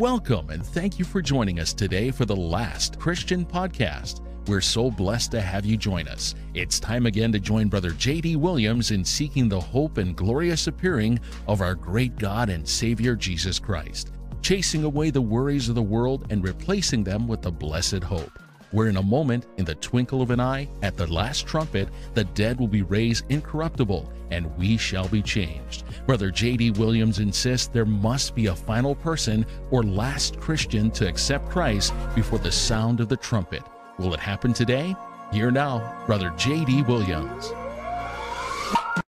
Welcome 0.00 0.48
and 0.48 0.64
thank 0.64 0.98
you 0.98 1.04
for 1.04 1.20
joining 1.20 1.60
us 1.60 1.74
today 1.74 2.10
for 2.10 2.24
the 2.24 2.34
last 2.34 2.98
Christian 2.98 3.44
podcast. 3.44 4.22
We're 4.48 4.62
so 4.62 4.90
blessed 4.90 5.30
to 5.32 5.42
have 5.42 5.66
you 5.66 5.76
join 5.76 6.08
us. 6.08 6.34
It's 6.54 6.80
time 6.80 7.04
again 7.04 7.30
to 7.32 7.38
join 7.38 7.68
Brother 7.68 7.90
J.D. 7.90 8.36
Williams 8.36 8.92
in 8.92 9.04
seeking 9.04 9.46
the 9.46 9.60
hope 9.60 9.98
and 9.98 10.16
glorious 10.16 10.68
appearing 10.68 11.20
of 11.46 11.60
our 11.60 11.74
great 11.74 12.16
God 12.16 12.48
and 12.48 12.66
Savior 12.66 13.14
Jesus 13.14 13.58
Christ, 13.58 14.12
chasing 14.40 14.84
away 14.84 15.10
the 15.10 15.20
worries 15.20 15.68
of 15.68 15.74
the 15.74 15.82
world 15.82 16.26
and 16.30 16.42
replacing 16.42 17.04
them 17.04 17.28
with 17.28 17.42
the 17.42 17.52
blessed 17.52 18.02
hope 18.02 18.32
where 18.72 18.88
in 18.88 18.96
a 18.96 19.02
moment, 19.02 19.46
in 19.56 19.64
the 19.64 19.74
twinkle 19.76 20.22
of 20.22 20.30
an 20.30 20.40
eye, 20.40 20.68
at 20.82 20.96
the 20.96 21.06
last 21.06 21.46
trumpet, 21.46 21.88
the 22.14 22.24
dead 22.24 22.58
will 22.58 22.68
be 22.68 22.82
raised 22.82 23.24
incorruptible, 23.28 24.10
and 24.30 24.56
we 24.56 24.76
shall 24.76 25.08
be 25.08 25.22
changed. 25.22 25.84
Brother 26.06 26.30
J.D. 26.30 26.72
Williams 26.72 27.18
insists 27.18 27.68
there 27.68 27.84
must 27.84 28.34
be 28.34 28.46
a 28.46 28.54
final 28.54 28.94
person 28.94 29.44
or 29.70 29.82
last 29.82 30.38
Christian 30.40 30.90
to 30.92 31.08
accept 31.08 31.48
Christ 31.48 31.92
before 32.14 32.38
the 32.38 32.52
sound 32.52 33.00
of 33.00 33.08
the 33.08 33.16
trumpet. 33.16 33.62
Will 33.98 34.14
it 34.14 34.20
happen 34.20 34.52
today? 34.52 34.94
Here 35.32 35.50
now, 35.50 36.02
Brother 36.06 36.32
J.D. 36.36 36.82
Williams. 36.82 37.52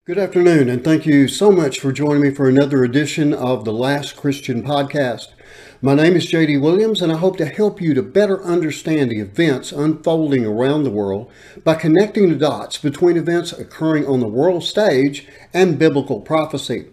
Good 0.06 0.18
afternoon, 0.18 0.70
and 0.70 0.84
thank 0.86 1.06
you 1.06 1.28
so 1.28 1.52
much 1.52 1.82
for 1.82 1.92
joining 1.92 2.22
me 2.22 2.32
for 2.32 2.48
another 2.48 2.86
edition 2.86 3.34
of 3.34 3.66
the 3.66 3.74
Last 3.74 4.16
Christian 4.16 4.64
Podcast. 4.64 5.34
My 5.80 5.94
name 5.94 6.16
is 6.16 6.26
J.D. 6.26 6.58
Williams, 6.58 7.04
and 7.04 7.12
I 7.12 7.18
hope 7.18 7.38
to 7.38 7.46
help 7.46 7.80
you 7.80 7.94
to 7.94 8.02
better 8.02 8.44
understand 8.44 9.12
the 9.12 9.20
events 9.20 9.72
unfolding 9.72 10.44
around 10.44 10.84
the 10.84 10.90
world 10.90 11.30
by 11.64 11.76
connecting 11.76 12.30
the 12.30 12.36
dots 12.36 12.80
between 12.80 13.16
events 13.16 13.54
occurring 13.54 14.08
on 14.08 14.20
the 14.20 14.28
world 14.28 14.64
stage 14.64 15.28
and 15.54 15.78
biblical 15.78 16.20
prophecy. 16.20 16.88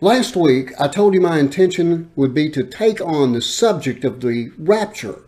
Last 0.00 0.34
week, 0.34 0.72
I 0.76 0.88
told 0.88 1.14
you 1.14 1.20
my 1.20 1.38
intention 1.38 2.10
would 2.16 2.34
be 2.34 2.50
to 2.50 2.64
take 2.64 3.00
on 3.00 3.32
the 3.32 3.40
subject 3.40 4.04
of 4.04 4.20
the 4.20 4.50
rapture 4.58 5.20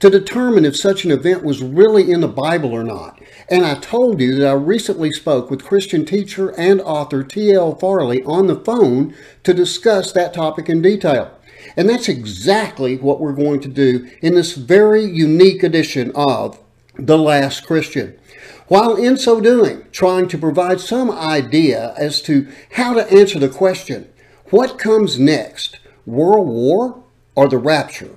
to 0.00 0.08
determine 0.08 0.64
if 0.64 0.78
such 0.78 1.04
an 1.04 1.10
event 1.10 1.44
was 1.44 1.62
really 1.62 2.10
in 2.10 2.22
the 2.22 2.26
Bible 2.26 2.72
or 2.72 2.84
not. 2.84 3.20
And 3.50 3.66
I 3.66 3.74
told 3.74 4.18
you 4.18 4.34
that 4.36 4.48
I 4.48 4.54
recently 4.54 5.12
spoke 5.12 5.50
with 5.50 5.62
Christian 5.62 6.06
teacher 6.06 6.58
and 6.58 6.80
author 6.80 7.22
T.L. 7.22 7.74
Farley 7.74 8.22
on 8.24 8.46
the 8.46 8.56
phone 8.56 9.14
to 9.44 9.52
discuss 9.52 10.10
that 10.12 10.32
topic 10.32 10.70
in 10.70 10.80
detail. 10.80 11.35
And 11.76 11.88
that's 11.88 12.08
exactly 12.08 12.96
what 12.96 13.20
we're 13.20 13.32
going 13.32 13.60
to 13.60 13.68
do 13.68 14.08
in 14.22 14.34
this 14.34 14.54
very 14.54 15.04
unique 15.04 15.62
edition 15.62 16.12
of 16.14 16.58
The 16.98 17.18
Last 17.18 17.66
Christian. 17.66 18.18
While 18.68 18.96
in 18.96 19.16
so 19.16 19.40
doing, 19.40 19.84
trying 19.92 20.28
to 20.28 20.38
provide 20.38 20.80
some 20.80 21.10
idea 21.10 21.94
as 21.96 22.20
to 22.22 22.48
how 22.72 22.94
to 22.94 23.10
answer 23.12 23.38
the 23.38 23.48
question, 23.48 24.08
what 24.50 24.78
comes 24.78 25.18
next, 25.18 25.78
World 26.04 26.48
War 26.48 27.02
or 27.34 27.48
the 27.48 27.58
rapture? 27.58 28.16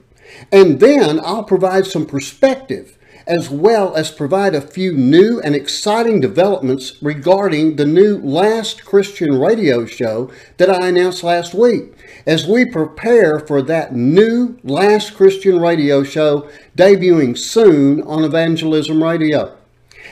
And 0.52 0.80
then 0.80 1.20
I'll 1.20 1.44
provide 1.44 1.86
some 1.86 2.06
perspective 2.06 2.98
as 3.30 3.48
well 3.48 3.94
as 3.94 4.10
provide 4.10 4.56
a 4.56 4.60
few 4.60 4.92
new 4.92 5.40
and 5.42 5.56
exciting 5.56 6.20
developments 6.20 6.96
regarding 7.00 7.76
the 7.76 7.86
new 7.86 8.18
Last 8.18 8.84
Christian 8.84 9.40
radio 9.40 9.86
show 9.86 10.32
that 10.58 10.70
I 10.70 10.88
announced 10.88 11.24
last 11.24 11.54
week 11.54 11.94
as 12.26 12.48
we 12.48 12.66
prepare 12.66 13.40
for 13.40 13.62
that 13.62 13.94
new 13.96 14.58
Last 14.64 15.14
Christian 15.14 15.60
radio 15.60 16.04
show 16.04 16.50
debuting 16.76 17.38
soon 17.38 18.02
on 18.02 18.24
Evangelism 18.24 19.04
Radio. 19.04 19.56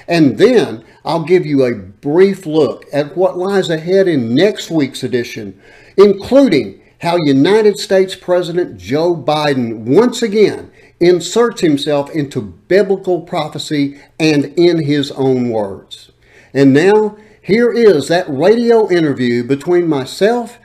And 0.08 0.38
then 0.38 0.86
I'll 1.04 1.24
give 1.24 1.44
you 1.44 1.66
a 1.66 1.74
brief 1.74 2.46
look 2.46 2.86
at 2.94 3.18
what 3.18 3.36
lies 3.36 3.72
ahead 3.72 4.08
in 4.08 4.36
next 4.36 4.70
week's 4.70 5.02
edition, 5.02 5.60
including 5.98 6.84
how 7.02 7.18
United 7.18 7.80
States 7.80 8.16
President 8.16 8.78
Joe 8.78 9.16
Biden 9.16 9.80
once 9.80 10.22
again 10.22 10.72
inserts 11.00 11.62
himself 11.62 12.10
into 12.12 12.42
biblical 12.42 13.22
prophecy 13.22 14.00
and 14.20 14.46
in 14.58 14.84
his 14.84 15.12
own 15.12 15.50
words. 15.50 16.12
And 16.54 16.74
now, 16.74 17.18
here 17.42 17.72
is 17.72 18.08
that 18.08 18.26
radio 18.28 18.90
interview 18.90 19.44
between 19.44 19.88
myself 19.88 20.58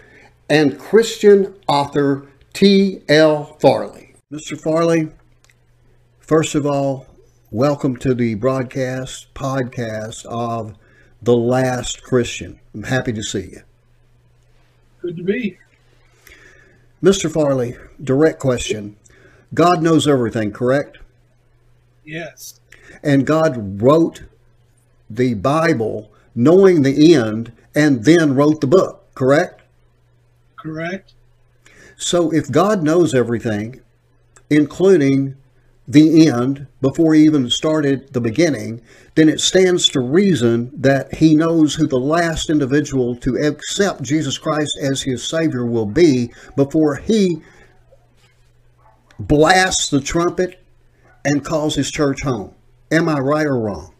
and 0.48 0.78
Christian 0.78 1.54
author 1.68 2.26
T.L. 2.52 3.56
Farley. 3.60 4.14
Mr. 4.32 4.60
Farley, 4.60 5.10
first 6.20 6.54
of 6.54 6.66
all, 6.66 7.06
welcome 7.50 7.96
to 7.98 8.14
the 8.14 8.34
broadcast 8.34 9.32
podcast 9.34 10.24
of 10.26 10.74
The 11.22 11.36
Last 11.36 12.02
Christian. 12.02 12.58
I'm 12.74 12.84
happy 12.84 13.12
to 13.12 13.22
see 13.22 13.50
you. 13.52 13.62
Good 15.00 15.16
to 15.16 15.22
be. 15.22 15.58
Mr. 17.02 17.30
Farley, 17.30 17.76
direct 18.02 18.38
question. 18.38 18.96
God 19.54 19.82
knows 19.82 20.08
everything, 20.08 20.52
correct? 20.52 20.98
Yes. 22.04 22.60
And 23.02 23.26
God 23.26 23.82
wrote 23.82 24.22
the 25.10 25.34
Bible 25.34 26.10
knowing 26.34 26.82
the 26.82 27.14
end 27.14 27.52
and 27.74 28.04
then 28.04 28.34
wrote 28.34 28.60
the 28.60 28.66
book, 28.66 29.14
correct? 29.14 29.62
Correct. 30.56 31.14
So 31.96 32.32
if 32.32 32.50
God 32.50 32.82
knows 32.82 33.14
everything, 33.14 33.80
including 34.50 35.36
the 35.86 36.28
end 36.28 36.66
before 36.80 37.14
he 37.14 37.24
even 37.24 37.50
started 37.50 38.12
the 38.12 38.20
beginning, 38.20 38.80
then 39.14 39.28
it 39.28 39.40
stands 39.40 39.88
to 39.88 40.00
reason 40.00 40.70
that 40.74 41.14
he 41.14 41.34
knows 41.34 41.74
who 41.74 41.86
the 41.86 41.98
last 41.98 42.50
individual 42.50 43.16
to 43.16 43.36
accept 43.36 44.02
Jesus 44.02 44.38
Christ 44.38 44.78
as 44.80 45.02
his 45.02 45.22
Savior 45.26 45.66
will 45.66 45.86
be 45.86 46.30
before 46.56 46.96
he 46.96 47.42
blasts 49.26 49.88
the 49.90 50.00
trumpet 50.00 50.62
and 51.24 51.44
calls 51.44 51.74
his 51.74 51.90
church 51.90 52.22
home. 52.22 52.54
Am 52.90 53.08
I 53.08 53.18
right 53.18 53.46
or 53.46 53.58
wrong? 53.58 53.94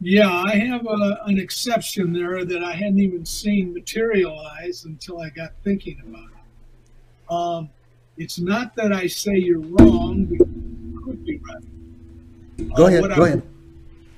Yeah, 0.00 0.30
I 0.30 0.56
have 0.56 0.84
a, 0.86 1.20
an 1.26 1.38
exception 1.38 2.12
there 2.12 2.44
that 2.44 2.64
I 2.64 2.72
hadn't 2.72 2.98
even 2.98 3.24
seen 3.24 3.72
materialize 3.72 4.84
until 4.84 5.20
I 5.20 5.30
got 5.30 5.52
thinking 5.62 6.02
about 6.04 6.24
it. 6.24 7.32
Um, 7.32 7.70
it's 8.16 8.38
not 8.38 8.74
that 8.76 8.92
I 8.92 9.06
say 9.06 9.36
you're 9.36 9.60
wrong, 9.60 10.24
but 10.24 10.46
you 10.46 11.02
could 11.04 11.24
be 11.24 11.38
right. 11.38 12.74
Go 12.74 12.84
uh, 12.84 12.88
ahead. 12.88 13.02
Go 13.14 13.22
I, 13.22 13.26
ahead. 13.28 13.42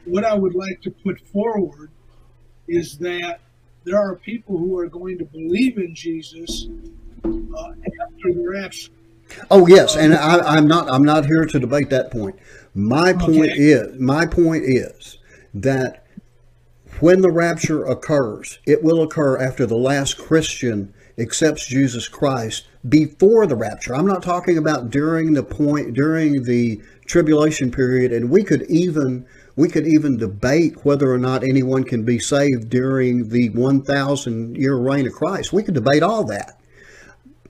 What 0.07 0.25
I 0.25 0.35
would 0.35 0.55
like 0.55 0.81
to 0.83 0.91
put 0.91 1.21
forward 1.29 1.91
is 2.67 2.99
that 2.99 3.41
there 3.85 3.99
are 3.99 4.17
people 4.17 4.57
who 4.57 4.79
are 4.79 4.89
going 4.89 5.19
to 5.19 5.25
believe 5.25 5.77
in 5.77 5.95
Jesus 5.95 6.69
uh, 7.25 7.73
after 8.03 8.33
the 8.33 8.49
rapture. 8.49 8.91
Oh 9.51 9.67
yes, 9.67 9.97
and 9.97 10.15
I, 10.15 10.57
am 10.57 10.67
not 10.67 10.91
I'm 10.91 11.05
not 11.05 11.27
here 11.27 11.45
to 11.45 11.59
debate 11.59 11.91
that 11.91 12.11
point. 12.11 12.37
My 12.75 13.13
point 13.13 13.53
okay. 13.53 13.61
is 13.61 13.99
my 14.01 14.27
point 14.27 14.65
is 14.65 15.19
that 15.55 16.05
when 17.01 17.23
the 17.23 17.31
rapture 17.31 17.85
occurs, 17.85 18.59
it 18.67 18.83
will 18.83 19.03
occur 19.03 19.39
after 19.39 19.67
the 19.67 19.77
last 19.77 20.19
Christian 20.19 20.95
accepts 21.19 21.67
Jesus 21.67 22.09
Christ 22.09 22.67
before 22.89 23.47
the 23.47 23.57
rapture. 23.57 23.95
I'm 23.95 24.07
not 24.07 24.23
talking 24.23 24.59
about 24.59 24.91
during 24.91 25.33
the 25.33 25.43
point 25.43 25.95
during 25.95 26.43
the 26.43 26.81
tribulation 27.07 27.71
period, 27.71 28.13
and 28.13 28.31
we 28.31 28.43
could 28.43 28.63
even 28.63 29.27
we 29.57 29.69
could 29.69 29.87
even 29.87 30.17
debate 30.17 30.85
whether 30.85 31.13
or 31.13 31.19
not 31.19 31.45
anyone 31.45 31.85
can 31.85 32.05
be 32.05 32.19
saved 32.19 32.71
during 32.71 33.29
the 33.29 33.51
1,000 33.51 34.57
year 34.57 34.77
reign 34.77 35.07
of 35.07 35.13
Christ. 35.13 35.53
We 35.53 35.63
could 35.63 35.75
debate 35.75 36.03
all 36.03 36.25
that. 36.25 36.59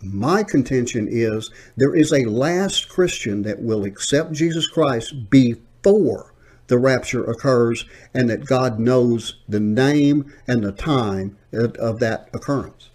My 0.04 0.42
contention 0.42 1.08
is 1.10 1.50
there 1.76 1.94
is 1.94 2.12
a 2.12 2.24
last 2.24 2.88
Christian 2.88 3.42
that 3.42 3.60
will 3.60 3.84
accept 3.84 4.32
Jesus 4.32 4.66
Christ 4.66 5.30
before 5.30 6.34
the 6.66 6.78
rapture 6.78 7.24
occurs 7.24 7.84
and 8.14 8.28
that 8.30 8.46
God 8.46 8.78
knows 8.78 9.36
the 9.48 9.60
name 9.60 10.32
and 10.46 10.62
the 10.62 10.72
time 10.72 11.36
of 11.52 11.98
that 12.00 12.28
occurrence. 12.32 12.90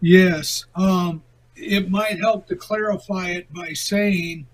Yes. 0.00 0.66
Um, 0.74 1.22
it 1.56 1.90
might 1.90 2.18
help 2.20 2.46
to 2.48 2.56
clarify 2.56 3.30
it 3.30 3.52
by 3.52 3.72
saying 3.72 4.46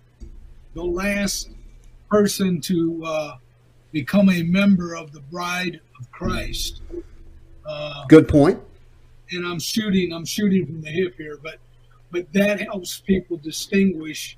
the 0.74 0.84
last 0.84 1.50
person 2.10 2.60
to 2.62 3.02
uh, 3.04 3.36
become 3.90 4.30
a 4.30 4.42
member 4.44 4.94
of 4.94 5.12
the 5.12 5.20
bride 5.20 5.80
of 5.98 6.10
Christ. 6.10 6.80
Uh, 7.66 8.04
Good 8.06 8.28
point 8.28 8.60
and 9.32 9.46
I'm 9.46 9.58
shooting 9.58 10.12
I'm 10.12 10.25
shooting 10.25 10.67
from 10.67 10.82
the 10.82 10.90
hip 10.90 11.14
here, 11.17 11.38
but 11.43 11.58
but 12.11 12.32
that 12.32 12.61
helps 12.61 13.00
people 13.00 13.38
distinguish 13.38 14.37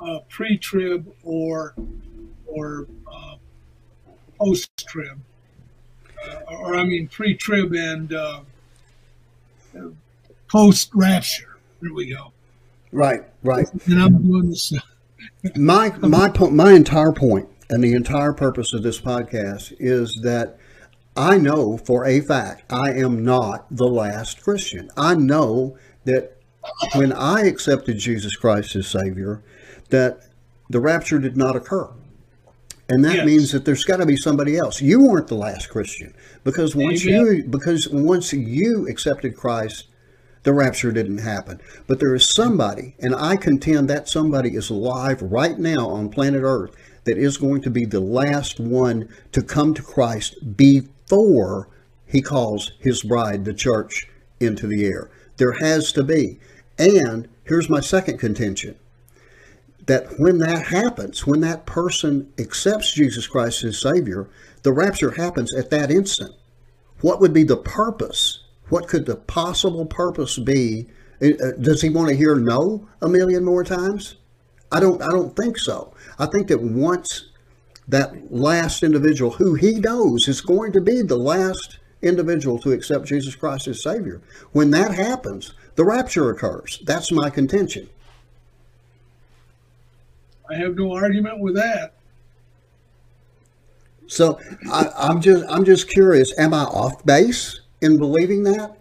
uh, 0.00 0.20
pre-trib 0.28 1.12
or 1.22 1.74
or 2.46 2.86
uh, 3.10 3.36
post-trib, 4.38 5.20
uh, 6.26 6.54
or 6.54 6.76
I 6.76 6.84
mean 6.84 7.08
pre-trib 7.08 7.72
and 7.72 8.12
uh, 8.12 8.40
post-rapture. 10.48 11.56
There 11.80 11.92
we 11.92 12.10
go. 12.10 12.32
Right, 12.92 13.24
right. 13.42 13.66
And 13.86 14.00
I'm 14.00 14.22
doing 14.22 14.50
this. 14.50 14.72
my 15.56 15.90
my 15.98 16.28
point, 16.28 16.54
my 16.54 16.72
entire 16.72 17.12
point, 17.12 17.48
and 17.68 17.82
the 17.82 17.92
entire 17.92 18.32
purpose 18.32 18.72
of 18.72 18.82
this 18.82 19.00
podcast 19.00 19.74
is 19.78 20.20
that 20.22 20.58
I 21.16 21.38
know 21.38 21.76
for 21.78 22.04
a 22.04 22.20
fact 22.20 22.72
I 22.72 22.92
am 22.92 23.24
not 23.24 23.66
the 23.70 23.86
last 23.86 24.42
Christian. 24.42 24.90
I 24.96 25.14
know 25.14 25.76
that 26.04 26.36
when 26.94 27.12
I 27.12 27.42
accepted 27.46 27.98
Jesus 27.98 28.34
Christ 28.36 28.74
as 28.74 28.86
Savior, 28.86 29.42
that 29.90 30.20
the 30.68 30.80
rapture 30.80 31.18
did 31.18 31.36
not 31.36 31.56
occur. 31.56 31.88
And 32.88 33.04
that 33.04 33.16
Yes. 33.16 33.26
means 33.26 33.52
that 33.52 33.64
there's 33.64 33.84
got 33.84 33.98
to 33.98 34.06
be 34.06 34.16
somebody 34.16 34.56
else. 34.58 34.82
You 34.82 35.00
weren't 35.04 35.28
the 35.28 35.36
last 35.36 35.70
Christian 35.70 36.12
because 36.42 36.74
once 36.76 37.06
Amen. 37.06 37.26
you 37.26 37.44
because 37.44 37.88
once 37.88 38.32
you 38.32 38.86
accepted 38.88 39.36
Christ, 39.36 39.84
the 40.42 40.52
rapture 40.52 40.92
didn't 40.92 41.18
happen. 41.18 41.60
But 41.86 42.00
there 42.00 42.14
is 42.14 42.28
somebody, 42.28 42.94
and 42.98 43.14
I 43.14 43.36
contend 43.36 43.88
that 43.88 44.08
somebody 44.08 44.50
is 44.54 44.68
alive 44.68 45.22
right 45.22 45.58
now 45.58 45.88
on 45.88 46.10
planet 46.10 46.42
Earth 46.42 46.72
that 47.04 47.16
is 47.16 47.38
going 47.38 47.62
to 47.62 47.70
be 47.70 47.86
the 47.86 48.00
last 48.00 48.60
one 48.60 49.08
to 49.32 49.42
come 49.42 49.72
to 49.74 49.82
Christ 49.82 50.56
before 51.14 51.68
he 52.06 52.20
calls 52.20 52.72
his 52.80 53.04
bride, 53.04 53.44
the 53.44 53.54
church, 53.54 54.08
into 54.40 54.66
the 54.66 54.84
air. 54.84 55.10
There 55.36 55.52
has 55.52 55.92
to 55.92 56.02
be. 56.02 56.40
And 56.76 57.28
here's 57.44 57.70
my 57.70 57.80
second 57.80 58.18
contention 58.18 58.76
that 59.86 60.18
when 60.18 60.38
that 60.38 60.66
happens, 60.66 61.26
when 61.26 61.40
that 61.40 61.66
person 61.66 62.32
accepts 62.38 62.94
Jesus 62.94 63.26
Christ 63.26 63.62
as 63.64 63.80
Savior, 63.80 64.28
the 64.62 64.72
rapture 64.72 65.12
happens 65.12 65.54
at 65.54 65.70
that 65.70 65.90
instant. 65.90 66.34
What 67.00 67.20
would 67.20 67.32
be 67.32 67.44
the 67.44 67.58
purpose? 67.58 68.40
What 68.70 68.88
could 68.88 69.06
the 69.06 69.16
possible 69.16 69.86
purpose 69.86 70.38
be? 70.38 70.88
Uh, 71.22 71.52
Does 71.60 71.82
he 71.82 71.90
want 71.90 72.08
to 72.08 72.16
hear 72.16 72.34
no 72.34 72.88
a 73.02 73.08
million 73.08 73.44
more 73.44 73.62
times? 73.62 74.16
I 74.72 74.80
don't. 74.80 75.00
I 75.02 75.10
don't 75.10 75.36
think 75.36 75.58
so. 75.58 75.94
I 76.18 76.26
think 76.26 76.48
that 76.48 76.60
once 76.60 77.26
that 77.88 78.32
last 78.32 78.82
individual, 78.82 79.32
who 79.32 79.54
he 79.54 79.74
knows 79.74 80.28
is 80.28 80.40
going 80.40 80.72
to 80.72 80.80
be 80.80 81.02
the 81.02 81.18
last 81.18 81.78
individual 82.02 82.58
to 82.58 82.72
accept 82.72 83.06
Jesus 83.06 83.34
Christ 83.34 83.68
as 83.68 83.82
Savior, 83.82 84.20
when 84.52 84.70
that 84.70 84.92
happens, 84.92 85.54
the 85.74 85.84
rapture 85.84 86.30
occurs. 86.30 86.80
That's 86.84 87.10
my 87.10 87.30
contention. 87.30 87.88
I 90.48 90.56
have 90.56 90.76
no 90.76 90.94
argument 90.94 91.40
with 91.40 91.54
that. 91.56 91.94
So 94.06 94.38
I, 94.70 94.90
I'm 94.96 95.20
just 95.20 95.44
I'm 95.48 95.64
just 95.64 95.88
curious. 95.88 96.38
Am 96.38 96.52
I 96.52 96.64
off 96.64 97.04
base 97.06 97.60
in 97.80 97.98
believing 97.98 98.42
that? 98.44 98.76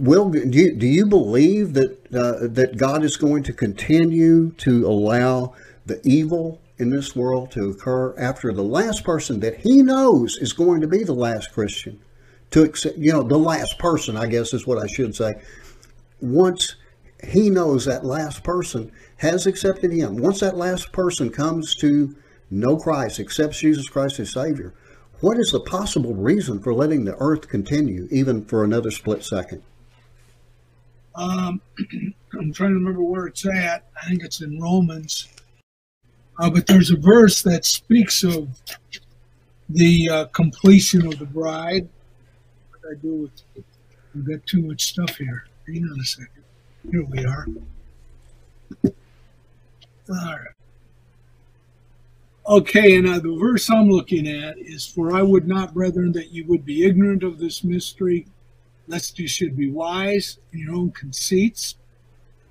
Will 0.00 0.28
do 0.30 0.40
you, 0.40 0.74
do 0.74 0.86
you 0.86 1.06
believe 1.06 1.74
that 1.74 2.12
uh, 2.12 2.48
that 2.48 2.76
God 2.76 3.04
is 3.04 3.16
going 3.16 3.44
to 3.44 3.52
continue 3.52 4.50
to 4.52 4.84
allow 4.86 5.54
the 5.86 6.00
evil 6.04 6.60
in 6.78 6.90
this 6.90 7.14
world 7.14 7.50
to 7.52 7.70
occur 7.70 8.14
after 8.18 8.52
the 8.52 8.62
last 8.62 9.04
person 9.04 9.40
that 9.40 9.58
He 9.58 9.82
knows 9.82 10.36
is 10.36 10.52
going 10.52 10.80
to 10.80 10.88
be 10.88 11.04
the 11.04 11.14
last 11.14 11.52
Christian 11.52 12.00
to 12.50 12.62
accept? 12.62 12.98
You 12.98 13.12
know, 13.12 13.22
the 13.22 13.38
last 13.38 13.78
person, 13.78 14.16
I 14.16 14.26
guess, 14.26 14.52
is 14.52 14.66
what 14.66 14.78
I 14.78 14.86
should 14.86 15.14
say. 15.14 15.34
Once 16.20 16.76
He 17.26 17.50
knows 17.50 17.84
that 17.84 18.04
last 18.04 18.42
person 18.42 18.90
has 19.18 19.46
accepted 19.46 19.92
Him, 19.92 20.16
once 20.16 20.40
that 20.40 20.56
last 20.56 20.92
person 20.92 21.30
comes 21.30 21.74
to 21.76 22.14
know 22.50 22.76
Christ, 22.76 23.20
accepts 23.20 23.60
Jesus 23.60 23.88
Christ 23.88 24.20
as 24.20 24.32
Savior, 24.32 24.74
what 25.20 25.38
is 25.38 25.52
the 25.52 25.60
possible 25.60 26.14
reason 26.14 26.60
for 26.60 26.74
letting 26.74 27.04
the 27.04 27.16
earth 27.18 27.48
continue 27.48 28.08
even 28.10 28.44
for 28.44 28.64
another 28.64 28.90
split 28.90 29.24
second? 29.24 29.62
Um, 31.14 31.60
I'm 32.38 32.52
trying 32.52 32.70
to 32.70 32.74
remember 32.74 33.02
where 33.02 33.26
it's 33.26 33.46
at. 33.46 33.86
I 34.00 34.08
think 34.08 34.24
it's 34.24 34.42
in 34.42 34.60
Romans. 34.60 35.28
Uh, 36.38 36.50
but 36.50 36.66
there's 36.66 36.90
a 36.90 36.96
verse 36.96 37.42
that 37.42 37.64
speaks 37.64 38.24
of 38.24 38.48
the 39.68 40.08
uh, 40.08 40.24
completion 40.26 41.06
of 41.06 41.18
the 41.18 41.24
bride. 41.24 41.88
What 42.70 42.82
do 42.82 42.88
I 42.90 42.94
do 43.00 43.14
with? 43.14 43.64
We've 44.14 44.26
got 44.26 44.46
too 44.46 44.62
much 44.62 44.84
stuff 44.84 45.16
here. 45.16 45.46
Hang 45.66 45.84
on 45.84 46.00
a 46.00 46.04
second. 46.04 46.44
Here 46.90 47.04
we 47.04 47.24
are. 47.24 47.46
All 48.84 48.92
right. 50.10 50.48
Okay, 52.46 52.96
and 52.96 53.08
uh, 53.08 53.18
the 53.20 53.36
verse 53.38 53.70
I'm 53.70 53.88
looking 53.88 54.28
at 54.28 54.58
is, 54.58 54.86
"For 54.86 55.16
I 55.16 55.22
would 55.22 55.48
not, 55.48 55.72
brethren, 55.72 56.12
that 56.12 56.30
you 56.30 56.44
would 56.46 56.64
be 56.64 56.84
ignorant 56.84 57.22
of 57.22 57.38
this 57.38 57.64
mystery, 57.64 58.26
lest 58.86 59.18
you 59.18 59.26
should 59.26 59.56
be 59.56 59.70
wise 59.70 60.38
in 60.52 60.58
your 60.58 60.74
own 60.74 60.90
conceits. 60.90 61.76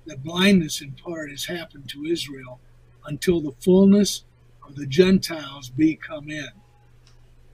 That 0.06 0.24
blindness 0.24 0.80
in 0.80 0.92
part 0.92 1.30
has 1.30 1.44
happened 1.44 1.88
to 1.90 2.06
Israel 2.06 2.58
until 3.06 3.40
the 3.40 3.52
fullness 3.52 4.24
of 4.66 4.76
the 4.76 4.86
Gentiles 4.86 5.70
be 5.70 5.96
come 5.96 6.30
in." 6.30 6.50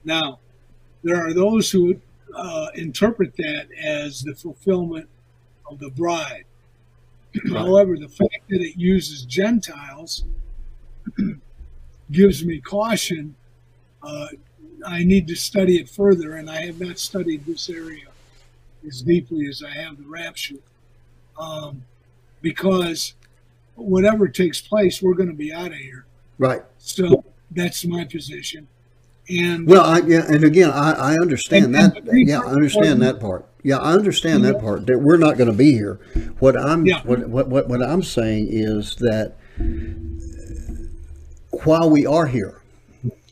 Now, 0.03 0.39
there 1.03 1.17
are 1.17 1.33
those 1.33 1.71
who 1.71 1.99
uh, 2.35 2.67
interpret 2.75 3.35
that 3.37 3.67
as 3.81 4.21
the 4.21 4.33
fulfillment 4.35 5.09
of 5.69 5.79
the 5.79 5.89
bride. 5.89 6.45
However, 7.49 7.97
the 7.97 8.09
fact 8.09 8.49
that 8.49 8.61
it 8.61 8.77
uses 8.77 9.23
Gentiles 9.23 10.25
gives 12.11 12.43
me 12.43 12.59
caution. 12.59 13.35
Uh, 14.03 14.27
I 14.85 15.03
need 15.03 15.27
to 15.27 15.35
study 15.35 15.77
it 15.77 15.89
further, 15.89 16.35
and 16.35 16.49
I 16.49 16.65
have 16.65 16.79
not 16.81 16.99
studied 16.99 17.45
this 17.45 17.69
area 17.69 18.07
as 18.85 19.01
deeply 19.01 19.47
as 19.47 19.63
I 19.63 19.69
have 19.69 19.97
the 19.97 20.07
rapture, 20.07 20.55
um, 21.37 21.83
because 22.41 23.13
whatever 23.75 24.27
takes 24.27 24.61
place, 24.61 25.01
we're 25.01 25.13
going 25.15 25.29
to 25.29 25.35
be 25.35 25.51
out 25.53 25.67
of 25.71 25.77
here. 25.77 26.05
Right. 26.37 26.61
So 26.77 27.23
that's 27.51 27.85
my 27.85 28.05
position. 28.05 28.67
And 29.29 29.67
Well, 29.67 29.83
I, 29.83 29.99
yeah, 29.99 30.25
and 30.27 30.43
again, 30.43 30.71
I, 30.71 30.91
I 30.93 31.13
understand 31.15 31.65
And- 31.65 31.75
that. 31.75 31.97
and 31.97 32.27
Yeah, 32.27 32.39
I 32.39 32.51
understand 32.51 33.01
that 33.01 33.19
part. 33.19 33.45
Yeah, 33.63 33.77
I 33.77 33.93
understand 33.93 34.43
that 34.45 34.59
part. 34.59 34.87
That 34.87 34.99
we're 34.99 35.17
not 35.17 35.37
going 35.37 35.49
to 35.51 35.55
be 35.55 35.71
here. 35.73 35.99
What 36.39 36.57
I'm 36.59 36.85
Yeah. 36.85 37.01
what, 37.03 37.29
what 37.29 37.47
what 37.47 37.69
what 37.69 37.83
I'm 37.83 38.01
saying 38.01 38.47
is 38.49 38.95
that 38.95 39.35
while 41.63 41.89
we 41.89 42.05
are 42.05 42.25
here, 42.25 42.61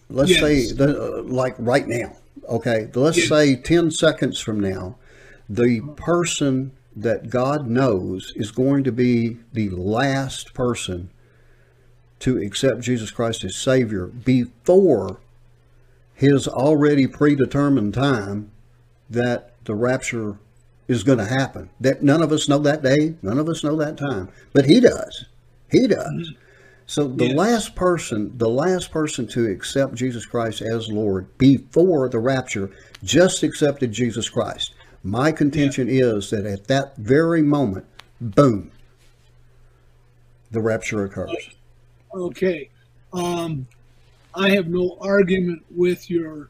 let's 0.09 0.30
Yes. 0.31 0.39
say 0.39 0.71
the, 0.74 1.18
uh, 1.19 1.24
like 1.24 1.56
right 1.57 1.88
now, 1.88 2.15
okay, 2.47 2.89
let's 2.94 3.18
Yes. 3.18 3.27
say 3.30 3.56
ten 3.56 3.89
seconds 3.91 4.39
from 4.39 4.59
now, 4.59 4.97
the 5.50 5.81
person 5.95 6.71
that 7.01 7.30
God 7.30 7.68
knows 7.68 8.34
is 8.36 8.51
going 8.51 8.84
to 8.84 8.92
be 8.92 9.38
the 9.54 9.69
last 9.69 10.54
person 10.54 11.10
to 12.19 12.38
accept 12.38 12.81
Jesus 12.81 13.12
Christ 13.12 13.44
as 13.44 13.56
Savior 13.56 14.07
before 14.07 15.19
his 16.13 16.48
already 16.48 17.08
predetermined 17.08 17.94
time 17.94 18.51
that 19.10 19.53
the 19.63 19.75
rapture 19.75 20.38
is 20.88 21.03
going 21.03 21.20
to 21.20 21.25
happen. 21.25 21.70
That 21.79 22.03
none 22.03 22.22
of 22.22 22.32
us 22.32 22.50
know 22.50 22.58
that 22.60 22.84
day, 22.84 23.15
none 23.22 23.39
of 23.39 23.48
us 23.48 23.63
know 23.63 23.75
that 23.77 23.98
time, 23.98 24.29
but 24.51 24.65
he 24.65 24.79
does. 24.79 25.25
He 25.72 25.88
does. 25.88 26.34
So 26.88 27.08
the 27.08 27.27
Yes. 27.27 27.38
last 27.38 27.75
person, 27.75 28.34
the 28.38 28.50
last 28.50 28.91
person 28.91 29.27
to 29.27 29.46
accept 29.46 29.94
Jesus 29.94 30.25
Christ 30.25 30.62
as 30.62 30.89
Lord 30.89 31.27
before 31.38 32.10
the 32.10 32.18
rapture 32.20 32.72
just 33.03 33.44
accepted 33.44 33.91
Jesus 33.91 34.27
Christ. 34.27 34.74
My 35.03 35.32
contention 35.32 35.88
is 35.89 36.29
that 36.32 36.46
at 36.46 36.68
that 36.68 36.98
very 36.98 37.41
moment, 37.41 37.86
boom, 38.20 38.72
the 40.51 40.60
rapture 40.60 41.06
occurs. 41.06 41.50
Okay. 42.13 42.70
Um, 43.13 43.68
I 44.36 44.50
have 44.50 44.68
no 44.68 44.98
argument 45.00 45.63
with 45.72 46.10
your 46.10 46.50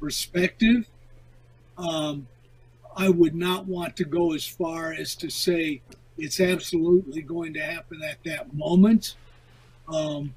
perspective. 0.00 0.86
Um, 1.78 2.26
I 2.96 3.08
would 3.08 3.34
not 3.34 3.66
want 3.66 3.96
to 3.96 4.04
go 4.04 4.34
as 4.34 4.46
far 4.46 4.92
as 4.92 5.14
to 5.16 5.30
say 5.30 5.80
it's 6.18 6.40
absolutely 6.40 7.22
going 7.22 7.54
to 7.54 7.60
happen 7.60 8.02
at 8.02 8.22
that 8.24 8.54
moment. 8.54 9.16
Um, 9.88 10.34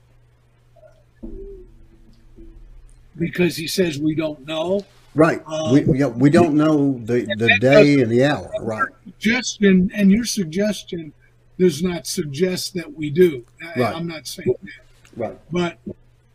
because 3.17 3.55
he 3.55 3.67
says 3.67 3.99
we 3.99 4.15
don't 4.15 4.45
know. 4.45 4.85
Right. 5.15 5.41
Um, 5.47 5.71
we, 5.71 5.99
yeah, 5.99 6.07
we 6.07 6.29
don't 6.29 6.55
know 6.55 6.99
the, 7.05 7.25
the 7.37 7.57
day 7.59 8.01
and 8.01 8.11
the 8.11 8.25
hour. 8.25 8.51
Right. 8.59 8.83
Suggestion 9.05 9.89
and 9.95 10.11
your 10.11 10.25
suggestion 10.25 11.13
does 11.57 11.81
not 11.81 12.05
suggest 12.05 12.73
that 12.73 12.93
we 12.93 13.09
do. 13.09 13.45
I, 13.63 13.79
Right. 13.79 13.95
I'm 13.95 14.07
not 14.07 14.27
saying 14.27 14.55
that. 14.63 15.15
Right. 15.15 15.39
But 15.51 15.77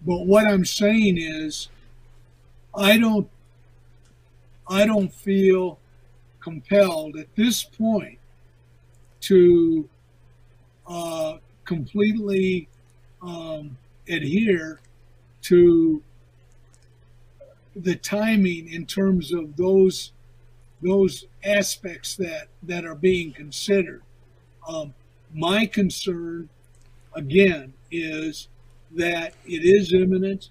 but 0.06 0.26
what 0.26 0.46
I'm 0.46 0.64
saying 0.64 1.18
is 1.18 1.68
I 2.75 2.96
don't 2.96 3.28
I 4.66 4.87
don't 4.87 5.12
feel 5.12 5.78
compelled 6.40 7.16
at 7.16 7.26
this 7.37 7.62
point 7.62 8.18
to 9.22 9.87
uh, 10.87 11.37
completely 11.66 12.66
um, 13.20 13.76
adhere 14.08 14.80
to 15.42 16.02
the 17.75 17.95
timing 17.95 18.69
in 18.69 18.87
terms 18.87 19.33
of 19.33 19.57
those 19.57 20.12
those 20.83 21.27
aspects 21.45 22.17
that 22.17 22.49
that 22.62 22.85
are 22.85 22.95
being 22.95 23.33
considered. 23.33 24.03
Um, 24.67 24.95
my 25.33 25.67
concern 25.67 26.49
again 27.15 27.75
is 27.91 28.49
that 28.93 29.35
it 29.47 29.62
is 29.65 29.93
imminent. 29.93 30.50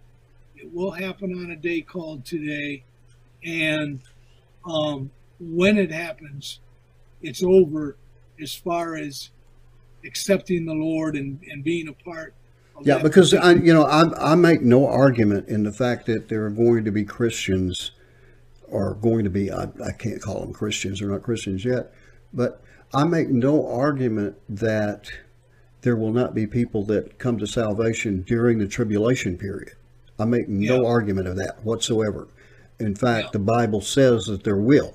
It 0.56 0.74
will 0.74 0.92
happen 0.92 1.34
on 1.34 1.52
a 1.52 1.56
day 1.56 1.82
called 1.82 2.26
today, 2.26 2.84
and 3.44 4.02
um, 4.66 5.12
when 5.40 5.78
it 5.78 5.92
happens, 5.92 6.60
it's 7.22 7.44
over 7.44 7.98
as 8.42 8.54
far 8.54 8.96
as 8.96 9.30
accepting 10.06 10.66
the 10.66 10.74
Lord 10.74 11.16
and, 11.16 11.40
and 11.50 11.64
being 11.64 11.88
a 11.88 11.94
part. 11.94 12.34
Yeah, 12.82 13.00
because 13.02 13.34
I, 13.34 13.54
you 13.54 13.74
know, 13.74 13.84
I, 13.84 14.32
I 14.32 14.36
make 14.36 14.62
no 14.62 14.88
argument 14.88 15.48
in 15.48 15.64
the 15.64 15.72
fact 15.72 16.06
that 16.08 16.30
there 16.30 16.46
are 16.46 16.50
going 16.50 16.86
to 16.86 16.92
be 16.92 17.04
Christians, 17.04 17.92
or 18.68 18.96
going 18.96 19.24
to 19.24 19.30
be, 19.30 19.52
I, 19.52 19.64
I 19.84 19.92
can't 19.92 20.22
call 20.22 20.42
them 20.42 20.54
Christians, 20.54 21.00
they're 21.00 21.10
not 21.10 21.24
Christians 21.24 21.66
yet, 21.66 21.92
but 22.34 22.62
I 22.94 23.04
make 23.04 23.30
no 23.30 23.68
argument 23.68 24.36
that 24.50 25.10
there 25.82 25.96
will 25.96 26.12
not 26.12 26.34
be 26.34 26.46
people 26.46 26.84
that 26.86 27.18
come 27.20 27.38
to 27.38 27.48
salvation 27.48 28.24
during 28.24 28.60
the 28.60 28.68
tribulation 28.68 29.38
period. 29.38 29.74
I 30.20 30.26
make 30.26 30.50
no 30.50 30.82
yeah. 30.82 30.88
argument 30.88 31.28
of 31.28 31.38
that 31.38 31.64
whatsoever. 31.64 32.28
In 32.80 32.96
fact, 32.96 33.26
yeah. 33.26 33.32
the 33.34 33.40
Bible 33.40 33.82
says 33.82 34.26
that 34.26 34.44
there 34.44 34.58
will. 34.58 34.94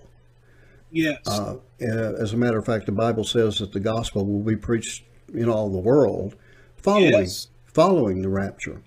Yes. 0.90 1.18
Uh, 1.26 1.56
as 1.80 2.32
a 2.32 2.36
matter 2.36 2.58
of 2.58 2.66
fact, 2.66 2.86
the 2.86 2.92
Bible 2.92 3.24
says 3.24 3.58
that 3.58 3.72
the 3.72 3.80
gospel 3.80 4.24
will 4.26 4.42
be 4.42 4.56
preached 4.56 5.04
in 5.32 5.48
all 5.48 5.70
the 5.70 5.78
world 5.78 6.36
following 6.76 7.12
yes. 7.12 7.48
Following 7.74 8.22
the 8.22 8.28
rapture. 8.28 8.80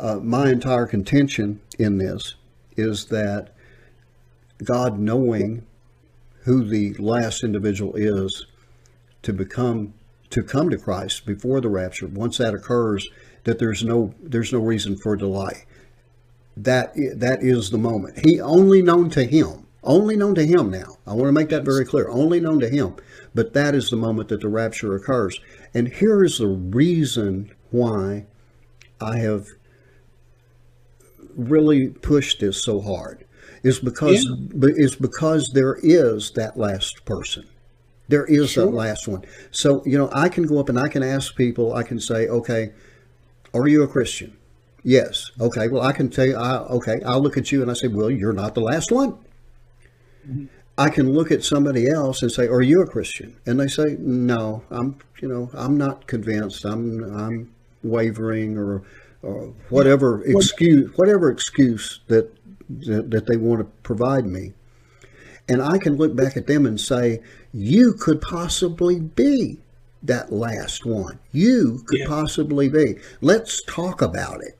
Uh, 0.00 0.16
my 0.16 0.50
entire 0.50 0.86
contention 0.86 1.60
in 1.78 1.98
this 1.98 2.34
is 2.76 3.06
that 3.06 3.54
God, 4.62 4.98
knowing 4.98 5.64
who 6.42 6.64
the 6.64 6.94
last 6.94 7.42
individual 7.42 7.94
is 7.96 8.46
to 9.22 9.32
become 9.32 9.94
to 10.30 10.42
come 10.42 10.68
to 10.68 10.76
Christ 10.76 11.24
before 11.24 11.60
the 11.60 11.70
rapture, 11.70 12.06
once 12.06 12.36
that 12.36 12.52
occurs, 12.52 13.08
that 13.44 13.58
there's 13.58 13.82
no 13.82 14.14
there's 14.22 14.52
no 14.52 14.60
reason 14.60 14.96
for 14.96 15.16
delay. 15.16 15.64
That 16.56 16.92
that 17.14 17.42
is 17.42 17.70
the 17.70 17.78
moment. 17.78 18.24
He 18.24 18.40
only 18.40 18.82
known 18.82 19.10
to 19.10 19.24
him, 19.24 19.66
only 19.82 20.16
known 20.16 20.34
to 20.34 20.44
him 20.44 20.70
now. 20.70 20.98
I 21.06 21.14
want 21.14 21.28
to 21.28 21.32
make 21.32 21.48
that 21.48 21.64
very 21.64 21.84
clear. 21.84 22.08
Only 22.08 22.40
known 22.40 22.60
to 22.60 22.68
him. 22.68 22.96
But 23.34 23.52
that 23.54 23.74
is 23.74 23.90
the 23.90 23.96
moment 23.96 24.28
that 24.28 24.40
the 24.40 24.48
rapture 24.48 24.94
occurs. 24.94 25.40
And 25.72 25.88
here 25.88 26.24
is 26.24 26.38
the 26.38 26.48
reason 26.48 27.52
why 27.70 28.26
I 29.00 29.18
have 29.18 29.46
really 31.36 31.88
pushed 31.88 32.40
this 32.40 32.62
so 32.62 32.80
hard 32.80 33.24
is 33.62 33.78
because 33.78 34.24
yeah. 34.24 34.70
is 34.76 34.96
because 34.96 35.50
there 35.52 35.78
is 35.82 36.32
that 36.32 36.56
last 36.56 37.04
person 37.04 37.46
there 38.08 38.24
is 38.24 38.50
sure. 38.50 38.66
that 38.66 38.72
last 38.72 39.06
one. 39.06 39.22
So, 39.50 39.82
you 39.84 39.96
know, 39.98 40.08
I 40.12 40.28
can 40.28 40.44
go 40.44 40.58
up 40.58 40.68
and 40.68 40.78
I 40.78 40.88
can 40.88 41.02
ask 41.02 41.36
people, 41.36 41.74
I 41.74 41.82
can 41.82 42.00
say, 42.00 42.26
okay, 42.26 42.72
are 43.54 43.68
you 43.68 43.82
a 43.82 43.88
Christian? 43.88 44.36
Yes. 44.82 45.30
Okay. 45.38 45.68
Well, 45.68 45.82
I 45.82 45.92
can 45.92 46.08
tell 46.08 46.26
you, 46.26 46.36
I, 46.36 46.58
okay, 46.58 47.00
I'll 47.04 47.20
look 47.20 47.36
at 47.36 47.52
you 47.52 47.60
and 47.60 47.70
I 47.70 47.74
say, 47.74 47.88
well, 47.88 48.10
you're 48.10 48.32
not 48.32 48.54
the 48.54 48.60
last 48.60 48.90
one. 48.90 49.12
Mm-hmm. 50.26 50.46
I 50.78 50.90
can 50.90 51.12
look 51.12 51.30
at 51.32 51.42
somebody 51.42 51.90
else 51.90 52.22
and 52.22 52.30
say, 52.30 52.46
"Are 52.46 52.62
you 52.62 52.82
a 52.82 52.86
Christian?" 52.86 53.36
And 53.44 53.58
they 53.58 53.66
say, 53.66 53.96
"No, 53.98 54.62
I'm, 54.70 54.96
you 55.20 55.26
know, 55.26 55.50
I'm 55.52 55.76
not 55.76 56.06
convinced. 56.06 56.64
I'm, 56.64 57.02
I'm 57.02 57.52
wavering, 57.82 58.56
or, 58.56 58.82
or 59.22 59.54
whatever 59.68 60.22
excuse, 60.24 60.90
whatever 60.96 61.30
excuse 61.30 62.00
that, 62.08 62.32
that 62.68 63.10
that 63.10 63.26
they 63.26 63.36
want 63.36 63.60
to 63.60 63.64
provide 63.82 64.26
me." 64.26 64.52
And 65.48 65.62
I 65.62 65.78
can 65.78 65.96
look 65.96 66.14
back 66.14 66.36
at 66.36 66.46
them 66.46 66.66
and 66.66 66.78
say, 66.78 67.22
you 67.52 67.94
could 67.94 68.20
possibly 68.20 69.00
be 69.00 69.58
that 70.02 70.30
last 70.30 70.84
one. 70.84 71.18
You 71.32 71.82
could 71.86 72.00
yeah. 72.00 72.06
possibly 72.06 72.68
be. 72.68 72.98
Let's 73.20 73.62
talk 73.64 74.02
about 74.02 74.42
it. 74.42 74.58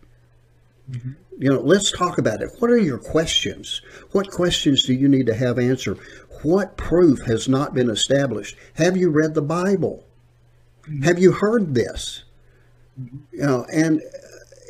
Mm-hmm. 0.91 1.13
You 1.39 1.51
know, 1.51 1.61
let's 1.61 1.93
talk 1.93 2.19
about 2.19 2.43
it. 2.43 2.51
What 2.59 2.71
are 2.71 2.79
your 2.79 2.99
questions? 2.99 3.83
What 4.13 4.31
questions 4.31 4.85
do 4.85 4.95
you 4.95 5.09
need 5.09 5.27
to 5.27 5.35
have 5.35 5.59
answered? 5.59 5.99
What 6.43 6.77
proof 6.77 7.21
has 7.27 7.49
not 7.49 7.75
been 7.75 7.91
established? 7.91 8.57
Have 8.75 8.97
you 8.97 9.11
read 9.11 9.35
the 9.35 9.43
Bible? 9.43 10.05
Mm-hmm. 10.83 11.03
Have 11.03 11.19
you 11.19 11.33
heard 11.33 11.75
this? 11.75 12.25
You 12.99 13.47
know, 13.47 13.67
and 13.73 14.03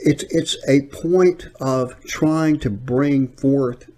it's 0.05 0.25
it's 0.25 0.57
a 0.69 0.83
point 0.83 1.49
of 1.61 1.99
trying 2.05 2.59
to 2.61 2.71
bring 2.71 3.29
forth 3.29 3.91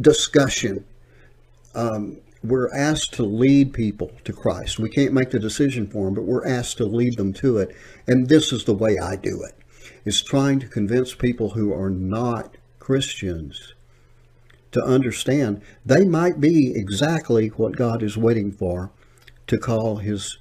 discussion. 0.00 0.84
Um, 1.74 2.18
we're 2.42 2.72
asked 2.72 3.14
to 3.14 3.24
lead 3.24 3.72
people 3.72 4.12
to 4.24 4.32
Christ. 4.32 4.78
We 4.78 4.90
can't 4.90 5.12
make 5.12 5.30
the 5.30 5.38
decision 5.40 5.88
for 5.88 6.04
them, 6.04 6.14
but 6.14 6.24
we're 6.24 6.46
asked 6.46 6.78
to 6.78 6.84
lead 6.84 7.16
them 7.16 7.32
to 7.34 7.58
it. 7.58 7.74
And 8.06 8.28
this 8.28 8.52
is 8.52 8.64
the 8.64 8.74
way 8.74 8.96
I 8.98 9.16
do 9.16 9.42
it. 9.42 9.54
Is 10.04 10.22
trying 10.22 10.60
to 10.60 10.68
convince 10.68 11.14
people 11.14 11.50
who 11.50 11.72
are 11.72 11.90
not 11.90 12.56
Christians 12.78 13.74
to 14.72 14.82
understand 14.82 15.60
they 15.84 16.04
might 16.04 16.40
be 16.40 16.74
exactly 16.74 17.48
what 17.48 17.76
God 17.76 18.02
is 18.02 18.16
waiting 18.16 18.52
for 18.52 18.90
to 19.46 19.58
call 19.58 19.96
his 19.96 20.38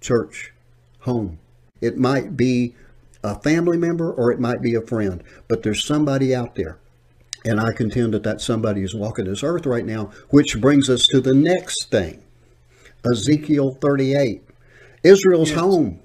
church 0.00 0.52
home. 1.00 1.38
It 1.80 1.96
might 1.96 2.36
be 2.36 2.74
a 3.22 3.38
family 3.40 3.76
member 3.76 4.12
or 4.12 4.30
it 4.30 4.40
might 4.40 4.62
be 4.62 4.74
a 4.74 4.80
friend, 4.80 5.22
but 5.48 5.62
there's 5.62 5.84
somebody 5.84 6.34
out 6.34 6.54
there 6.54 6.78
and 7.44 7.60
I 7.60 7.72
contend 7.72 8.14
that 8.14 8.24
that 8.24 8.40
somebody 8.40 8.82
is 8.82 8.94
walking 8.94 9.26
this 9.26 9.42
earth 9.42 9.66
right 9.66 9.84
now, 9.84 10.10
which 10.30 10.60
brings 10.60 10.90
us 10.90 11.06
to 11.08 11.20
the 11.20 11.34
next 11.34 11.90
thing 11.90 12.22
Ezekiel 13.10 13.78
38. 13.80 14.42
Israel's 15.04 15.50
yes. 15.50 15.58
home. 15.58 16.00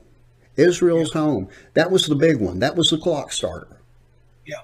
Israel's 0.55 1.13
home. 1.13 1.49
That 1.73 1.89
was 1.89 2.05
the 2.05 2.15
big 2.15 2.39
one. 2.39 2.59
That 2.59 2.75
was 2.75 2.89
the 2.89 2.97
clock 2.97 3.31
starter. 3.31 3.79
Yeah. 4.45 4.61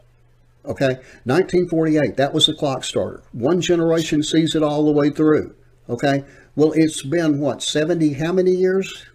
Okay. 0.63 0.99
1948. 1.23 2.15
That 2.17 2.33
was 2.33 2.45
the 2.45 2.53
clock 2.53 2.83
starter. 2.83 3.23
One 3.31 3.59
generation 3.59 4.21
sees 4.21 4.53
it 4.53 4.61
all 4.61 4.85
the 4.85 4.91
way 4.91 5.09
through. 5.09 5.55
Okay. 5.89 6.23
Well, 6.55 6.73
it's 6.75 7.01
been 7.01 7.39
what, 7.39 7.63
70, 7.63 8.13
how 8.13 8.31
many 8.31 8.51
years? 8.51 9.05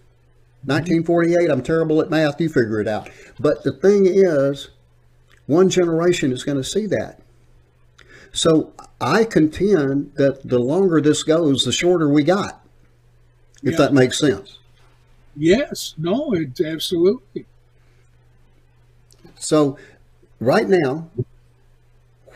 1948. 0.67 1.51
I'm 1.51 1.63
terrible 1.63 2.01
at 2.01 2.11
math. 2.11 2.41
You 2.41 2.49
figure 2.49 2.81
it 2.81 2.89
out. 2.89 3.11
But 3.39 3.63
the 3.65 3.73
thing 3.73 4.07
is, 4.07 4.71
one 5.47 5.69
generation 5.69 6.33
is 6.33 6.43
going 6.43 6.57
to 6.59 6.65
see 6.65 6.87
that. 6.87 7.21
So 8.33 8.73
I 9.01 9.25
contend 9.25 10.13
that 10.17 10.49
the 10.49 10.59
longer 10.59 11.01
this 11.01 11.23
goes, 11.23 11.65
the 11.65 11.73
shorter 11.73 12.09
we 12.09 12.25
got, 12.25 12.65
if 13.63 13.73
yeah. 13.73 13.79
that 13.79 13.95
makes 13.95 14.19
sense. 14.19 14.59
Yes, 15.37 15.95
no, 15.99 16.33
it 16.33 16.61
absolutely. 16.61 17.47
So, 19.37 19.77
right 20.41 20.69
now, 20.69 21.11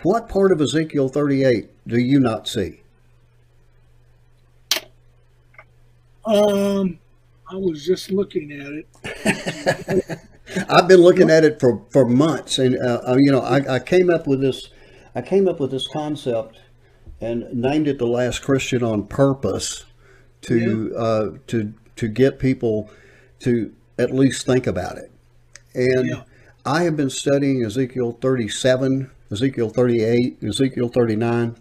what 0.03 0.29
part 0.29 0.53
of 0.53 0.61
Ezekiel 0.61 1.09
38 1.09 1.71
do 1.87 1.99
you 1.99 2.21
not 2.21 2.49
see? 2.49 2.81
Um, 6.25 6.99
I 7.51 7.57
was 7.57 7.85
just 7.85 8.11
looking 8.11 8.53
at 8.53 8.73
it. 8.73 10.19
I've 10.69 10.89
been 10.89 11.01
looking 11.01 11.31
at 11.31 11.45
it 11.45 11.61
for, 11.61 11.83
for 11.91 12.07
months, 12.07 12.59
and 12.59 12.77
uh, 12.77 13.01
uh 13.07 13.17
you 13.19 13.31
know, 13.31 13.41
I, 13.41 13.77
I 13.77 13.79
came 13.79 14.11
up 14.11 14.27
with 14.27 14.41
this 14.41 14.71
I 15.15 15.23
came 15.23 15.49
up 15.49 15.59
with 15.59 15.71
this 15.71 15.89
concept 15.89 16.61
and 17.21 17.53
named 17.53 17.89
it 17.89 17.99
the 17.99 18.07
last 18.07 18.43
Christian 18.43 18.83
on 18.83 19.07
purpose 19.07 19.85
to 20.43 20.91
yeah. 20.93 20.99
uh, 20.99 21.31
to 21.49 21.75
to 21.97 22.09
get 22.09 22.39
people 22.39 22.91
to 23.41 23.75
at 23.99 24.13
least 24.13 24.47
think 24.47 24.67
about 24.67 24.99
it. 24.99 25.11
And 25.75 26.09
yeah. 26.09 26.23
I 26.65 26.85
have 26.85 26.97
been 26.97 27.11
studying 27.11 27.65
Ezekiel 27.65 28.17
37, 28.21 29.11
Ezekiel 29.33 29.71
38, 29.71 30.43
Ezekiel 30.43 30.89
39. 30.89 31.57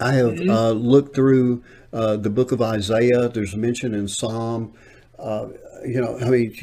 I 0.00 0.12
have 0.12 0.32
mm-hmm. 0.34 0.50
uh, 0.50 0.70
looked 0.70 1.14
through 1.14 1.62
uh, 1.92 2.16
the 2.16 2.30
book 2.30 2.52
of 2.52 2.60
Isaiah. 2.60 3.28
There's 3.28 3.56
mention 3.56 3.94
in 3.94 4.08
Psalm. 4.08 4.74
Uh, 5.22 5.48
you 5.86 6.00
know, 6.00 6.18
I 6.18 6.28
mean, 6.28 6.54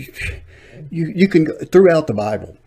you 0.89 1.07
you 1.15 1.27
can 1.27 1.45
throughout 1.45 2.07
the 2.07 2.13
Bible 2.13 2.57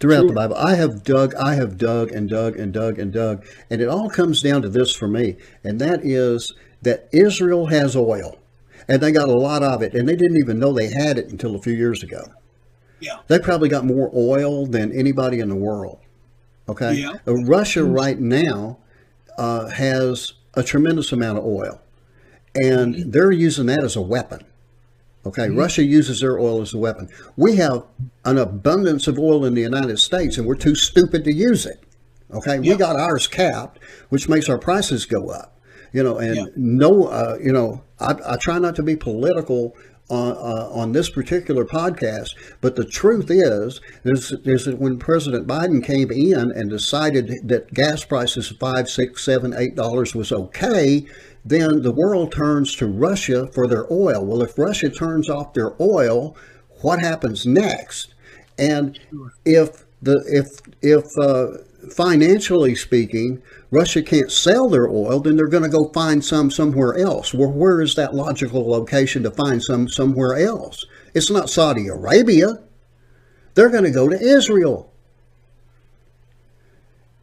throughout 0.00 0.20
sure. 0.20 0.28
the 0.28 0.34
Bible. 0.34 0.56
I 0.56 0.74
have 0.74 1.04
dug, 1.04 1.34
I 1.34 1.54
have 1.54 1.76
dug 1.76 2.10
and 2.10 2.28
dug 2.28 2.56
and 2.56 2.72
dug 2.72 2.98
and 2.98 3.12
dug, 3.12 3.44
and 3.68 3.80
it 3.80 3.88
all 3.88 4.08
comes 4.08 4.42
down 4.42 4.62
to 4.62 4.68
this 4.68 4.94
for 4.94 5.08
me, 5.08 5.36
and 5.62 5.80
that 5.80 6.04
is 6.04 6.54
that 6.82 7.08
Israel 7.12 7.66
has 7.66 7.94
oil, 7.94 8.38
and 8.88 9.00
they 9.00 9.12
got 9.12 9.28
a 9.28 9.36
lot 9.36 9.62
of 9.62 9.82
it, 9.82 9.94
and 9.94 10.08
they 10.08 10.16
didn't 10.16 10.38
even 10.38 10.58
know 10.58 10.72
they 10.72 10.90
had 10.90 11.18
it 11.18 11.28
until 11.28 11.54
a 11.54 11.62
few 11.62 11.74
years 11.74 12.02
ago. 12.02 12.22
Yeah, 12.98 13.18
they 13.28 13.38
probably 13.38 13.68
got 13.68 13.84
more 13.84 14.10
oil 14.14 14.66
than 14.66 14.92
anybody 14.92 15.40
in 15.40 15.48
the 15.48 15.56
world. 15.56 15.98
Okay, 16.68 16.94
yeah. 16.94 17.14
Uh, 17.26 17.34
Russia 17.44 17.84
right 17.84 18.18
now 18.18 18.78
uh, 19.38 19.68
has 19.68 20.34
a 20.54 20.62
tremendous 20.62 21.12
amount 21.12 21.38
of 21.38 21.44
oil, 21.44 21.80
and 22.54 22.94
mm-hmm. 22.94 23.10
they're 23.10 23.32
using 23.32 23.66
that 23.66 23.84
as 23.84 23.96
a 23.96 24.02
weapon. 24.02 24.44
Okay, 25.26 25.46
mm-hmm. 25.46 25.58
Russia 25.58 25.84
uses 25.84 26.20
their 26.20 26.38
oil 26.38 26.62
as 26.62 26.72
a 26.72 26.78
weapon. 26.78 27.08
We 27.36 27.56
have 27.56 27.84
an 28.24 28.38
abundance 28.38 29.06
of 29.06 29.18
oil 29.18 29.44
in 29.44 29.54
the 29.54 29.60
United 29.60 29.98
States, 29.98 30.38
and 30.38 30.46
we're 30.46 30.54
too 30.54 30.74
stupid 30.74 31.24
to 31.24 31.32
use 31.32 31.66
it. 31.66 31.82
Okay, 32.32 32.60
we 32.60 32.76
got 32.76 32.96
ours 32.96 33.26
capped, 33.26 33.80
which 34.08 34.28
makes 34.28 34.48
our 34.48 34.58
prices 34.58 35.04
go 35.04 35.30
up. 35.30 35.58
You 35.92 36.04
know, 36.04 36.18
and 36.18 36.52
no, 36.56 37.06
uh, 37.06 37.36
you 37.42 37.52
know, 37.52 37.82
I, 37.98 38.14
I, 38.24 38.36
try 38.36 38.60
not 38.60 38.76
to 38.76 38.82
be 38.84 38.94
political 38.94 39.76
on, 40.08 40.32
uh, 40.32 40.68
on 40.72 40.92
this 40.92 41.10
particular 41.10 41.64
podcast, 41.64 42.34
but 42.60 42.76
the 42.76 42.84
truth 42.84 43.28
is, 43.28 43.80
is, 44.04 44.32
is 44.44 44.66
that 44.66 44.78
when 44.78 44.98
President 44.98 45.48
Biden 45.48 45.84
came 45.84 46.12
in 46.12 46.52
and 46.52 46.70
decided 46.70 47.48
that 47.48 47.74
gas 47.74 48.04
prices 48.04 48.52
of 48.52 48.58
five, 48.58 48.88
six, 48.88 49.24
seven, 49.24 49.52
eight 49.56 49.74
dollars 49.74 50.14
was 50.14 50.30
okay, 50.30 51.06
then 51.44 51.82
the 51.82 51.92
world 51.92 52.32
turns 52.32 52.74
to 52.76 52.86
Russia 52.86 53.46
for 53.48 53.66
their 53.66 53.90
oil. 53.92 54.24
Well, 54.24 54.42
if 54.42 54.58
Russia 54.58 54.90
turns 54.90 55.28
off 55.28 55.54
their 55.54 55.72
oil, 55.80 56.36
what 56.82 57.00
happens 57.00 57.46
next? 57.46 58.14
And 58.58 58.98
if 59.44 59.84
the 60.02 60.22
if 60.26 60.60
if 60.82 61.04
uh, 61.18 61.62
financially 61.90 62.74
speaking, 62.74 63.42
Russia 63.70 64.02
can't 64.02 64.30
sell 64.30 64.68
their 64.68 64.88
oil, 64.88 65.20
then 65.20 65.36
they're 65.36 65.48
going 65.48 65.62
to 65.62 65.68
go 65.68 65.88
find 65.88 66.24
some 66.24 66.50
somewhere 66.50 66.96
else. 66.96 67.32
Well, 67.32 67.50
where 67.50 67.80
is 67.80 67.94
that 67.94 68.14
logical 68.14 68.68
location 68.68 69.22
to 69.22 69.30
find 69.30 69.62
some 69.62 69.88
somewhere 69.88 70.36
else? 70.36 70.84
It's 71.14 71.30
not 71.30 71.50
Saudi 71.50 71.88
Arabia. 71.88 72.60
They're 73.54 73.70
going 73.70 73.84
to 73.84 73.90
go 73.90 74.08
to 74.08 74.20
Israel. 74.20 74.89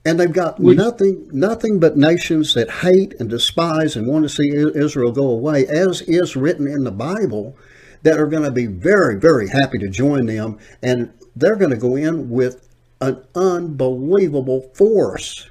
And 0.07 0.17
they've 0.17 0.31
got 0.31 0.57
nothing 0.57 1.29
nothing 1.33 1.79
but 1.81 1.97
nations 1.97 2.53
that 2.53 2.71
hate 2.71 3.13
and 3.19 3.29
despise 3.29 3.97
and 3.97 4.07
want 4.07 4.23
to 4.23 4.29
see 4.29 4.47
Israel 4.47 5.11
go 5.11 5.27
away, 5.27 5.67
as 5.67 6.01
is 6.03 6.37
written 6.37 6.65
in 6.65 6.85
the 6.85 6.91
Bible, 6.91 7.57
that 8.03 8.17
are 8.17 8.27
going 8.27 8.43
to 8.43 8.51
be 8.51 8.67
very, 8.67 9.19
very 9.19 9.49
happy 9.49 9.77
to 9.79 9.89
join 9.89 10.25
them. 10.25 10.59
And 10.81 11.11
they're 11.35 11.57
going 11.57 11.71
to 11.71 11.77
go 11.77 11.97
in 11.97 12.29
with 12.29 12.69
an 13.01 13.21
unbelievable 13.35 14.71
force. 14.73 15.49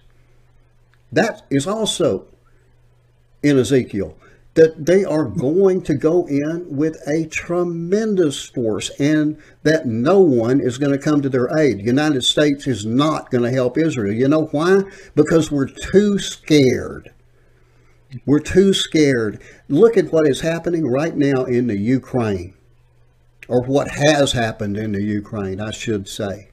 That 1.13 1.43
is 1.51 1.67
also 1.67 2.25
in 3.43 3.59
Ezekiel 3.59 4.17
that 4.57 4.87
they 4.87 5.05
are 5.05 5.25
going 5.25 5.83
to 5.83 5.95
go 5.95 6.27
in 6.27 6.67
with 6.75 6.97
a 7.07 7.27
tremendous 7.27 8.47
force 8.47 8.91
and 8.99 9.39
that 9.63 9.87
no 9.87 10.19
one 10.19 10.61
is 10.61 10.79
going 10.79 10.93
to 10.93 10.99
come 10.99 11.21
to 11.21 11.29
their 11.29 11.57
aid. 11.59 11.79
The 11.79 11.85
United 11.85 12.25
States 12.25 12.67
is 12.67 12.85
not 12.85 13.31
going 13.31 13.45
to 13.45 13.51
help 13.51 13.79
Israel. 13.79 14.15
You 14.15 14.29
know 14.29 14.47
why? 14.47 14.83
Because 15.15 15.53
we're 15.53 15.69
too 15.69 16.19
scared. 16.19 17.13
We're 18.25 18.41
too 18.41 18.73
scared. 18.73 19.43
Look 19.69 19.99
at 19.99 20.11
what 20.11 20.27
is 20.27 20.41
happening 20.41 20.87
right 20.87 21.15
now 21.15 21.45
in 21.45 21.67
the 21.67 21.77
Ukraine, 21.77 22.55
or 23.49 23.63
what 23.63 23.89
has 23.89 24.33
happened 24.33 24.79
in 24.79 24.93
the 24.93 25.03
Ukraine, 25.03 25.61
I 25.61 25.71
should 25.71 26.09
say 26.09 26.49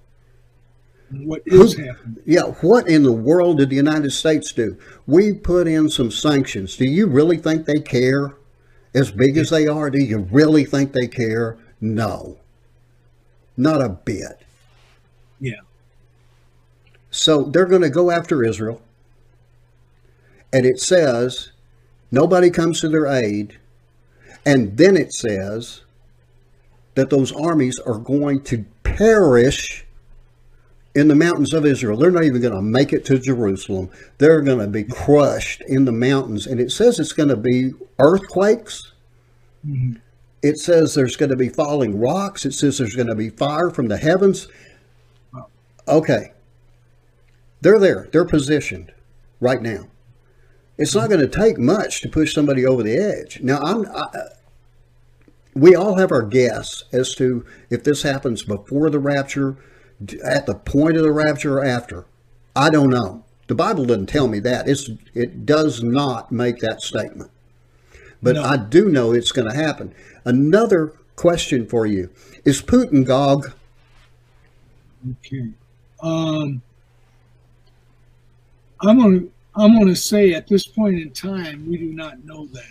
what 1.22 1.42
is 1.46 1.74
Who, 1.74 1.84
happening. 1.84 2.18
Yeah, 2.26 2.44
what 2.62 2.88
in 2.88 3.04
the 3.04 3.12
world 3.12 3.58
did 3.58 3.70
the 3.70 3.76
United 3.76 4.12
States 4.12 4.52
do? 4.52 4.78
We 5.08 5.34
put 5.34 5.68
in 5.68 5.90
some 5.90 6.12
sanctions. 6.12 6.76
Do 6.78 6.86
you 6.86 7.08
really 7.08 7.38
think 7.38 7.66
they 7.66 7.80
care? 7.80 8.36
As 8.96 9.12
big 9.12 9.38
as 9.38 9.50
they 9.50 9.68
are, 9.68 9.90
do 9.90 10.00
you 10.00 10.20
really 10.20 10.66
think 10.66 10.94
they 10.94 11.08
care? 11.08 11.58
No. 11.82 12.38
Not 13.58 13.82
a 13.82 13.90
bit. 13.90 14.44
Yeah. 15.40 15.62
So 17.10 17.44
they're 17.44 17.66
going 17.66 17.82
to 17.82 17.90
go 17.90 18.12
after 18.12 18.44
Israel. 18.44 18.82
And 20.52 20.66
it 20.66 20.80
says 20.80 21.52
nobody 22.12 22.50
comes 22.50 22.82
to 22.82 22.90
their 22.90 23.08
aid. 23.08 23.58
And 24.46 24.78
then 24.78 24.96
it 24.96 25.14
says 25.14 25.82
that 26.96 27.10
those 27.10 27.32
armies 27.32 27.80
are 27.80 27.98
going 27.98 28.42
to 28.44 28.66
perish 28.84 29.83
in 30.96 31.08
the 31.08 31.16
mountains 31.16 31.54
of 31.54 31.66
Israel. 31.66 31.98
They're 31.98 32.12
not 32.12 32.24
even 32.24 32.42
going 32.42 32.54
to 32.54 32.62
make 32.62 32.94
it 32.94 33.06
to 33.06 33.18
Jerusalem. 33.20 33.90
They're 34.18 34.42
going 34.42 34.60
to 34.60 34.68
be 34.68 34.84
crushed 34.84 35.62
in 35.68 35.86
the 35.86 35.92
mountains. 35.92 36.46
And 36.46 36.60
it 36.60 36.72
says 36.72 37.00
it's 37.00 37.14
going 37.14 37.30
to 37.30 37.36
be 37.36 37.74
earthquakes. 38.00 38.92
Mm-hmm. 39.66 39.98
It 40.42 40.60
says 40.60 40.94
there's 40.94 41.16
going 41.16 41.32
to 41.32 41.38
be 41.38 41.50
falling 41.50 42.00
rocks. 42.00 42.46
It 42.46 42.52
says 42.54 42.78
there's 42.78 42.96
going 42.96 43.08
to 43.08 43.16
be 43.16 43.30
fire 43.30 43.70
from 43.70 43.88
the 43.88 43.98
heavens. 43.98 44.48
Okay. 45.88 46.34
They're 47.62 47.80
there. 47.80 48.10
They're 48.12 48.26
positioned 48.26 48.92
right 49.40 49.62
now. 49.62 49.88
It's 50.78 50.96
not 50.96 51.10
going 51.10 51.22
to 51.22 51.28
take 51.28 51.58
much 51.58 52.02
to 52.02 52.10
push 52.10 52.34
somebody 52.34 52.66
over 52.66 52.84
the 52.84 52.98
edge. 52.98 53.40
Now, 53.42 53.60
I'm. 53.60 53.86
I, 53.96 54.08
we 55.56 55.76
all 55.76 55.96
have 55.96 56.12
our 56.12 56.24
guess 56.24 56.84
as 56.92 57.14
to 57.16 57.46
if 57.70 57.84
this 57.84 58.02
happens 58.02 58.42
before 58.42 58.90
the 58.90 59.00
rapture, 59.00 59.56
at 60.24 60.46
the 60.46 60.56
point 60.56 60.98
of 60.98 61.04
the 61.04 61.12
rapture 61.12 61.60
or 61.60 61.66
after? 61.66 62.06
I 62.56 62.70
don't 62.70 62.90
know. 62.90 63.24
The 63.48 63.56
Bible 63.56 63.86
doesn't 63.86 64.08
tell 64.08 64.28
me 64.28 64.40
that. 64.40 64.68
It's, 64.68 64.90
it 65.14 65.46
does 65.46 65.84
not 65.84 66.32
make 66.32 66.60
that 66.60 66.82
statement. 66.82 67.32
But 68.22 68.36
no. 68.36 68.44
I 68.44 68.58
do 68.58 68.90
know 68.90 69.12
it's 69.12 69.32
going 69.32 69.50
to 69.50 69.56
happen. 69.56 69.94
Another 70.24 70.94
question 71.16 71.68
for 71.68 71.86
you 71.86 72.10
Is 72.46 72.62
Putin 72.62 73.06
Gog? 73.06 73.52
Okay. 75.12 75.50
Um, 76.02 76.62
I'm 78.82 79.00
going 79.00 79.20
to 79.20 79.32
I'm 79.56 79.76
going 79.76 79.88
to 79.88 79.96
say 79.96 80.34
at 80.34 80.48
this 80.48 80.66
point 80.66 81.00
in 81.00 81.12
time, 81.12 81.68
we 81.70 81.78
do 81.78 81.94
not 81.94 82.24
know 82.26 82.48
that. 82.48 82.64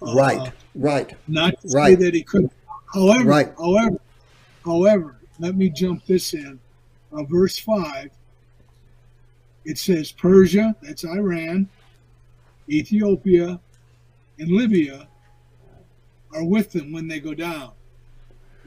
Right, 0.00 0.38
uh, 0.38 0.50
right. 0.74 1.14
Not 1.28 1.60
to 1.62 1.68
right. 1.68 1.98
say 1.98 2.04
that 2.04 2.14
he 2.14 2.22
could. 2.22 2.50
However, 2.92 3.24
right. 3.24 3.52
however, 3.56 4.00
however, 4.64 5.16
let 5.40 5.56
me 5.56 5.70
jump 5.70 6.04
this 6.06 6.34
in. 6.34 6.60
Uh, 7.12 7.24
verse 7.24 7.58
5, 7.58 8.10
it 9.64 9.78
says 9.78 10.12
Persia, 10.12 10.76
that's 10.82 11.04
Iran, 11.04 11.68
Ethiopia, 12.68 13.58
and 14.38 14.50
Libya 14.50 15.08
are 16.32 16.44
with 16.44 16.70
them 16.70 16.92
when 16.92 17.08
they 17.08 17.18
go 17.18 17.34
down. 17.34 17.72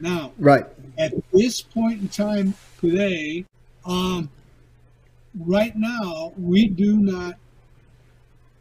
Now, 0.00 0.32
right 0.38 0.66
at 0.98 1.14
this 1.32 1.62
point 1.62 2.02
in 2.02 2.08
time 2.08 2.54
today, 2.80 3.46
um, 3.86 4.28
right 5.38 5.74
now 5.76 6.32
we 6.36 6.66
do 6.66 6.96
not 6.98 7.34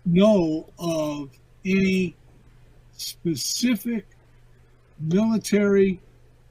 know 0.06 0.70
of 0.78 1.30
any 1.66 2.16
specific 2.96 4.06
military 5.00 6.00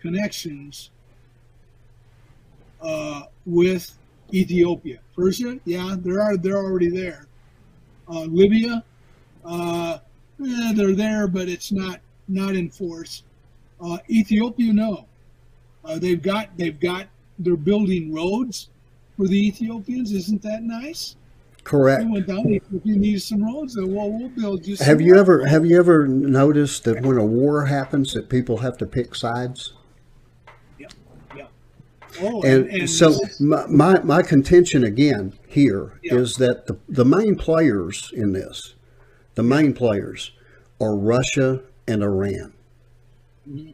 connections 0.01 0.91
uh, 2.83 3.23
with 3.47 3.97
Ethiopia. 4.33 4.99
Persia, 5.15 5.59
yeah, 5.65 5.97
there 5.99 6.21
are 6.21 6.37
they're 6.37 6.59
already 6.59 6.89
there. 6.89 7.27
Uh, 8.09 8.23
Libya, 8.23 8.85
uh, 9.45 9.99
eh, 10.45 10.73
they're 10.75 10.95
there, 10.95 11.29
but 11.29 11.49
it's 11.49 11.73
not 11.73 12.01
not 12.29 12.55
in 12.55 12.71
force. 12.71 13.23
Uh, 13.81 13.99
Ethiopia, 14.09 14.73
no. 14.73 15.07
Uh, 15.85 15.99
they've 15.99 16.23
got 16.23 16.57
they've 16.57 16.79
got 16.79 17.09
they're 17.39 17.57
building 17.57 18.13
roads 18.13 18.69
for 19.17 19.27
the 19.27 19.47
Ethiopians. 19.47 20.13
Isn't 20.13 20.43
that 20.43 20.63
nice? 20.63 21.17
Correct. 21.65 22.05
We 22.05 22.13
went 22.13 22.27
down. 22.27 22.49
Ethiopia 22.49 22.97
needs 22.97 23.25
some 23.25 23.45
roads. 23.45 23.75
So, 23.75 23.87
well, 23.87 24.11
we'll 24.11 24.29
build 24.31 24.67
you. 24.67 24.77
Have 24.77 25.01
you 25.01 25.17
ever 25.17 25.47
have 25.47 25.65
you 25.65 25.79
ever 25.79 26.07
noticed 26.09 26.85
that 26.85 27.03
when 27.03 27.19
a 27.19 27.25
war 27.25 27.67
happens, 27.67 28.15
that 28.15 28.29
people 28.29 28.59
have 28.59 28.77
to 28.79 28.87
pick 28.87 29.15
sides? 29.15 29.73
Oh, 32.21 32.43
and, 32.43 32.67
and, 32.69 32.91
so 32.91 33.19
my, 33.41 33.67
my, 33.67 34.03
my, 34.03 34.23
contention 34.23 34.85
again 34.85 35.33
here 35.47 35.99
yeah. 36.03 36.15
is 36.15 36.37
that 36.37 36.67
the, 36.67 36.77
the 36.89 37.05
main 37.05 37.37
players 37.37 38.11
in 38.15 38.33
this, 38.33 38.75
the 39.35 39.43
main 39.43 39.73
players 39.73 40.33
are 40.81 40.95
Russia 40.95 41.63
and 41.87 42.03
Iran. 42.03 42.53
Mm-hmm. 43.49 43.71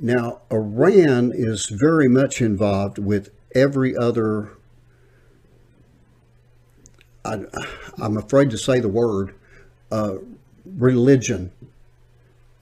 Now, 0.00 0.42
Iran 0.50 1.32
is 1.34 1.66
very 1.66 2.08
much 2.08 2.40
involved 2.40 2.98
with 2.98 3.30
every 3.54 3.96
other, 3.96 4.50
I, 7.24 7.44
am 8.00 8.16
afraid 8.16 8.50
to 8.50 8.58
say 8.58 8.78
the 8.78 8.88
word, 8.88 9.34
uh, 9.90 10.16
religion. 10.64 11.50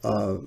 Uh, 0.02 0.38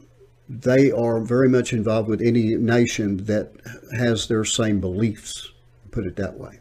they 0.50 0.92
are 0.92 1.20
very 1.20 1.48
much 1.48 1.74
involved 1.74 2.10
with 2.10 2.22
any 2.22 2.56
nation 2.56 3.26
that 3.26 3.52
has 3.96 4.28
their 4.28 4.44
same 4.44 4.82
beliefs, 4.82 5.52
put 5.92 6.08
it 6.08 6.16
that 6.16 6.40
way. 6.40 6.60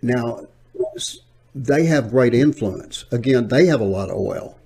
Now, 0.00 0.46
they 1.54 1.84
have 1.84 2.10
great 2.10 2.34
influence. 2.34 3.04
Again, 3.12 3.48
they 3.48 3.66
have 3.66 3.80
a 3.80 3.84
lot 3.84 4.10
of 4.10 4.16
oil. 4.16 4.58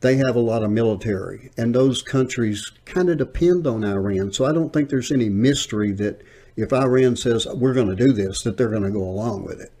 They 0.00 0.16
have 0.16 0.36
a 0.36 0.40
lot 0.40 0.62
of 0.62 0.70
military, 0.70 1.50
and 1.56 1.74
those 1.74 2.02
countries 2.02 2.70
kind 2.84 3.08
of 3.08 3.18
depend 3.18 3.66
on 3.66 3.82
Iran. 3.82 4.32
So 4.32 4.44
I 4.44 4.52
don't 4.52 4.72
think 4.72 4.88
there's 4.88 5.10
any 5.10 5.28
mystery 5.28 5.90
that 5.92 6.22
if 6.54 6.72
Iran 6.72 7.16
says 7.16 7.46
we're 7.46 7.74
going 7.74 7.88
to 7.88 7.96
do 7.96 8.12
this, 8.12 8.42
that 8.42 8.56
they're 8.56 8.68
going 8.68 8.82
to 8.82 8.90
go 8.90 9.02
along 9.02 9.44
with 9.44 9.60
it. 9.60 9.72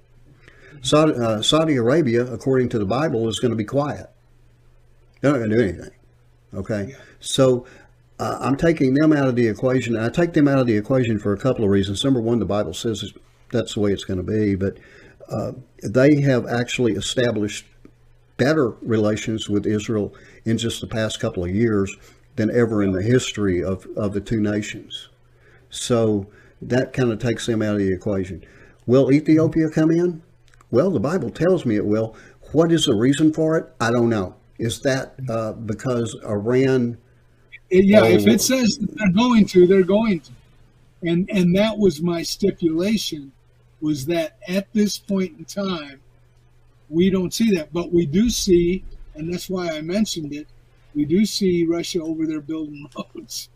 Saudi, 0.82 1.12
uh, 1.12 1.42
Saudi 1.42 1.76
Arabia, 1.76 2.24
according 2.32 2.70
to 2.70 2.78
the 2.78 2.84
Bible, 2.84 3.28
is 3.28 3.38
going 3.38 3.50
to 3.50 3.56
be 3.56 3.64
quiet. 3.64 4.10
They're 5.20 5.32
not 5.32 5.38
going 5.38 5.50
to 5.50 5.56
do 5.56 5.62
anything. 5.62 5.95
Okay, 6.56 6.94
so 7.20 7.66
uh, 8.18 8.38
I'm 8.40 8.56
taking 8.56 8.94
them 8.94 9.12
out 9.12 9.28
of 9.28 9.36
the 9.36 9.46
equation. 9.46 9.96
I 9.96 10.08
take 10.08 10.32
them 10.32 10.48
out 10.48 10.58
of 10.58 10.66
the 10.66 10.76
equation 10.76 11.18
for 11.18 11.34
a 11.34 11.38
couple 11.38 11.64
of 11.64 11.70
reasons. 11.70 12.02
Number 12.02 12.20
one, 12.20 12.38
the 12.38 12.46
Bible 12.46 12.72
says 12.72 13.12
that's 13.52 13.74
the 13.74 13.80
way 13.80 13.92
it's 13.92 14.04
going 14.04 14.16
to 14.16 14.22
be, 14.22 14.54
but 14.54 14.78
uh, 15.28 15.52
they 15.82 16.20
have 16.22 16.46
actually 16.46 16.92
established 16.92 17.66
better 18.38 18.70
relations 18.82 19.48
with 19.48 19.66
Israel 19.66 20.14
in 20.44 20.56
just 20.56 20.80
the 20.80 20.86
past 20.86 21.20
couple 21.20 21.44
of 21.44 21.54
years 21.54 21.94
than 22.36 22.50
ever 22.50 22.82
in 22.82 22.92
the 22.92 23.02
history 23.02 23.62
of, 23.62 23.86
of 23.96 24.12
the 24.12 24.20
two 24.20 24.40
nations. 24.40 25.08
So 25.70 26.26
that 26.62 26.92
kind 26.92 27.12
of 27.12 27.18
takes 27.18 27.46
them 27.46 27.62
out 27.62 27.74
of 27.74 27.80
the 27.80 27.92
equation. 27.92 28.44
Will 28.86 29.12
Ethiopia 29.12 29.68
come 29.68 29.90
in? 29.90 30.22
Well, 30.70 30.90
the 30.90 31.00
Bible 31.00 31.30
tells 31.30 31.66
me 31.66 31.76
it 31.76 31.86
will. 31.86 32.16
What 32.52 32.72
is 32.72 32.86
the 32.86 32.94
reason 32.94 33.32
for 33.32 33.56
it? 33.56 33.66
I 33.80 33.90
don't 33.90 34.08
know. 34.08 34.36
Is 34.58 34.80
that 34.80 35.14
uh, 35.28 35.52
because 35.52 36.16
Iran? 36.24 36.98
yeah, 37.70 38.00
oh, 38.00 38.04
if 38.04 38.26
it 38.26 38.40
says 38.40 38.78
they're 38.80 39.12
going 39.12 39.46
to, 39.46 39.66
they're 39.66 39.82
going 39.82 40.20
to, 40.20 40.32
and 41.02 41.28
and 41.30 41.54
that 41.56 41.76
was 41.76 42.00
my 42.00 42.22
stipulation, 42.22 43.32
was 43.80 44.06
that 44.06 44.38
at 44.48 44.72
this 44.72 44.98
point 44.98 45.38
in 45.38 45.44
time, 45.44 46.00
we 46.88 47.10
don't 47.10 47.34
see 47.34 47.54
that, 47.56 47.72
but 47.72 47.92
we 47.92 48.06
do 48.06 48.30
see, 48.30 48.84
and 49.14 49.32
that's 49.32 49.50
why 49.50 49.70
I 49.70 49.80
mentioned 49.80 50.32
it. 50.32 50.46
We 50.94 51.04
do 51.04 51.26
see 51.26 51.66
Russia 51.66 52.02
over 52.02 52.26
there 52.26 52.40
building 52.40 52.88
roads. 53.14 53.50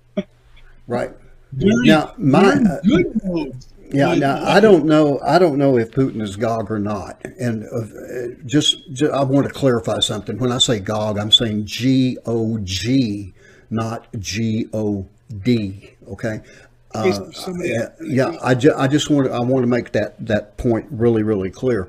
right. 0.86 1.12
Very, 1.52 1.88
now, 1.88 2.14
my 2.16 2.60
good 2.84 3.20
roads. 3.24 3.68
Yeah, 3.92 4.14
now 4.14 4.44
I 4.44 4.60
don't 4.60 4.84
know. 4.84 5.20
I 5.24 5.38
don't 5.38 5.58
know 5.58 5.76
if 5.76 5.90
Putin 5.90 6.22
is 6.22 6.36
Gog 6.36 6.70
or 6.70 6.78
not. 6.78 7.24
And 7.40 7.64
uh, 7.64 8.36
just, 8.46 8.92
just, 8.92 9.12
I 9.12 9.24
want 9.24 9.46
to 9.48 9.52
clarify 9.52 10.00
something. 10.00 10.38
When 10.38 10.52
I 10.52 10.58
say 10.58 10.78
Gog, 10.78 11.18
I'm 11.18 11.32
saying 11.32 11.66
G 11.66 12.16
O 12.24 12.58
G, 12.58 13.32
not 13.68 14.06
G 14.18 14.68
O 14.72 15.06
D. 15.42 15.94
Okay. 16.08 16.40
Uh, 16.92 17.30
yeah, 17.60 17.88
yeah, 18.02 18.36
I, 18.42 18.54
ju- 18.54 18.74
I 18.76 18.88
just 18.88 19.10
want 19.10 19.28
to, 19.28 19.32
I 19.32 19.40
want 19.40 19.62
to 19.62 19.68
make 19.68 19.92
that 19.92 20.26
that 20.26 20.56
point 20.56 20.86
really 20.90 21.22
really 21.22 21.50
clear. 21.50 21.88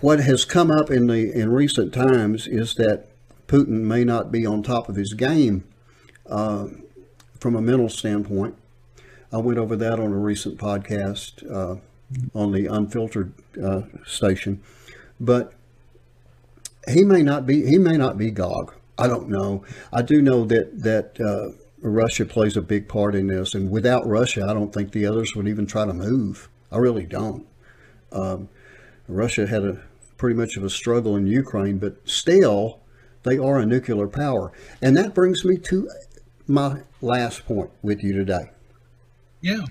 What 0.00 0.18
has 0.20 0.44
come 0.44 0.72
up 0.72 0.90
in 0.90 1.06
the 1.06 1.32
in 1.32 1.52
recent 1.52 1.94
times 1.94 2.48
is 2.48 2.74
that 2.74 3.06
Putin 3.46 3.82
may 3.82 4.02
not 4.02 4.32
be 4.32 4.44
on 4.44 4.64
top 4.64 4.88
of 4.88 4.96
his 4.96 5.14
game 5.14 5.62
uh, 6.26 6.66
from 7.38 7.54
a 7.54 7.62
mental 7.62 7.88
standpoint 7.88 8.56
I 9.32 9.38
went 9.38 9.58
over 9.58 9.76
that 9.76 9.98
on 9.98 10.12
a 10.12 10.18
recent 10.18 10.58
podcast 10.58 11.50
uh, 11.50 11.76
on 12.34 12.52
the 12.52 12.66
Unfiltered 12.66 13.32
uh, 13.62 13.82
station, 14.04 14.62
but 15.18 15.54
he 16.88 17.02
may 17.04 17.22
not 17.22 17.46
be 17.46 17.64
he 17.64 17.78
may 17.78 17.96
not 17.96 18.18
be 18.18 18.30
Gog. 18.30 18.74
I 18.98 19.06
don't 19.06 19.30
know. 19.30 19.64
I 19.92 20.02
do 20.02 20.20
know 20.20 20.44
that 20.44 20.82
that 20.82 21.18
uh, 21.20 21.56
Russia 21.80 22.26
plays 22.26 22.56
a 22.58 22.62
big 22.62 22.88
part 22.88 23.14
in 23.14 23.28
this, 23.28 23.54
and 23.54 23.70
without 23.70 24.06
Russia, 24.06 24.44
I 24.48 24.52
don't 24.52 24.72
think 24.72 24.92
the 24.92 25.06
others 25.06 25.34
would 25.34 25.48
even 25.48 25.66
try 25.66 25.86
to 25.86 25.94
move. 25.94 26.50
I 26.70 26.76
really 26.76 27.06
don't. 27.06 27.46
Um, 28.12 28.50
Russia 29.08 29.46
had 29.46 29.64
a 29.64 29.82
pretty 30.18 30.36
much 30.36 30.56
of 30.56 30.62
a 30.62 30.70
struggle 30.70 31.16
in 31.16 31.26
Ukraine, 31.26 31.78
but 31.78 31.96
still, 32.06 32.80
they 33.22 33.38
are 33.38 33.58
a 33.58 33.64
nuclear 33.64 34.08
power, 34.08 34.52
and 34.82 34.94
that 34.98 35.14
brings 35.14 35.42
me 35.42 35.56
to 35.56 35.88
my 36.46 36.82
last 37.00 37.46
point 37.46 37.70
with 37.80 38.02
you 38.02 38.12
today. 38.12 38.50
Yeah. 39.42 39.64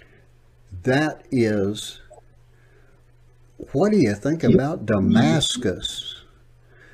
That 0.83 1.25
is, 1.31 1.99
what 3.71 3.91
do 3.91 3.97
you 3.97 4.13
think 4.13 4.43
about 4.43 4.85
Damascus? 4.85 6.15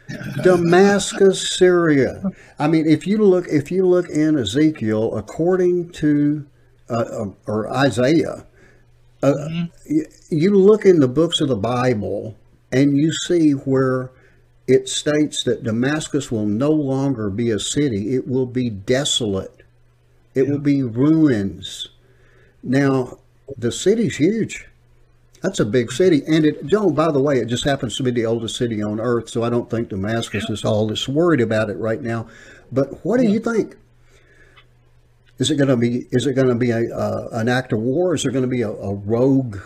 Damascus, 0.44 1.58
Syria. 1.58 2.24
I 2.60 2.68
mean, 2.68 2.86
if 2.88 3.06
you 3.06 3.18
look, 3.18 3.48
if 3.48 3.72
you 3.72 3.86
look 3.86 4.10
in 4.10 4.38
Ezekiel, 4.38 5.18
according 5.18 5.90
to 5.94 6.46
uh, 6.90 7.06
um, 7.12 7.36
or 7.46 7.70
Isaiah, 7.70 8.46
uh, 9.22 9.34
mm-hmm. 9.34 9.66
you, 9.86 10.06
you 10.30 10.56
look 10.56 10.86
in 10.86 11.00
the 11.00 11.08
books 11.08 11.42
of 11.42 11.50
the 11.50 11.58
Bible 11.58 12.38
and 12.72 12.96
you 12.96 13.12
see 13.12 13.52
where 13.52 14.12
it 14.68 14.88
states 14.88 15.44
that 15.44 15.63
Damascus 15.63 16.32
will 16.32 16.46
no 16.46 16.72
longer 16.72 17.30
be 17.30 17.50
a 17.52 17.60
city; 17.60 18.16
it 18.16 18.28
will 18.28 18.46
be 18.46 18.70
desolate. 18.70 19.63
It 20.36 20.46
yeah. 20.46 20.52
will 20.52 20.60
be 20.60 20.84
ruins. 20.84 21.90
Now, 22.67 23.19
the 23.58 23.71
city's 23.71 24.17
huge. 24.17 24.67
That's 25.41 25.62
a 25.62 25.65
big 25.65 25.89
city. 25.91 26.21
And 26.27 26.45
it, 26.45 26.65
Joe, 26.65 26.89
by 26.89 27.12
the 27.12 27.21
way, 27.21 27.38
it 27.38 27.45
just 27.45 27.63
happens 27.63 27.95
to 27.95 28.03
be 28.03 28.12
the 28.12 28.25
oldest 28.25 28.58
city 28.58 28.84
on 28.84 28.99
earth. 28.99 29.30
So 29.30 29.43
I 29.43 29.49
don't 29.49 29.69
think 29.69 29.88
Damascus 29.88 30.49
is 30.49 30.65
all 30.65 30.86
this 30.86 31.08
worried 31.08 31.39
about 31.39 31.69
it 31.69 31.77
right 31.77 32.01
now. 32.01 32.27
But 32.71 33.06
what 33.06 33.21
do 33.21 33.25
you 33.25 33.39
think? 33.39 33.77
Is 35.38 35.49
it 35.49 35.56
going 35.56 35.69
to 35.69 35.77
be? 35.77 36.08
Is 36.12 36.25
it 36.25 36.34
going 36.34 36.49
to 36.49 36.56
be 36.56 36.71
a 36.71 36.93
uh, 36.93 37.30
an 37.32 37.47
act 37.47 37.71
of 37.71 37.80
war? 37.80 38.15
Is 38.15 38.23
there 38.23 38.32
going 38.32 38.43
to 38.43 38.49
be 38.49 38.63
a, 38.63 38.71
a 38.71 38.93
rogue 38.95 39.60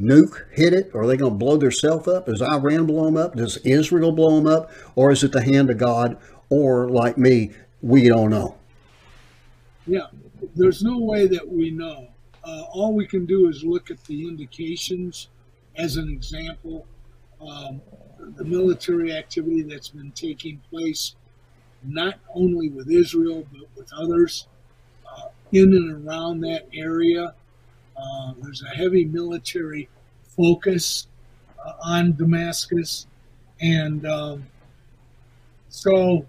nuke 0.00 0.48
hit 0.52 0.72
it? 0.72 0.90
Or 0.94 1.02
are 1.02 1.06
they 1.06 1.16
going 1.16 1.32
to 1.32 1.38
blow 1.38 1.56
themselves 1.58 2.08
up? 2.08 2.26
Does 2.26 2.40
Iran 2.40 2.86
blow 2.86 3.04
them 3.06 3.16
up? 3.16 3.34
Does 3.34 3.58
Israel 3.58 4.12
blow 4.12 4.36
them 4.36 4.46
up? 4.46 4.70
Or 4.94 5.10
is 5.10 5.22
it 5.22 5.32
the 5.32 5.42
hand 5.42 5.68
of 5.68 5.76
God? 5.76 6.16
Or 6.48 6.88
like 6.88 7.18
me, 7.18 7.50
we 7.82 8.08
don't 8.08 8.30
know. 8.30 8.54
Yeah, 9.86 10.06
there's 10.54 10.82
no 10.82 10.98
way 10.98 11.26
that 11.26 11.46
we 11.46 11.70
know. 11.70 12.08
Uh, 12.44 12.62
all 12.72 12.94
we 12.94 13.06
can 13.06 13.26
do 13.26 13.48
is 13.48 13.64
look 13.64 13.90
at 13.90 14.02
the 14.04 14.26
indications 14.26 15.28
as 15.76 15.96
an 15.96 16.08
example. 16.08 16.86
Um, 17.40 17.80
the 18.36 18.44
military 18.44 19.12
activity 19.12 19.62
that's 19.62 19.88
been 19.88 20.12
taking 20.12 20.60
place, 20.70 21.14
not 21.82 22.14
only 22.34 22.68
with 22.68 22.90
Israel, 22.90 23.46
but 23.52 23.68
with 23.76 23.90
others 23.92 24.48
uh, 25.06 25.28
in 25.52 25.72
and 25.72 26.06
around 26.06 26.40
that 26.40 26.66
area. 26.74 27.34
Uh, 27.96 28.32
there's 28.42 28.62
a 28.62 28.68
heavy 28.68 29.04
military 29.04 29.88
focus 30.36 31.08
uh, 31.64 31.72
on 31.84 32.14
Damascus. 32.14 33.06
And 33.60 34.06
um, 34.06 34.46
so, 35.68 36.26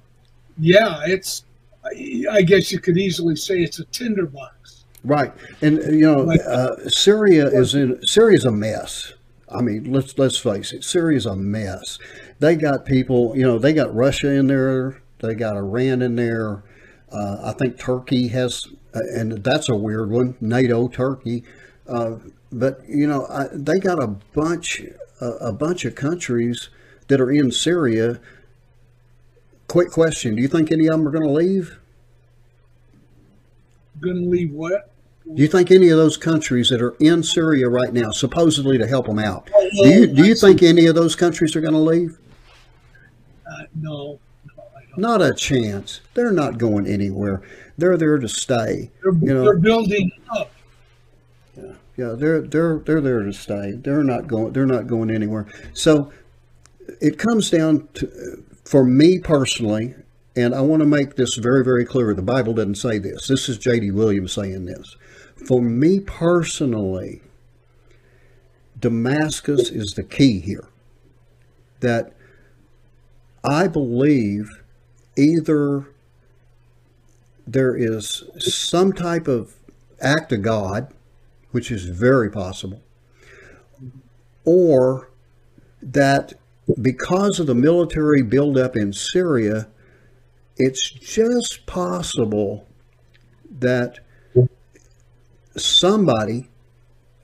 yeah, 0.58 1.02
it's 1.06 1.45
I 1.84 2.42
guess 2.42 2.72
you 2.72 2.80
could 2.80 2.98
easily 2.98 3.36
say 3.36 3.60
it's 3.60 3.80
a 3.80 3.86
tinderbox. 3.86 4.86
Right, 5.04 5.32
and 5.62 5.78
you 5.78 6.02
know, 6.02 6.32
uh, 6.32 6.89
Syria 6.89 7.48
is 7.48 7.74
in 7.74 8.06
Syria's 8.06 8.46
a 8.46 8.52
mess. 8.52 9.13
I 9.50 9.62
mean, 9.62 9.92
let's 9.92 10.18
let's 10.18 10.38
face 10.38 10.74
it, 10.74 10.84
Syria's 10.84 11.26
a 11.26 11.36
mess. 11.36 12.00
They 12.39 12.56
got 12.56 12.86
people, 12.86 13.36
you 13.36 13.44
know, 13.44 13.58
they 13.58 13.74
got 13.74 13.94
Russia 13.96 14.30
in 14.30 14.48
there, 14.48 15.02
they 15.20 15.36
got 15.36 15.56
Iran 15.56 16.02
in 16.02 16.15
there. 16.15 16.63
Uh, 17.12 17.38
I 17.44 17.54
think 17.54 17.80
Turkey 17.80 18.28
has, 18.28 18.68
uh, 18.94 19.00
and 19.15 19.44
that's 19.44 19.70
a 19.70 19.76
weird 19.76 20.12
one, 20.12 20.36
NATO, 20.39 20.88
Turkey. 20.88 21.44
Uh, 21.88 22.18
but 22.52 22.82
you 22.88 23.08
know, 23.08 23.26
I, 23.28 23.48
they 23.52 23.80
got 23.80 24.04
a 24.04 24.08
bunch, 24.08 24.84
a 25.22 25.54
bunch 25.54 25.86
of 25.86 25.96
countries 25.96 26.70
that 27.08 27.20
are 27.20 27.32
in 27.32 27.52
Syria 27.52 28.20
Quick 29.70 29.92
question: 29.92 30.36
Do 30.36 30.42
you 30.42 30.48
think 30.48 30.72
any 30.72 30.88
of 30.88 30.94
them 30.94 31.08
are 31.08 31.12
going 31.12 31.24
to 31.24 31.32
leave? 31.32 31.80
Going 34.02 34.16
to 34.16 34.30
leave 34.30 34.52
what? 34.52 34.92
Do 35.36 35.40
you 35.44 35.48
think 35.48 35.70
any 35.70 35.90
of 35.90 35.98
those 35.98 36.18
countries 36.18 36.70
that 36.70 36.82
are 36.82 36.96
in 37.00 37.22
Syria 37.22 37.70
right 37.70 37.94
now, 37.94 38.10
supposedly 38.10 38.80
to 38.80 38.88
help 38.88 39.06
them 39.06 39.20
out, 39.20 39.48
oh, 39.54 39.70
do 39.84 39.90
you 39.90 40.08
do 40.08 40.26
you 40.26 40.34
think 40.34 40.64
any 40.64 40.88
of 40.88 40.96
those 40.96 41.16
countries 41.16 41.56
are 41.56 41.62
going 41.62 41.74
to 41.74 41.80
leave? 41.80 42.18
Uh, 43.46 43.64
no, 43.76 44.20
no 44.58 44.64
not 44.98 45.22
a 45.22 45.36
chance. 45.36 46.02
They're 46.16 46.32
not 46.32 46.58
going 46.58 46.88
anywhere. 46.88 47.44
They're 47.78 47.98
there 47.98 48.18
to 48.18 48.28
stay. 48.28 48.90
They're, 49.04 49.14
you 49.14 49.34
know, 49.36 49.44
they're 49.44 49.60
building 49.60 50.12
up. 50.36 50.52
Yeah, 51.56 51.74
yeah, 51.96 52.16
they're 52.18 52.42
they're 52.42 52.80
they're 52.80 53.02
there 53.02 53.22
to 53.22 53.34
stay. 53.34 53.74
They're 53.74 54.04
not 54.04 54.26
going. 54.26 54.54
They're 54.54 54.66
not 54.66 54.88
going 54.88 55.12
anywhere. 55.12 55.46
So 55.74 56.12
it 57.02 57.20
comes 57.20 57.52
down 57.52 57.88
to 57.94 58.44
for 58.70 58.86
me 58.86 59.18
personally, 59.18 59.96
and 60.36 60.54
I 60.54 60.62
want 60.62 60.82
to 60.82 60.86
make 60.86 61.16
this 61.16 61.34
very, 61.38 61.64
very 61.64 61.84
clear 61.86 62.14
the 62.14 62.22
Bible 62.22 62.54
doesn't 62.54 62.76
say 62.76 63.00
this. 63.00 63.28
This 63.28 63.50
is 63.50 63.58
J.D. 63.58 63.90
Williams 63.90 64.34
saying 64.34 64.66
this. 64.66 64.96
For 65.48 65.60
me 65.60 66.00
personally, 66.00 67.24
Damascus 68.80 69.72
is 69.72 69.96
the 69.96 70.04
key 70.04 70.40
here. 70.40 70.68
That 71.80 72.14
I 73.44 73.68
believe 73.68 74.48
either 75.18 75.88
there 77.48 77.76
is 77.76 78.24
some 78.38 78.94
type 78.94 79.28
of 79.28 79.56
act 80.00 80.32
of 80.32 80.44
God, 80.44 80.94
which 81.50 81.72
is 81.72 81.86
very 81.86 82.30
possible, 82.30 82.84
or 84.46 85.10
that 85.82 86.34
because 86.82 87.40
of 87.40 87.48
the 87.48 87.56
military 87.56 88.22
buildup 88.22 88.76
in 88.76 88.94
Syria, 88.94 89.68
it's 90.58 90.92
just 90.92 91.66
possible 91.66 92.68
that 93.60 94.00
somebody, 95.56 96.50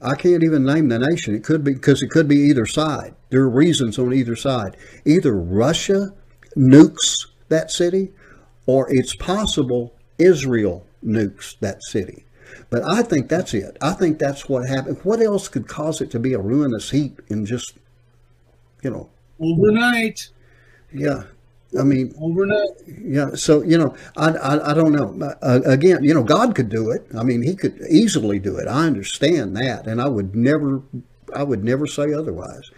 I 0.01 0.15
can't 0.15 0.43
even 0.43 0.65
name 0.65 0.89
the 0.89 0.99
nation, 0.99 1.35
it 1.35 1.43
could 1.43 1.63
be 1.63 1.73
because 1.73 2.01
it 2.01 2.09
could 2.09 2.27
be 2.27 2.37
either 2.37 2.65
side. 2.65 3.15
There 3.29 3.41
are 3.41 3.49
reasons 3.49 3.99
on 3.99 4.13
either 4.13 4.35
side. 4.35 4.77
Either 5.05 5.35
Russia 5.35 6.13
nukes 6.57 7.27
that 7.49 7.71
city, 7.71 8.13
or 8.65 8.91
it's 8.91 9.15
possible 9.15 9.93
Israel 10.17 10.85
nukes 11.03 11.59
that 11.59 11.83
city. 11.83 12.25
But 12.69 12.83
I 12.83 13.03
think 13.03 13.29
that's 13.29 13.53
it. 13.53 13.77
I 13.81 13.93
think 13.93 14.17
that's 14.17 14.49
what 14.49 14.67
happened. 14.67 14.99
What 15.03 15.21
else 15.21 15.47
could 15.47 15.67
cause 15.67 16.01
it 16.01 16.09
to 16.11 16.19
be 16.19 16.33
a 16.33 16.39
ruinous 16.39 16.89
heap 16.89 17.21
in 17.27 17.45
just, 17.45 17.73
you 18.81 18.89
know, 18.89 19.09
overnight. 19.39 20.29
Yeah. 20.93 21.23
I 21.77 21.83
mean, 21.83 22.13
overnight. 22.19 22.69
Yeah. 22.87 23.35
So, 23.35 23.61
you 23.61 23.77
know, 23.77 23.95
I, 24.15 24.29
I, 24.29 24.71
I 24.71 24.73
don't 24.73 24.93
know. 24.93 25.35
Uh, 25.41 25.61
again, 25.65 26.03
you 26.03 26.13
know, 26.13 26.23
God 26.23 26.55
could 26.55 26.69
do 26.69 26.89
it. 26.91 27.05
I 27.17 27.23
mean, 27.23 27.41
he 27.41 27.55
could 27.55 27.81
easily 27.89 28.39
do 28.39 28.57
it. 28.57 28.67
I 28.67 28.85
understand 28.85 29.57
that. 29.57 29.87
And 29.87 30.01
I 30.01 30.07
would 30.07 30.35
never, 30.35 30.81
I 31.35 31.43
would 31.43 31.63
never 31.63 31.85
say 31.85 32.13
otherwise. 32.13 32.71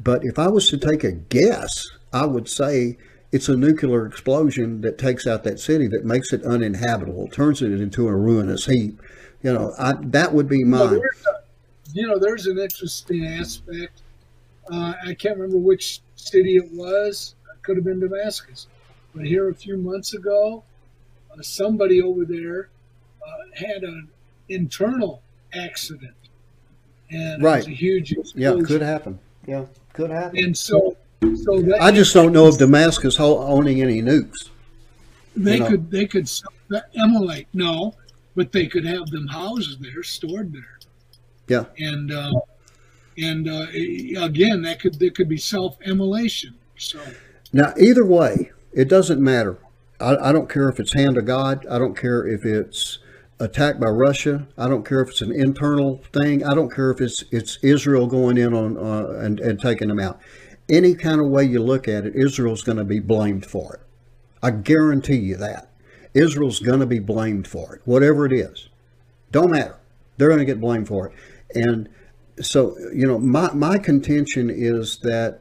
But 0.00 0.24
if 0.24 0.38
I 0.38 0.48
was 0.48 0.68
to 0.68 0.76
take 0.76 1.04
a 1.04 1.12
guess, 1.12 1.86
I 2.12 2.26
would 2.26 2.48
say 2.48 2.98
it's 3.32 3.48
a 3.48 3.56
nuclear 3.56 4.06
explosion 4.06 4.80
that 4.82 4.98
takes 4.98 5.26
out 5.26 5.44
that 5.44 5.60
city, 5.60 5.86
that 5.88 6.04
makes 6.04 6.32
it 6.32 6.44
uninhabitable, 6.44 7.28
turns 7.28 7.62
it 7.62 7.72
into 7.72 8.08
a 8.08 8.16
ruinous 8.16 8.66
heap. 8.66 9.00
You 9.42 9.52
know, 9.52 9.74
I, 9.78 9.94
that 10.00 10.34
would 10.34 10.48
be 10.48 10.64
mine. 10.64 11.00
Well, 11.00 11.02
you 11.92 12.06
know, 12.06 12.18
there's 12.18 12.46
an 12.46 12.58
interesting 12.58 13.26
aspect. 13.26 14.02
Uh, 14.70 14.94
I 15.06 15.14
can't 15.14 15.36
remember 15.36 15.58
which 15.58 16.00
city 16.16 16.56
it 16.56 16.70
was. 16.72 17.34
It 17.54 17.62
could 17.62 17.76
have 17.76 17.84
been 17.84 18.00
Damascus. 18.00 18.66
But 19.14 19.26
here 19.26 19.48
a 19.48 19.54
few 19.54 19.76
months 19.76 20.14
ago, 20.14 20.64
uh, 21.32 21.42
somebody 21.42 22.02
over 22.02 22.24
there 22.24 22.68
uh, 23.26 23.30
had 23.54 23.82
an 23.82 24.08
internal 24.48 25.22
accident. 25.52 26.14
And 27.10 27.42
right. 27.42 27.66
a 27.66 27.70
huge 27.70 28.12
explosion. 28.12 28.58
Yeah, 28.58 28.66
could 28.66 28.82
happen. 28.82 29.18
Yeah, 29.46 29.64
could 29.94 30.10
happen. 30.10 30.44
And 30.44 30.56
so, 30.56 30.96
so 31.22 31.62
that 31.62 31.78
I 31.80 31.90
just 31.90 32.12
don't 32.12 32.32
know 32.32 32.48
if 32.48 32.58
Damascus 32.58 33.18
owning 33.18 33.80
any 33.80 34.02
nukes. 34.02 34.50
They 35.34 35.54
you 35.54 35.60
know? 35.60 35.68
could 35.68 35.90
they 35.90 36.06
could 36.06 36.30
emulate 36.94 37.46
no, 37.54 37.94
but 38.36 38.52
they 38.52 38.66
could 38.66 38.84
have 38.84 39.06
them 39.06 39.26
housed 39.28 39.82
there, 39.82 40.02
stored 40.02 40.52
there. 40.52 40.78
Yeah. 41.48 41.64
And 41.78 42.12
uh, 42.12 42.32
and 43.18 43.48
uh, 43.48 43.66
again, 44.24 44.62
that 44.62 44.78
could 44.80 44.98
there 44.98 45.10
could 45.10 45.28
be 45.28 45.38
self 45.38 45.80
immolation. 45.82 46.54
So 46.76 47.00
now, 47.52 47.74
either 47.78 48.04
way, 48.04 48.52
it 48.72 48.88
doesn't 48.88 49.22
matter. 49.22 49.58
I, 50.00 50.16
I 50.16 50.32
don't 50.32 50.48
care 50.48 50.68
if 50.68 50.78
it's 50.78 50.94
hand 50.94 51.16
of 51.16 51.24
God. 51.24 51.66
I 51.66 51.78
don't 51.78 51.96
care 51.96 52.26
if 52.26 52.44
it's 52.44 52.98
attacked 53.40 53.80
by 53.80 53.88
Russia. 53.88 54.46
I 54.56 54.68
don't 54.68 54.84
care 54.84 55.00
if 55.00 55.10
it's 55.10 55.22
an 55.22 55.32
internal 55.32 56.02
thing. 56.12 56.44
I 56.44 56.54
don't 56.54 56.72
care 56.72 56.90
if 56.90 57.00
it's 57.00 57.24
it's 57.30 57.58
Israel 57.62 58.06
going 58.06 58.38
in 58.38 58.54
on 58.54 58.76
uh, 58.76 59.18
and 59.18 59.40
and 59.40 59.60
taking 59.60 59.88
them 59.88 60.00
out. 60.00 60.20
Any 60.68 60.94
kind 60.94 61.20
of 61.20 61.28
way 61.28 61.44
you 61.44 61.62
look 61.62 61.88
at 61.88 62.04
it, 62.04 62.14
Israel's 62.14 62.62
going 62.62 62.78
to 62.78 62.84
be 62.84 63.00
blamed 63.00 63.46
for 63.46 63.74
it. 63.74 63.80
I 64.42 64.50
guarantee 64.50 65.16
you 65.16 65.36
that. 65.36 65.70
Israel's 66.14 66.60
going 66.60 66.80
to 66.80 66.86
be 66.86 66.98
blamed 66.98 67.48
for 67.48 67.74
it, 67.74 67.82
whatever 67.84 68.26
it 68.26 68.32
is. 68.32 68.68
Don't 69.30 69.50
matter. 69.50 69.76
They're 70.16 70.28
going 70.28 70.40
to 70.40 70.44
get 70.44 70.60
blamed 70.60 70.88
for 70.88 71.08
it. 71.08 71.14
And 71.54 71.88
so, 72.40 72.76
you 72.92 73.06
know, 73.06 73.18
my, 73.18 73.52
my 73.52 73.78
contention 73.78 74.50
is 74.50 74.98
that 74.98 75.40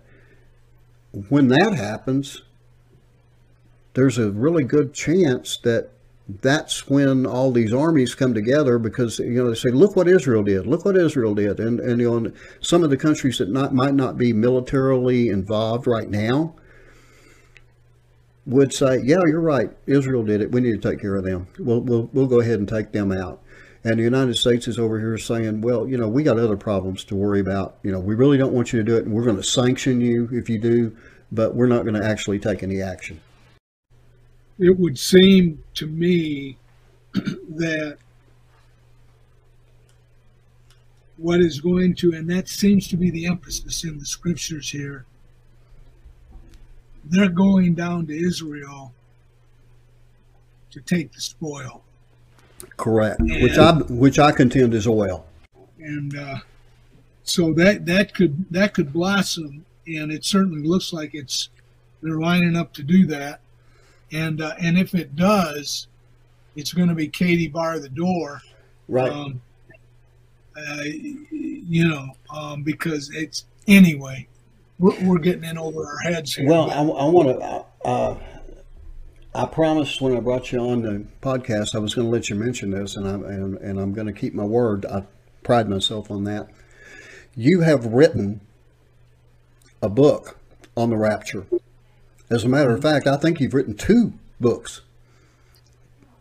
when 1.29 1.47
that 1.49 1.73
happens, 1.73 2.43
there's 3.93 4.17
a 4.17 4.31
really 4.31 4.63
good 4.63 4.93
chance 4.93 5.57
that 5.57 5.89
that's 6.29 6.89
when 6.89 7.25
all 7.25 7.51
these 7.51 7.73
armies 7.73 8.13
come 8.13 8.33
together 8.33 8.77
because 8.77 9.17
you 9.17 9.41
know 9.41 9.49
they 9.49 9.55
say 9.55 9.69
look 9.69 9.95
what 9.95 10.09
Israel 10.09 10.43
did. 10.43 10.67
Look 10.67 10.83
what 10.83 10.97
Israel 10.97 11.33
did. 11.33 11.59
And 11.59 11.79
and 11.79 12.01
you 12.01 12.19
know 12.19 12.31
some 12.59 12.83
of 12.83 12.89
the 12.89 12.97
countries 12.97 13.37
that 13.37 13.49
not 13.49 13.73
might 13.73 13.93
not 13.93 14.17
be 14.17 14.33
militarily 14.33 15.29
involved 15.29 15.87
right 15.87 16.09
now 16.09 16.53
would 18.45 18.73
say 18.73 18.99
yeah 19.03 19.21
you're 19.25 19.39
right. 19.39 19.71
Israel 19.85 20.23
did 20.23 20.41
it. 20.41 20.51
We 20.51 20.61
need 20.61 20.81
to 20.81 20.89
take 20.89 20.99
care 20.99 21.15
of 21.15 21.23
them. 21.23 21.47
We'll 21.59 21.79
we'll, 21.79 22.09
we'll 22.11 22.27
go 22.27 22.41
ahead 22.41 22.59
and 22.59 22.67
take 22.67 22.91
them 22.91 23.13
out 23.13 23.41
and 23.83 23.99
the 23.99 24.03
United 24.03 24.35
States 24.35 24.67
is 24.67 24.79
over 24.79 24.99
here 24.99 25.17
saying 25.17 25.61
well 25.61 25.87
you 25.87 25.97
know 25.97 26.07
we 26.07 26.23
got 26.23 26.39
other 26.39 26.57
problems 26.57 27.03
to 27.03 27.15
worry 27.15 27.39
about 27.39 27.77
you 27.83 27.91
know 27.91 27.99
we 27.99 28.15
really 28.15 28.37
don't 28.37 28.53
want 28.53 28.71
you 28.73 28.79
to 28.79 28.83
do 28.83 28.95
it 28.95 29.05
and 29.05 29.13
we're 29.13 29.25
going 29.25 29.37
to 29.37 29.43
sanction 29.43 30.01
you 30.01 30.29
if 30.31 30.49
you 30.49 30.59
do 30.59 30.95
but 31.31 31.55
we're 31.55 31.67
not 31.67 31.83
going 31.83 31.93
to 31.93 32.05
actually 32.05 32.39
take 32.39 32.63
any 32.63 32.81
action 32.81 33.19
it 34.59 34.77
would 34.77 34.97
seem 34.97 35.63
to 35.75 35.85
me 35.87 36.57
that 37.13 37.97
what 41.17 41.39
is 41.41 41.59
going 41.59 41.95
to, 41.95 42.13
and 42.13 42.29
that 42.29 42.47
seems 42.47 42.87
to 42.87 42.97
be 42.97 43.09
the 43.09 43.25
emphasis 43.25 43.83
in 43.83 43.97
the 43.97 44.05
scriptures 44.05 44.69
here, 44.69 45.05
they're 47.05 47.29
going 47.29 47.73
down 47.73 48.05
to 48.07 48.13
Israel 48.15 48.93
to 50.71 50.81
take 50.81 51.11
the 51.11 51.21
spoil. 51.21 51.83
Correct. 52.75 53.19
And, 53.19 53.43
which 53.43 53.57
I 53.57 53.73
which 53.73 54.19
I 54.19 54.31
contend 54.31 54.73
is 54.73 54.87
oil. 54.87 55.25
And 55.79 56.17
uh, 56.17 56.39
so 57.23 57.53
that 57.53 57.85
that 57.85 58.13
could 58.13 58.45
that 58.51 58.73
could 58.73 58.91
blossom, 58.91 59.65
and 59.85 60.11
it 60.11 60.25
certainly 60.25 60.67
looks 60.67 60.93
like 60.93 61.13
it's 61.13 61.49
they're 62.01 62.19
lining 62.19 62.55
up 62.55 62.73
to 62.73 62.83
do 62.83 63.05
that 63.07 63.41
and 64.11 64.41
uh, 64.41 64.53
and 64.59 64.77
if 64.77 64.95
it 64.95 65.15
does, 65.15 65.87
it's 66.55 66.73
going 66.73 66.89
to 66.89 66.95
be 66.95 67.07
Katie 67.07 67.47
bar 67.47 67.79
the 67.79 67.89
door, 67.89 68.41
right? 68.87 69.11
Um, 69.11 69.41
uh, 70.55 70.83
you 71.31 71.87
know, 71.87 72.09
um, 72.33 72.63
because 72.63 73.11
it's 73.13 73.45
anyway, 73.67 74.27
we're, 74.79 74.97
we're, 75.03 75.19
getting 75.19 75.43
in 75.43 75.57
over 75.57 75.85
our 75.85 75.99
heads 75.99 76.33
here. 76.33 76.47
Well, 76.47 76.71
I, 76.71 76.77
I 76.77 77.05
want 77.09 77.39
to. 77.39 77.87
Uh, 77.87 78.17
I 79.37 79.45
promised 79.45 80.01
when 80.01 80.17
I 80.17 80.19
brought 80.19 80.51
you 80.51 80.57
on 80.59 80.81
the 80.81 81.05
podcast 81.21 81.75
I 81.75 81.77
was 81.77 81.93
going 81.93 82.07
to 82.07 82.11
let 82.11 82.27
you 82.27 82.35
mention 82.35 82.71
this, 82.71 82.95
and 82.95 83.07
I'm 83.07 83.23
and, 83.23 83.57
and 83.59 83.79
I'm 83.79 83.93
going 83.93 84.07
to 84.07 84.13
keep 84.13 84.33
my 84.33 84.43
word. 84.43 84.83
I 84.87 85.03
pride 85.43 85.69
myself 85.69 86.09
on 86.09 86.23
that. 86.23 86.49
You 87.35 87.61
have 87.61 87.85
written 87.85 88.41
a 89.79 89.89
book 89.89 90.39
on 90.75 90.89
the 90.89 90.97
rapture. 90.97 91.45
As 92.31 92.45
a 92.45 92.49
matter 92.49 92.73
of 92.73 92.81
fact, 92.81 93.05
I 93.05 93.15
think 93.15 93.39
you've 93.39 93.53
written 93.53 93.75
two 93.75 94.13
books 94.39 94.81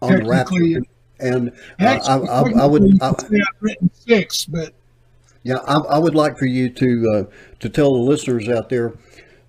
on 0.02 0.16
the 0.16 0.24
rapture. 0.26 0.82
And 1.18 1.52
uh, 1.80 1.98
I, 2.06 2.18
I, 2.18 2.62
I, 2.64 2.66
would. 2.66 3.02
I, 3.02 3.06
have 3.06 3.26
written 3.60 3.90
six, 3.94 4.44
but 4.44 4.74
yeah, 5.42 5.60
I, 5.66 5.78
I, 5.78 5.98
would 5.98 6.14
like 6.14 6.36
for 6.36 6.44
you 6.44 6.68
to 6.68 7.10
uh, 7.10 7.34
to 7.60 7.70
tell 7.70 7.94
the 7.94 8.00
listeners 8.00 8.46
out 8.50 8.68
there 8.68 8.92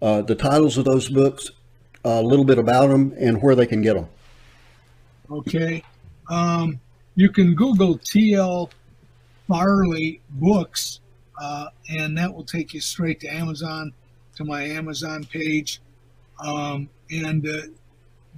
uh, 0.01 0.21
the 0.21 0.36
titles 0.36 0.77
of 0.77 0.86
those 0.86 1.10
books, 1.10 1.51
a 2.03 2.21
little 2.21 2.45
bit 2.45 2.57
about 2.57 2.88
them, 2.88 3.13
and 3.17 3.41
where 3.41 3.55
they 3.55 3.65
can 3.65 3.81
get 3.81 3.95
them. 3.95 4.07
Okay, 5.29 5.83
um, 6.29 6.79
you 7.15 7.29
can 7.29 7.55
Google 7.55 7.97
T.L. 7.97 8.69
Farley 9.47 10.21
books, 10.29 10.99
uh, 11.41 11.67
and 11.89 12.17
that 12.17 12.33
will 12.33 12.43
take 12.43 12.73
you 12.73 12.81
straight 12.81 13.19
to 13.21 13.27
Amazon, 13.27 13.93
to 14.36 14.45
my 14.45 14.63
Amazon 14.63 15.23
page. 15.25 15.81
Um, 16.45 16.89
and 17.10 17.47
uh, 17.47 17.62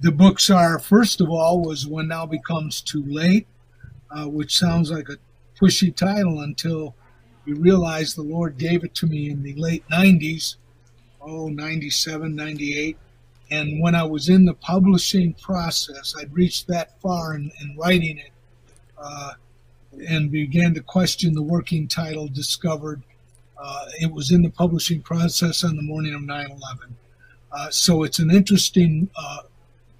the 0.00 0.12
books 0.12 0.48
are, 0.50 0.78
first 0.78 1.20
of 1.20 1.28
all, 1.30 1.60
was 1.60 1.86
When 1.86 2.08
Now 2.08 2.24
Becomes 2.26 2.80
Too 2.80 3.04
Late, 3.06 3.46
uh, 4.10 4.26
which 4.26 4.58
sounds 4.58 4.90
like 4.90 5.08
a 5.08 5.16
pushy 5.60 5.94
title 5.94 6.40
until 6.40 6.94
you 7.44 7.56
realize 7.56 8.14
the 8.14 8.22
Lord 8.22 8.56
gave 8.56 8.84
it 8.84 8.94
to 8.96 9.06
me 9.06 9.30
in 9.30 9.42
the 9.42 9.54
late 9.54 9.84
90s, 9.90 10.56
oh, 11.20 11.48
97, 11.48 12.34
98. 12.34 12.96
And 13.50 13.82
when 13.82 13.94
I 13.94 14.04
was 14.04 14.28
in 14.28 14.44
the 14.44 14.54
publishing 14.54 15.34
process, 15.34 16.14
I'd 16.18 16.32
reached 16.32 16.68
that 16.68 17.00
far 17.00 17.34
in, 17.34 17.50
in 17.60 17.76
writing 17.76 18.18
it 18.18 18.30
uh, 18.96 19.32
and 20.08 20.30
began 20.30 20.72
to 20.74 20.80
question 20.80 21.34
the 21.34 21.42
working 21.42 21.88
title, 21.88 22.28
discovered 22.28 23.02
uh, 23.62 23.84
it 24.00 24.10
was 24.10 24.30
in 24.30 24.42
the 24.42 24.50
publishing 24.50 25.02
process 25.02 25.64
on 25.64 25.76
the 25.76 25.82
morning 25.82 26.14
of 26.14 26.22
9 26.22 26.46
11. 26.46 26.60
Uh, 27.52 27.70
so 27.70 28.04
it's 28.04 28.20
an 28.20 28.30
interesting 28.30 29.10
uh, 29.16 29.38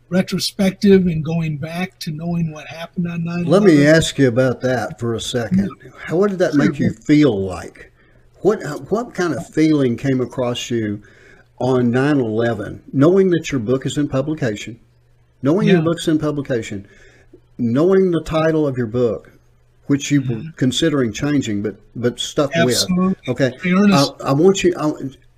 retrospective 0.09 1.07
and 1.07 1.25
going 1.25 1.57
back 1.57 1.99
to 1.99 2.11
knowing 2.11 2.53
what 2.53 2.67
happened 2.69 3.11
on 3.11 3.25
9 3.25 3.45
Let 3.45 3.63
me 3.63 3.87
ask 3.87 4.19
you 4.19 4.29
about 4.29 4.61
that 4.63 4.99
for 4.99 5.15
a 5.15 5.21
second. 5.21 5.71
How, 5.99 6.17
what 6.17 6.31
did 6.31 6.39
that 6.39 6.55
make 6.55 6.79
you 6.79 6.93
feel 6.93 7.39
like? 7.39 7.93
What, 8.43 8.63
what 8.91 9.13
kind 9.13 9.35
of 9.35 9.47
feeling 9.49 9.97
came 9.97 10.21
across 10.21 10.71
you 10.71 11.03
on 11.61 11.91
9 11.91 12.19
11, 12.19 12.83
knowing 12.93 13.31
that 13.31 13.53
your 13.53 13.61
book 13.61 13.87
is 13.87 13.97
in 13.99 14.09
publication, 14.09 14.81
knowing 15.43 15.69
yeah. 15.69 15.75
your 15.75 15.83
book's 15.83 16.09
in 16.09 16.19
publication, 16.19 16.89
knowing 17.59 18.11
the 18.11 18.23
title 18.23 18.67
of 18.67 18.77
your 18.77 18.87
book, 18.87 19.31
which 19.87 20.11
you 20.11 20.23
were 20.23 20.37
mm-hmm. 20.37 20.51
considering 20.57 21.13
changing, 21.13 21.63
but 21.63 21.77
but 21.95 22.19
stuck 22.19 22.55
Absolutely. 22.55 23.09
with. 23.09 23.29
Okay, 23.29 23.53
I, 23.65 24.09
I, 24.25 24.33
want 24.33 24.63
you. 24.63 24.75
I, 24.79 24.93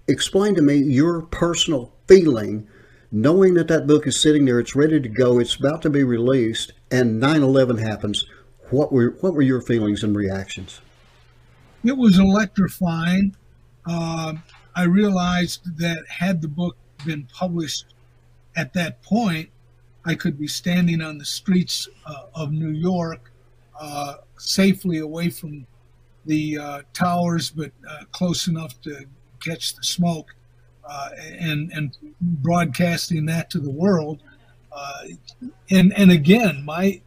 explain 0.09 0.55
to 0.55 0.63
me 0.63 0.77
your 0.77 1.23
personal 1.23 1.93
feeling 2.07 2.69
knowing 3.13 3.55
that 3.55 3.69
that 3.69 3.87
book 3.87 4.07
is 4.07 4.19
sitting 4.19 4.47
there, 4.47 4.59
it's 4.59 4.75
ready 4.75 4.99
to 4.99 5.09
go, 5.09 5.39
it's 5.39 5.55
about 5.55 5.83
to 5.83 5.91
be 5.91 6.03
released, 6.03 6.73
and 6.91 7.23
9/11 7.23 7.79
happens. 7.79 8.25
What 8.71 8.91
were 8.91 9.17
what 9.21 9.35
were 9.35 9.43
your 9.43 9.61
feelings 9.61 10.03
and 10.03 10.17
reactions? 10.17 10.81
It 11.85 11.97
was 11.97 12.19
electrifying. 12.19 13.37
Uh, 13.85 14.35
I 14.75 14.85
realized 14.85 15.77
that 15.79 16.05
had 16.09 16.41
the 16.41 16.49
book 16.49 16.77
been 17.05 17.27
published 17.33 17.95
at 18.57 18.73
that 18.75 19.03
point, 19.03 19.51
I 20.05 20.15
could 20.15 20.39
be 20.39 20.47
standing 20.47 21.01
on 21.01 21.19
the 21.19 21.25
streets 21.25 21.89
uh, 22.07 22.25
of 22.35 22.53
New 22.53 22.71
York, 22.71 23.31
uh, 23.81 24.17
safely 24.37 24.99
away 24.99 25.31
from 25.31 25.67
the 26.27 26.59
uh, 26.59 26.83
towers, 26.93 27.51
but 27.51 27.73
uh, 27.89 28.05
close 28.13 28.49
enough 28.49 28.81
to 28.83 29.07
catch 29.41 29.75
the 29.75 29.83
smoke 29.83 30.35
uh, 30.89 31.11
and 31.39 31.73
and 31.73 31.97
broadcasting 32.21 33.27
that 33.27 33.51
to 33.51 33.59
the 33.59 33.71
world. 33.71 34.23
Uh, 34.73 35.05
and 35.71 35.93
and 35.97 36.11
again, 36.11 36.65
my 36.65 37.01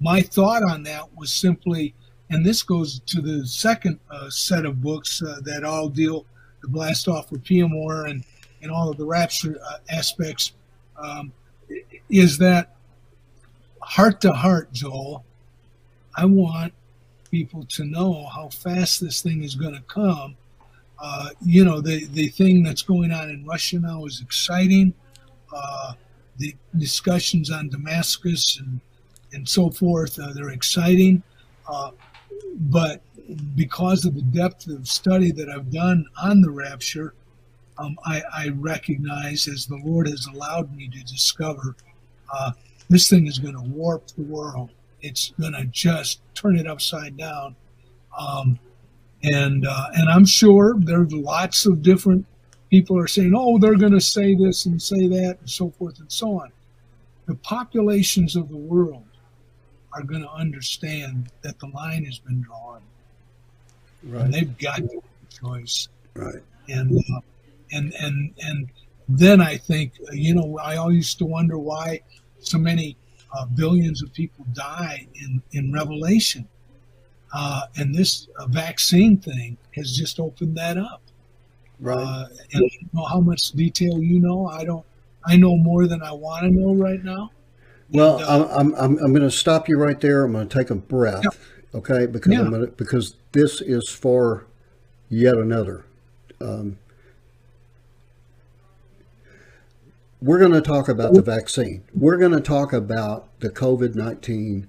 my 0.00 0.20
thought 0.20 0.62
on 0.62 0.82
that 0.84 1.04
was 1.16 1.30
simply, 1.32 1.94
and 2.30 2.44
this 2.44 2.62
goes 2.62 3.00
to 3.06 3.20
the 3.20 3.46
second 3.46 3.98
set 4.28 4.64
of 4.64 4.80
books 4.80 5.20
that 5.42 5.64
all 5.64 5.88
deal 5.88 6.26
the 6.62 6.68
blast 6.68 7.08
off 7.08 7.30
with 7.30 7.44
Piamore 7.44 8.08
and, 8.08 8.24
and 8.62 8.70
all 8.70 8.90
of 8.90 8.96
the 8.96 9.04
rapture 9.04 9.58
uh, 9.70 9.78
aspects, 9.90 10.52
um, 10.96 11.32
is 12.08 12.38
that 12.38 12.76
heart 13.82 14.20
to 14.20 14.32
heart, 14.32 14.72
Joel, 14.72 15.24
I 16.16 16.24
want 16.24 16.72
people 17.30 17.64
to 17.64 17.84
know 17.84 18.26
how 18.26 18.48
fast 18.48 19.00
this 19.00 19.22
thing 19.22 19.42
is 19.42 19.54
going 19.54 19.74
to 19.74 19.82
come. 19.82 20.36
Uh, 20.98 21.30
you 21.44 21.64
know, 21.64 21.80
the, 21.80 22.06
the 22.06 22.28
thing 22.28 22.62
that's 22.62 22.82
going 22.82 23.12
on 23.12 23.30
in 23.30 23.46
Russia 23.46 23.78
now 23.78 24.04
is 24.04 24.20
exciting. 24.20 24.92
Uh, 25.52 25.94
the 26.36 26.54
discussions 26.76 27.50
on 27.50 27.68
Damascus 27.68 28.58
and, 28.58 28.80
and 29.32 29.48
so 29.48 29.70
forth, 29.70 30.18
uh, 30.18 30.32
they're 30.34 30.50
exciting. 30.50 31.22
Uh, 31.68 31.92
but 32.70 33.00
because 33.56 34.04
of 34.04 34.14
the 34.14 34.22
depth 34.22 34.66
of 34.68 34.88
study 34.88 35.32
that 35.32 35.48
I've 35.48 35.70
done 35.70 36.06
on 36.22 36.40
the 36.40 36.50
rapture, 36.50 37.14
um, 37.78 37.96
I, 38.04 38.22
I, 38.34 38.48
recognize 38.48 39.48
as 39.48 39.66
the 39.66 39.80
Lord 39.84 40.06
has 40.08 40.26
allowed 40.26 40.74
me 40.76 40.88
to 40.88 41.02
discover, 41.04 41.76
uh, 42.32 42.52
this 42.88 43.08
thing 43.08 43.26
is 43.26 43.38
going 43.38 43.54
to 43.54 43.70
warp 43.70 44.06
the 44.08 44.22
world. 44.22 44.70
It's 45.00 45.32
going 45.40 45.54
to 45.54 45.64
just 45.66 46.20
turn 46.34 46.56
it 46.56 46.66
upside 46.66 47.16
down. 47.16 47.56
Um, 48.18 48.58
and 49.22 49.66
uh, 49.66 49.88
and 49.94 50.08
I'm 50.08 50.24
sure 50.24 50.74
there's 50.78 51.12
lots 51.12 51.66
of 51.66 51.82
different 51.82 52.26
people 52.70 52.98
are 52.98 53.06
saying, 53.06 53.32
oh, 53.36 53.58
they're 53.58 53.76
going 53.76 53.92
to 53.92 54.00
say 54.00 54.34
this 54.34 54.66
and 54.66 54.80
say 54.80 55.08
that 55.08 55.38
and 55.40 55.50
so 55.50 55.70
forth 55.70 55.98
and 56.00 56.10
so 56.10 56.40
on. 56.40 56.50
The 57.26 57.34
populations 57.36 58.36
of 58.36 58.48
the 58.48 58.56
world 58.56 59.04
are 59.92 60.02
going 60.02 60.22
to 60.22 60.30
understand 60.30 61.30
that 61.42 61.58
the 61.58 61.66
line 61.68 62.04
has 62.04 62.18
been 62.18 62.40
drawn. 62.40 62.80
Right. 64.04 64.24
And 64.24 64.34
they've 64.34 64.58
got 64.58 64.76
to 64.76 65.02
choice. 65.28 65.88
Right. 66.14 66.42
And 66.68 66.98
uh, 66.98 67.20
and 67.72 67.92
and 67.94 68.32
and 68.42 68.68
then 69.08 69.40
I 69.40 69.56
think 69.56 69.92
uh, 70.08 70.12
you 70.12 70.34
know 70.34 70.58
I 70.58 70.76
always 70.76 70.96
used 70.96 71.18
to 71.18 71.24
wonder 71.24 71.58
why 71.58 72.00
so 72.40 72.58
many 72.58 72.96
uh, 73.36 73.46
billions 73.46 74.02
of 74.02 74.12
people 74.12 74.44
die 74.52 75.06
in 75.14 75.42
in 75.52 75.72
Revelation, 75.72 76.48
uh, 77.34 77.62
and 77.76 77.94
this 77.94 78.28
uh, 78.38 78.46
vaccine 78.46 79.18
thing 79.18 79.56
has 79.74 79.96
just 79.96 80.20
opened 80.20 80.56
that 80.56 80.78
up. 80.78 81.02
Right. 81.80 81.96
Uh, 81.96 82.26
and 82.52 82.64
I 82.64 82.68
don't 82.80 82.94
know 82.94 83.04
how 83.04 83.20
much 83.20 83.52
detail 83.52 84.00
you 84.00 84.20
know. 84.20 84.46
I 84.46 84.64
don't. 84.64 84.84
I 85.24 85.36
know 85.36 85.56
more 85.56 85.86
than 85.86 86.02
I 86.02 86.12
want 86.12 86.44
to 86.44 86.50
know 86.50 86.74
right 86.74 87.02
now. 87.04 87.30
Well, 87.92 88.18
and, 88.18 88.26
uh, 88.26 88.48
I'm, 88.54 88.74
I'm, 88.74 88.98
I'm 88.98 89.12
going 89.12 89.22
to 89.22 89.30
stop 89.30 89.68
you 89.68 89.76
right 89.76 90.00
there. 90.00 90.24
I'm 90.24 90.32
going 90.32 90.48
to 90.48 90.58
take 90.58 90.70
a 90.70 90.74
breath, 90.74 91.24
yeah. 91.24 91.30
Okay? 91.74 92.06
Because 92.06 92.32
yeah. 92.32 92.44
To, 92.44 92.66
because 92.76 93.16
this 93.32 93.60
is 93.60 93.88
for 93.88 94.46
yet 95.08 95.36
another. 95.36 95.84
Um, 96.40 96.78
we're 100.22 100.38
going 100.38 100.52
to 100.52 100.60
talk 100.60 100.88
about 100.88 101.14
the 101.14 101.22
vaccine. 101.22 101.82
We're 101.94 102.16
going 102.18 102.32
to 102.32 102.40
talk 102.40 102.72
about 102.72 103.28
the 103.40 103.50
COVID 103.50 103.94
nineteen 103.94 104.68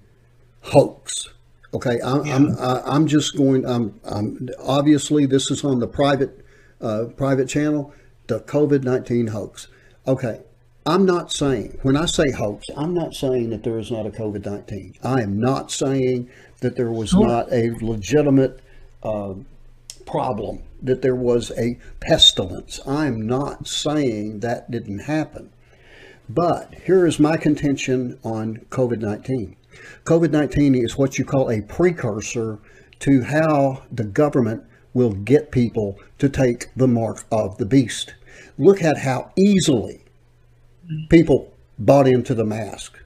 hoax. 0.62 1.30
Okay, 1.74 2.00
I'm 2.04 2.26
yeah. 2.26 2.36
I'm, 2.36 2.58
I'm 2.60 3.08
just 3.08 3.38
going. 3.38 3.66
I'm, 3.66 4.00
I'm 4.04 4.50
obviously 4.60 5.26
this 5.26 5.50
is 5.52 5.64
on 5.64 5.80
the 5.80 5.88
private 5.88 6.46
uh, 6.82 7.06
private 7.16 7.48
channel. 7.48 7.94
The 8.28 8.40
COVID 8.42 8.84
nineteen 8.84 9.28
hoax. 9.28 9.68
Okay, 10.08 10.42
I'm 10.84 11.06
not 11.06 11.32
saying, 11.32 11.78
when 11.84 11.96
I 11.96 12.06
say 12.06 12.32
hoax, 12.32 12.68
I'm 12.76 12.96
not 12.96 13.14
saying 13.14 13.52
that 13.52 13.64
there 13.64 13.78
is 13.78 13.92
not 13.92 14.08
a 14.08 14.10
COVID 14.10 14.44
19. 14.44 14.96
I 15.04 15.22
am 15.22 15.40
not 15.40 15.72
saying 15.72 16.28
that 16.62 16.76
there 16.76 16.90
was 16.90 17.14
not 17.14 17.52
a 17.54 17.76
legitimate 17.82 18.60
uh, 19.04 19.36
problem, 20.08 20.64
that 20.82 21.04
there 21.04 21.16
was 21.16 21.52
a 21.52 21.78
pestilence. 22.00 22.80
I'm 22.88 23.28
not 23.28 23.68
saying 23.68 24.40
that 24.40 24.72
didn't 24.72 25.00
happen. 25.00 25.52
But 26.28 26.74
here 26.86 27.06
is 27.06 27.20
my 27.20 27.38
contention 27.38 28.18
on 28.24 28.66
COVID 28.72 29.02
19. 29.02 29.56
COVID 30.06 30.32
19 30.32 30.74
is 30.74 30.98
what 30.98 31.20
you 31.20 31.26
call 31.26 31.52
a 31.52 31.62
precursor 31.62 32.58
to 33.02 33.22
how 33.22 33.84
the 33.92 34.04
government 34.04 34.64
will 34.96 35.14
get 35.14 35.52
people 35.52 36.00
to 36.18 36.28
take 36.28 36.74
the 36.76 36.88
mark 36.88 37.24
of 37.32 37.60
the 37.60 37.66
beast. 37.68 38.16
Look 38.58 38.82
at 38.82 38.98
how 38.98 39.32
easily 39.36 40.02
people 41.10 41.54
bought 41.78 42.08
into 42.08 42.34
the 42.34 42.46
mask. 42.46 42.98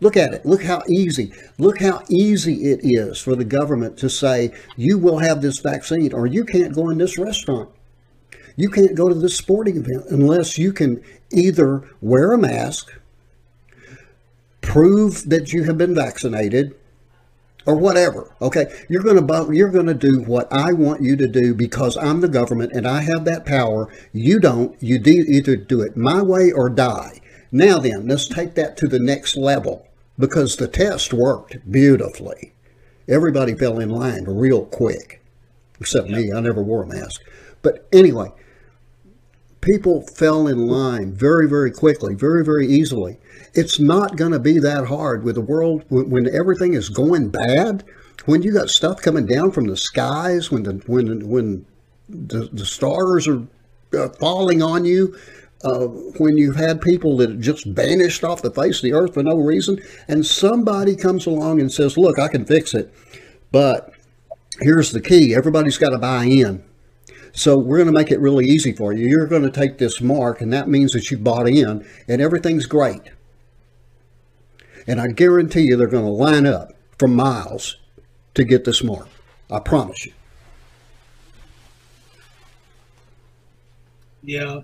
Look 0.00 0.16
at 0.16 0.32
it. 0.32 0.46
Look 0.46 0.62
how 0.62 0.82
easy. 0.88 1.32
Look 1.58 1.80
how 1.80 2.02
easy 2.08 2.70
it 2.70 2.80
is 2.82 3.18
for 3.18 3.36
the 3.36 3.44
government 3.44 3.98
to 3.98 4.08
say, 4.08 4.52
you 4.76 4.98
will 4.98 5.18
have 5.18 5.42
this 5.42 5.58
vaccine 5.58 6.14
or 6.14 6.26
you 6.26 6.44
can't 6.44 6.74
go 6.74 6.88
in 6.88 6.98
this 6.98 7.18
restaurant. 7.18 7.68
You 8.56 8.70
can't 8.70 8.94
go 8.94 9.08
to 9.08 9.14
this 9.14 9.36
sporting 9.36 9.76
event 9.76 10.06
unless 10.08 10.58
you 10.58 10.72
can 10.72 11.02
either 11.32 11.84
wear 12.00 12.32
a 12.32 12.38
mask, 12.38 12.92
prove 14.60 15.28
that 15.28 15.52
you 15.52 15.64
have 15.64 15.78
been 15.78 15.94
vaccinated, 15.94 16.74
or 17.66 17.74
whatever. 17.76 18.34
Okay, 18.40 18.66
you're 18.88 19.02
going 19.02 19.26
to 19.26 19.54
you're 19.54 19.70
going 19.70 19.86
to 19.86 19.94
do 19.94 20.22
what 20.22 20.52
I 20.52 20.72
want 20.72 21.02
you 21.02 21.16
to 21.16 21.28
do 21.28 21.54
because 21.54 21.96
I'm 21.96 22.20
the 22.20 22.28
government 22.28 22.72
and 22.72 22.86
I 22.86 23.02
have 23.02 23.24
that 23.24 23.46
power. 23.46 23.92
You 24.12 24.40
don't. 24.40 24.80
You 24.82 24.98
do 24.98 25.24
either 25.28 25.56
do 25.56 25.80
it 25.82 25.96
my 25.96 26.22
way 26.22 26.50
or 26.52 26.70
die. 26.70 27.20
Now 27.52 27.78
then, 27.78 28.06
let's 28.06 28.28
take 28.28 28.54
that 28.54 28.76
to 28.78 28.86
the 28.86 29.00
next 29.00 29.36
level 29.36 29.86
because 30.18 30.56
the 30.56 30.68
test 30.68 31.12
worked 31.12 31.70
beautifully. 31.70 32.52
Everybody 33.08 33.54
fell 33.54 33.80
in 33.80 33.88
line 33.88 34.24
real 34.24 34.64
quick, 34.66 35.20
except 35.80 36.08
me. 36.08 36.32
I 36.32 36.40
never 36.40 36.62
wore 36.62 36.84
a 36.84 36.86
mask. 36.86 37.20
But 37.62 37.88
anyway, 37.92 38.30
people 39.60 40.02
fell 40.02 40.46
in 40.46 40.66
line 40.66 41.12
very, 41.12 41.48
very 41.48 41.70
quickly, 41.70 42.14
very, 42.14 42.44
very 42.44 42.66
easily. 42.66 43.18
It's 43.54 43.78
not 43.78 44.16
going 44.16 44.32
to 44.32 44.38
be 44.38 44.58
that 44.58 44.86
hard 44.86 45.24
with 45.24 45.34
the 45.34 45.40
world 45.40 45.84
when, 45.88 46.28
everything 46.34 46.74
is 46.74 46.88
going 46.88 47.30
bad. 47.30 47.84
When 48.26 48.42
you 48.42 48.52
got 48.52 48.70
stuff 48.70 49.02
coming 49.02 49.26
down 49.26 49.50
from 49.50 49.66
the 49.66 49.76
skies, 49.76 50.50
when 50.50 50.62
the 50.62 50.82
when 50.86 51.26
when 51.28 51.66
the, 52.08 52.48
the 52.52 52.66
stars 52.66 53.26
are 53.26 53.46
uh, 53.96 54.10
falling 54.20 54.62
on 54.62 54.84
you, 54.84 55.16
uh, 55.64 55.86
when 55.86 56.36
you've 56.36 56.56
had 56.56 56.82
people 56.82 57.16
that 57.16 57.40
just 57.40 57.64
vanished 57.64 58.22
off 58.22 58.42
the 58.42 58.50
face 58.50 58.76
of 58.76 58.82
the 58.82 58.92
earth 58.92 59.14
for 59.14 59.22
no 59.22 59.38
reason, 59.38 59.80
and 60.06 60.26
somebody 60.26 60.94
comes 60.94 61.26
along 61.26 61.60
and 61.60 61.72
says, 61.72 61.96
"Look, 61.96 62.18
I 62.18 62.28
can 62.28 62.44
fix 62.44 62.74
it," 62.74 62.92
but 63.50 63.92
here's 64.60 64.92
the 64.92 65.00
key: 65.00 65.34
everybody's 65.34 65.78
got 65.78 65.90
to 65.90 65.98
buy 65.98 66.24
in. 66.24 66.62
So 67.32 67.58
we're 67.58 67.76
going 67.76 67.86
to 67.86 67.92
make 67.92 68.10
it 68.10 68.20
really 68.20 68.46
easy 68.46 68.72
for 68.72 68.92
you. 68.92 69.06
You're 69.06 69.26
going 69.26 69.42
to 69.42 69.50
take 69.50 69.78
this 69.78 70.00
mark, 70.00 70.40
and 70.40 70.52
that 70.52 70.68
means 70.68 70.92
that 70.92 71.10
you 71.10 71.18
bought 71.18 71.48
in, 71.48 71.86
and 72.08 72.20
everything's 72.20 72.66
great. 72.66 73.02
And 74.86 75.00
I 75.00 75.08
guarantee 75.08 75.62
you 75.62 75.76
they're 75.76 75.86
going 75.86 76.04
to 76.04 76.10
line 76.10 76.46
up 76.46 76.72
for 76.98 77.06
miles 77.08 77.76
to 78.34 78.44
get 78.44 78.64
this 78.64 78.82
mark. 78.82 79.08
I 79.50 79.60
promise 79.60 80.06
you. 80.06 80.12
Yeah, 84.22 84.60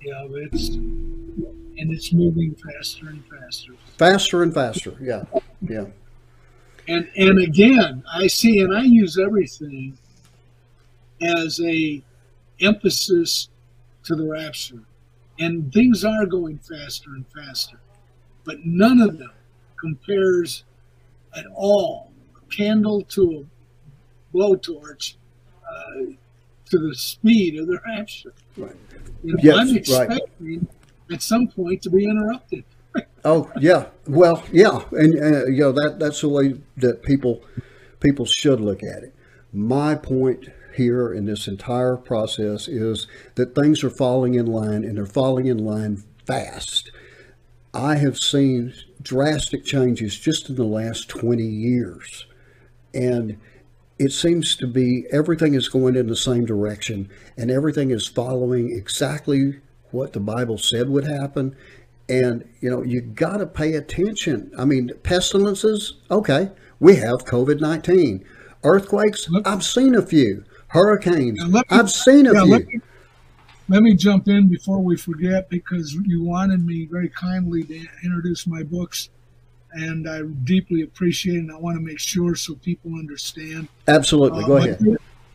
yeah, 0.00 0.26
it's 0.30 0.68
and 0.68 1.92
it's 1.92 2.12
moving 2.12 2.54
faster 2.54 3.08
and 3.08 3.24
faster. 3.26 3.72
Faster 3.98 4.42
and 4.42 4.54
faster. 4.54 4.94
Yeah, 5.00 5.24
yeah. 5.60 5.86
And 6.86 7.08
and 7.16 7.38
again, 7.40 8.04
I 8.12 8.28
see, 8.28 8.60
and 8.60 8.74
I 8.74 8.82
use 8.82 9.18
everything 9.18 9.98
as 11.22 11.60
a 11.60 12.02
emphasis 12.60 13.48
to 14.04 14.14
the 14.14 14.26
rapture. 14.26 14.82
And 15.38 15.72
things 15.72 16.04
are 16.04 16.26
going 16.26 16.58
faster 16.58 17.10
and 17.10 17.24
faster, 17.32 17.78
but 18.44 18.64
none 18.64 19.00
of 19.00 19.18
them 19.18 19.30
compares 19.78 20.64
at 21.36 21.44
all 21.54 22.10
a 22.36 22.54
candle 22.54 23.02
to 23.02 23.46
a 23.46 24.36
blowtorch 24.36 25.14
uh, 25.68 26.12
to 26.70 26.78
the 26.78 26.94
speed 26.94 27.58
of 27.58 27.68
the 27.68 27.78
rapture. 27.86 28.32
Right. 28.56 28.74
You 29.22 29.34
know, 29.34 29.40
yes, 29.42 29.56
I'm 29.56 29.76
expecting 29.76 30.58
right. 30.60 31.14
at 31.14 31.22
some 31.22 31.48
point 31.48 31.82
to 31.82 31.90
be 31.90 32.04
interrupted. 32.04 32.64
oh 33.24 33.50
yeah, 33.60 33.86
well 34.06 34.42
yeah, 34.52 34.82
and 34.92 35.14
uh, 35.14 35.46
you 35.46 35.60
know 35.60 35.72
that 35.72 35.98
that's 35.98 36.20
the 36.20 36.28
way 36.28 36.60
that 36.78 37.02
people 37.02 37.42
people 38.00 38.26
should 38.26 38.60
look 38.60 38.82
at 38.82 39.02
it. 39.02 39.14
My 39.52 39.94
point 39.94 40.48
here 40.74 41.12
in 41.12 41.26
this 41.26 41.48
entire 41.48 41.96
process 41.96 42.68
is 42.68 43.06
that 43.34 43.54
things 43.54 43.82
are 43.82 43.90
falling 43.90 44.34
in 44.34 44.46
line 44.46 44.84
and 44.84 44.96
they're 44.96 45.06
falling 45.06 45.46
in 45.46 45.58
line 45.58 46.04
fast. 46.26 46.90
I 47.74 47.96
have 47.96 48.18
seen 48.18 48.74
drastic 49.02 49.64
changes 49.64 50.18
just 50.18 50.48
in 50.48 50.56
the 50.56 50.64
last 50.64 51.08
20 51.08 51.42
years. 51.42 52.26
And 52.94 53.38
it 53.98 54.12
seems 54.12 54.56
to 54.56 54.66
be 54.66 55.06
everything 55.10 55.54
is 55.54 55.68
going 55.68 55.96
in 55.96 56.06
the 56.06 56.16
same 56.16 56.44
direction 56.44 57.10
and 57.36 57.50
everything 57.50 57.90
is 57.90 58.06
following 58.06 58.70
exactly 58.70 59.60
what 59.90 60.12
the 60.12 60.20
Bible 60.20 60.58
said 60.58 60.88
would 60.88 61.06
happen. 61.06 61.56
And, 62.08 62.48
you 62.60 62.70
know, 62.70 62.82
you 62.82 63.00
got 63.00 63.38
to 63.38 63.46
pay 63.46 63.74
attention. 63.74 64.50
I 64.56 64.64
mean, 64.64 64.92
pestilences, 65.02 65.94
okay, 66.10 66.50
we 66.80 66.96
have 66.96 67.24
COVID 67.24 67.60
19. 67.60 68.24
Earthquakes, 68.64 69.28
I've 69.44 69.64
seen 69.64 69.94
a 69.94 70.02
few. 70.02 70.44
Hurricanes. 70.68 71.44
Me- 71.46 71.62
I've 71.70 71.90
seen 71.90 72.26
a 72.26 72.34
yeah, 72.34 72.42
few. 72.42 72.50
let 72.52 72.66
me, 72.66 72.80
let 73.68 73.82
me 73.82 73.94
jump 73.94 74.28
in 74.28 74.48
before 74.48 74.78
we 74.80 74.96
forget 74.96 75.48
because 75.48 75.94
you 75.94 76.22
wanted 76.22 76.64
me 76.64 76.86
very 76.86 77.08
kindly 77.08 77.62
to 77.64 77.86
introduce 78.04 78.46
my 78.46 78.62
books, 78.62 79.10
and 79.72 80.08
I 80.08 80.22
deeply 80.44 80.82
appreciate 80.82 81.36
it. 81.36 81.40
And 81.40 81.52
I 81.52 81.56
want 81.56 81.76
to 81.76 81.82
make 81.82 81.98
sure 81.98 82.34
so 82.34 82.54
people 82.56 82.92
understand. 82.94 83.68
Absolutely. 83.86 84.44
Go 84.44 84.54
Uh, 84.56 84.60
ahead. 84.60 84.80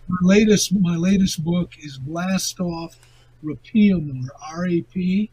My, 0.08 0.18
latest 0.22 0.74
my 0.80 0.96
latest 0.98 1.44
book 1.44 1.72
is 1.82 1.98
Blast 1.98 2.60
Off 2.60 2.98
Rapiemur, 3.44 4.28
R 4.54 4.68
A 4.68 4.82
P 4.82 5.30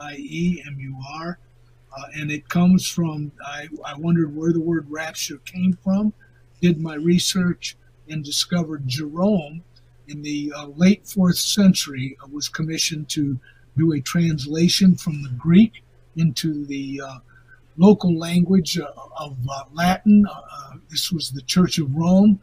I 0.00 0.14
E 0.16 0.62
M 0.66 0.76
U 0.80 0.96
R, 1.14 1.38
uh, 1.98 2.02
and 2.14 2.30
it 2.30 2.48
comes 2.48 2.86
from. 2.86 3.32
I, 3.44 3.68
I 3.84 3.98
wondered 3.98 4.34
where 4.34 4.52
the 4.52 4.60
word 4.60 4.86
rapture 4.88 5.38
came 5.44 5.76
from, 5.84 6.12
did 6.60 6.80
my 6.80 6.94
research, 6.94 7.76
and 8.08 8.24
discovered 8.24 8.86
Jerome 8.86 9.62
in 10.08 10.22
the 10.22 10.52
uh, 10.54 10.66
late 10.76 11.06
fourth 11.06 11.38
century 11.38 12.16
uh, 12.22 12.26
was 12.30 12.48
commissioned 12.48 13.08
to 13.10 13.38
do 13.76 13.92
a 13.92 14.00
translation 14.00 14.96
from 14.96 15.22
the 15.22 15.30
Greek 15.30 15.82
into 16.16 16.66
the 16.66 17.00
uh, 17.04 17.18
local 17.76 18.16
language 18.16 18.78
uh, 18.78 18.86
of 19.16 19.36
uh, 19.48 19.64
Latin. 19.72 20.26
Uh, 20.30 20.74
this 20.90 21.10
was 21.10 21.30
the 21.30 21.42
Church 21.42 21.78
of 21.78 21.94
Rome 21.94 22.38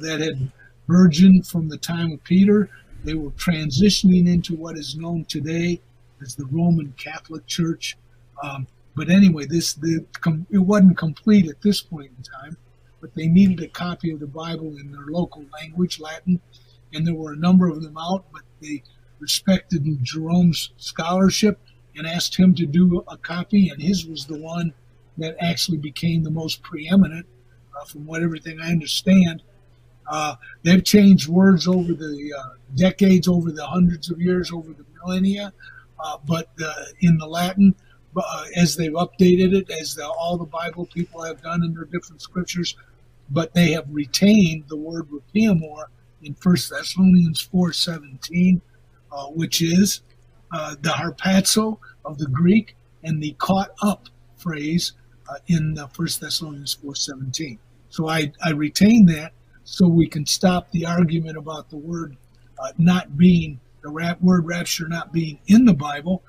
that 0.00 0.20
had 0.20 0.50
burgeoned 0.86 1.46
from 1.46 1.68
the 1.68 1.78
time 1.78 2.12
of 2.12 2.22
Peter. 2.24 2.68
They 3.04 3.14
were 3.14 3.30
transitioning 3.30 4.28
into 4.28 4.54
what 4.54 4.76
is 4.76 4.96
known 4.96 5.24
today 5.26 5.80
as 6.20 6.34
the 6.34 6.46
Roman 6.46 6.92
Catholic 6.98 7.46
Church. 7.46 7.96
Um, 8.42 8.66
but 8.94 9.08
anyway, 9.08 9.46
this 9.46 9.74
the, 9.74 10.04
com- 10.20 10.46
it 10.50 10.58
wasn't 10.58 10.96
complete 10.98 11.48
at 11.48 11.62
this 11.62 11.80
point 11.80 12.10
in 12.16 12.22
time. 12.22 12.56
But 13.00 13.14
they 13.14 13.26
needed 13.26 13.60
a 13.60 13.68
copy 13.68 14.10
of 14.10 14.20
the 14.20 14.26
Bible 14.26 14.76
in 14.78 14.90
their 14.90 15.06
local 15.08 15.44
language, 15.52 16.00
Latin, 16.00 16.40
and 16.92 17.06
there 17.06 17.14
were 17.14 17.32
a 17.32 17.36
number 17.36 17.68
of 17.68 17.82
them 17.82 17.96
out. 17.98 18.24
But 18.32 18.42
they 18.60 18.82
respected 19.18 19.86
Jerome's 20.02 20.70
scholarship 20.76 21.58
and 21.96 22.06
asked 22.06 22.36
him 22.36 22.54
to 22.54 22.66
do 22.66 23.04
a 23.08 23.16
copy, 23.16 23.68
and 23.68 23.80
his 23.80 24.06
was 24.06 24.26
the 24.26 24.38
one 24.38 24.72
that 25.18 25.36
actually 25.40 25.78
became 25.78 26.22
the 26.22 26.30
most 26.30 26.62
preeminent, 26.62 27.26
uh, 27.78 27.84
from 27.84 28.06
what 28.06 28.22
everything 28.22 28.60
I 28.60 28.70
understand. 28.70 29.42
Uh, 30.06 30.36
they've 30.62 30.84
changed 30.84 31.28
words 31.28 31.66
over 31.66 31.92
the 31.92 32.32
uh, 32.38 32.50
decades, 32.74 33.26
over 33.26 33.50
the 33.50 33.66
hundreds 33.66 34.10
of 34.10 34.20
years, 34.20 34.52
over 34.52 34.72
the 34.72 34.84
millennia, 35.00 35.52
uh, 35.98 36.18
but 36.26 36.50
uh, 36.62 36.72
in 37.00 37.18
the 37.18 37.26
Latin, 37.26 37.74
uh, 38.16 38.44
as 38.56 38.76
they've 38.76 38.92
updated 38.92 39.54
it, 39.54 39.70
as 39.70 39.94
the, 39.94 40.06
all 40.06 40.36
the 40.36 40.44
Bible 40.44 40.86
people 40.86 41.22
have 41.22 41.42
done 41.42 41.62
in 41.62 41.74
their 41.74 41.84
different 41.84 42.22
scriptures, 42.22 42.76
but 43.30 43.52
they 43.54 43.72
have 43.72 43.86
retained 43.90 44.64
the 44.68 44.76
word 44.76 45.08
rapiemur 45.10 45.84
in 46.22 46.34
First 46.34 46.70
Thessalonians 46.70 47.40
four 47.40 47.72
seventeen, 47.72 48.60
uh, 49.12 49.26
which 49.26 49.62
is 49.62 50.02
uh, 50.52 50.76
the 50.80 50.90
harpazo 50.90 51.78
of 52.04 52.18
the 52.18 52.28
Greek 52.28 52.76
and 53.02 53.22
the 53.22 53.34
caught 53.38 53.70
up 53.82 54.08
phrase 54.36 54.92
uh, 55.28 55.38
in 55.48 55.76
First 55.92 56.20
Thessalonians 56.20 56.74
four 56.74 56.94
seventeen. 56.94 57.58
So 57.88 58.08
I 58.08 58.32
I 58.44 58.50
retain 58.50 59.06
that 59.06 59.32
so 59.64 59.88
we 59.88 60.06
can 60.08 60.24
stop 60.24 60.70
the 60.70 60.86
argument 60.86 61.36
about 61.36 61.68
the 61.70 61.76
word 61.76 62.16
uh, 62.58 62.72
not 62.78 63.16
being 63.16 63.60
the 63.82 63.90
rap, 63.90 64.20
word 64.20 64.46
rapture 64.46 64.88
not 64.88 65.12
being 65.12 65.38
in 65.48 65.64
the 65.64 65.74
Bible. 65.74 66.22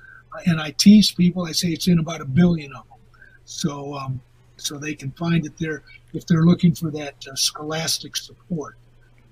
And 0.46 0.62
I 0.62 0.72
tease 0.72 1.12
people. 1.12 1.46
I 1.46 1.52
say 1.52 1.70
it's 1.70 1.88
in 1.88 2.00
about 2.00 2.22
a 2.22 2.26
billion 2.26 2.72
of 2.74 2.88
them. 2.90 3.00
So 3.46 3.96
um, 3.96 4.22
so 4.58 4.78
they 4.78 4.96
can 4.96 5.12
find 5.12 5.46
it 5.46 5.54
there 5.58 5.84
if 6.14 6.26
they're 6.26 6.44
looking 6.46 6.74
for 6.74 6.92
that 6.92 7.16
uh, 7.32 7.36
scholastic 7.36 8.18
support. 8.18 8.76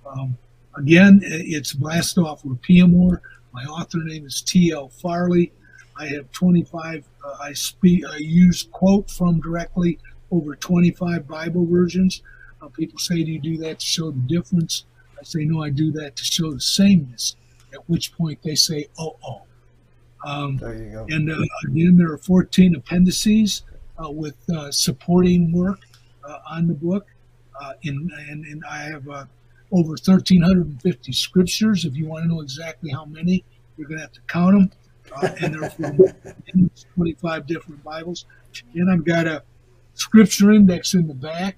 Um, 0.06 0.38
again, 0.78 1.20
it's 1.24 1.74
Blast 1.74 2.18
Off 2.18 2.46
with 2.46 2.62
Rapiemur. 2.62 3.20
My 3.52 3.64
author 3.66 4.00
name 4.04 4.26
is 4.26 4.42
T.L. 4.42 4.90
Farley. 4.90 5.52
I 5.98 6.08
have 6.08 6.32
25. 6.32 7.06
Uh, 7.24 7.38
I 7.42 7.54
speak. 7.54 8.06
I 8.06 8.18
use 8.18 8.68
quote 8.72 9.10
from 9.10 9.40
directly 9.40 9.98
over 10.32 10.56
25 10.56 11.28
Bible 11.28 11.66
versions. 11.66 12.22
Uh, 12.62 12.68
people 12.68 13.00
say, 13.00 13.24
"Do 13.24 13.32
you 13.32 13.40
do 13.40 13.58
that 13.58 13.80
to 13.80 13.86
show 13.86 14.12
the 14.12 14.20
difference?" 14.20 14.86
I 15.20 15.24
say, 15.24 15.46
"No, 15.46 15.64
I 15.64 15.70
do 15.70 15.92
that 15.94 16.16
to 16.18 16.24
show 16.24 16.52
the 16.54 16.62
sameness." 16.62 17.36
At 17.74 17.90
which 17.90 18.14
point 18.14 18.40
they 18.44 18.56
say, 18.56 18.88
"Oh, 18.98 19.16
oh." 19.26 19.44
Um, 20.26 20.58
There 20.58 20.76
you 20.76 20.92
go. 20.92 21.06
and 21.10 21.32
uh, 21.32 21.38
again, 21.68 21.98
there 21.98 22.12
are 22.12 22.18
14 22.18 22.76
appendices 22.76 23.64
uh, 24.04 24.10
with 24.10 24.36
uh, 24.50 24.72
supporting 24.72 25.52
work 25.52 25.80
uh, 26.28 26.40
on 26.50 26.68
the 26.68 26.74
book. 26.74 27.06
Uh, 27.62 27.74
in, 27.84 28.10
and, 28.30 28.44
and 28.46 28.64
I 28.70 28.80
have 28.80 29.08
uh, 29.08 29.26
over 29.72 29.92
1,350 29.92 31.12
scriptures. 31.14 31.86
If 31.86 31.96
you 31.96 32.06
want 32.08 32.24
to 32.24 32.28
know 32.28 32.42
exactly 32.42 32.92
how 32.92 33.06
many, 33.06 33.46
you're 33.78 33.88
going 33.88 34.00
to 34.00 34.04
have 34.04 34.12
to 34.14 34.22
count 34.28 34.54
them. 34.54 34.72
Uh, 35.16 35.30
and 35.42 35.54
they're 35.54 35.70
from 35.70 35.98
25 36.96 37.48
different 37.48 37.84
Bibles. 37.84 38.26
And 38.74 38.92
I've 38.92 39.06
got 39.06 39.28
a 39.28 39.44
scripture 39.94 40.52
index 40.52 40.96
in 40.96 41.08
the 41.08 41.14
back, 41.14 41.58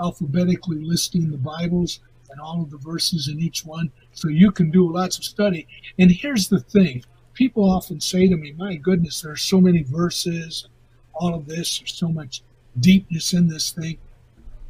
alphabetically 0.00 0.84
listing 0.84 1.30
the 1.30 1.38
Bibles 1.38 2.00
and 2.30 2.40
all 2.40 2.60
of 2.60 2.70
the 2.70 2.78
verses 2.78 3.28
in 3.28 3.40
each 3.40 3.64
one. 3.64 3.90
So 4.12 4.28
you 4.28 4.50
can 4.50 4.70
do 4.70 4.92
lots 4.92 5.16
of 5.16 5.24
study. 5.24 5.66
And 5.98 6.10
here's 6.10 6.48
the 6.48 6.60
thing 6.60 7.04
people 7.38 7.70
often 7.70 8.00
say 8.00 8.26
to 8.28 8.36
me, 8.36 8.52
My 8.58 8.74
goodness, 8.74 9.22
there's 9.22 9.42
so 9.42 9.60
many 9.60 9.84
verses, 9.84 10.68
all 11.14 11.34
of 11.34 11.46
this, 11.46 11.78
there's 11.78 11.94
so 11.94 12.08
much 12.08 12.42
deepness 12.80 13.32
in 13.32 13.46
this 13.46 13.70
thing. 13.70 13.96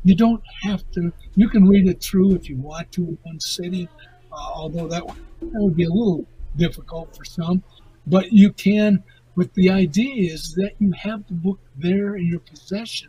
You 0.05 0.15
don't 0.15 0.43
have 0.63 0.85
to, 0.93 1.11
you 1.35 1.49
can 1.49 1.67
read 1.67 1.89
it 1.89 2.03
through 2.03 2.35
if 2.35 2.49
you 2.49 2.57
want 2.57 2.93
to 2.93 3.01
in 3.01 3.19
one 3.23 3.41
sitting, 3.41 3.89
uh, 4.31 4.51
although 4.55 4.87
that, 4.87 5.03
that 5.07 5.63
would 5.63 5.77
be 5.77 5.85
a 5.85 5.91
little 5.91 6.27
difficult 6.57 7.17
for 7.17 7.25
some. 7.25 7.63
But 8.07 8.33
you 8.33 8.53
can, 8.53 9.03
but 9.35 9.53
the 9.55 9.71
idea 9.71 10.31
is 10.33 10.55
that 10.57 10.73
you 10.79 10.93
have 10.93 11.27
the 11.27 11.35
book 11.35 11.59
there 11.77 12.17
in 12.17 12.27
your 12.27 12.41
possession 12.41 13.09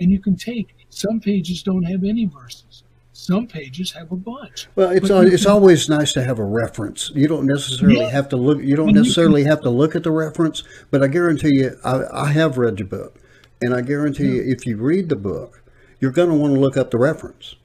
and 0.00 0.10
you 0.10 0.20
can 0.20 0.36
take. 0.36 0.74
Some 0.90 1.18
pages 1.18 1.62
don't 1.62 1.82
have 1.84 2.04
any 2.04 2.26
verses, 2.26 2.84
some 3.18 3.48
pages 3.48 3.90
have 3.90 4.12
a 4.12 4.16
bunch. 4.16 4.68
Well, 4.76 4.90
it's 4.92 5.10
al- 5.10 5.26
it's 5.26 5.42
can- 5.42 5.50
always 5.50 5.88
nice 5.88 6.12
to 6.12 6.22
have 6.22 6.38
a 6.38 6.44
reference. 6.44 7.10
You 7.16 7.26
don't 7.26 7.46
necessarily 7.46 7.98
Yeah. 7.98 8.10
have 8.10 8.28
to 8.28 8.36
look. 8.36 8.62
You 8.62 8.76
don't 8.76 8.90
And 8.90 8.96
you 8.96 9.02
necessarily 9.02 9.42
have 9.42 9.60
to 9.62 9.70
look 9.70 9.96
at 9.96 10.04
the 10.04 10.12
reference, 10.12 10.62
but 10.92 11.02
I 11.02 11.08
guarantee 11.08 11.54
you, 11.56 11.76
I, 11.84 12.04
I 12.12 12.26
have 12.32 12.58
read 12.58 12.78
your 12.78 12.86
book, 12.86 13.16
and 13.60 13.74
I 13.74 13.80
guarantee 13.80 14.36
you, 14.36 14.42
if 14.46 14.64
you 14.66 14.76
read 14.76 15.08
the 15.08 15.16
book, 15.16 15.62
you're 15.98 16.12
going 16.12 16.28
to 16.28 16.36
want 16.36 16.54
to 16.54 16.60
look 16.60 16.76
up 16.76 16.92
the 16.92 16.98
reference. 16.98 17.56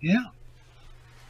Yeah, 0.00 0.24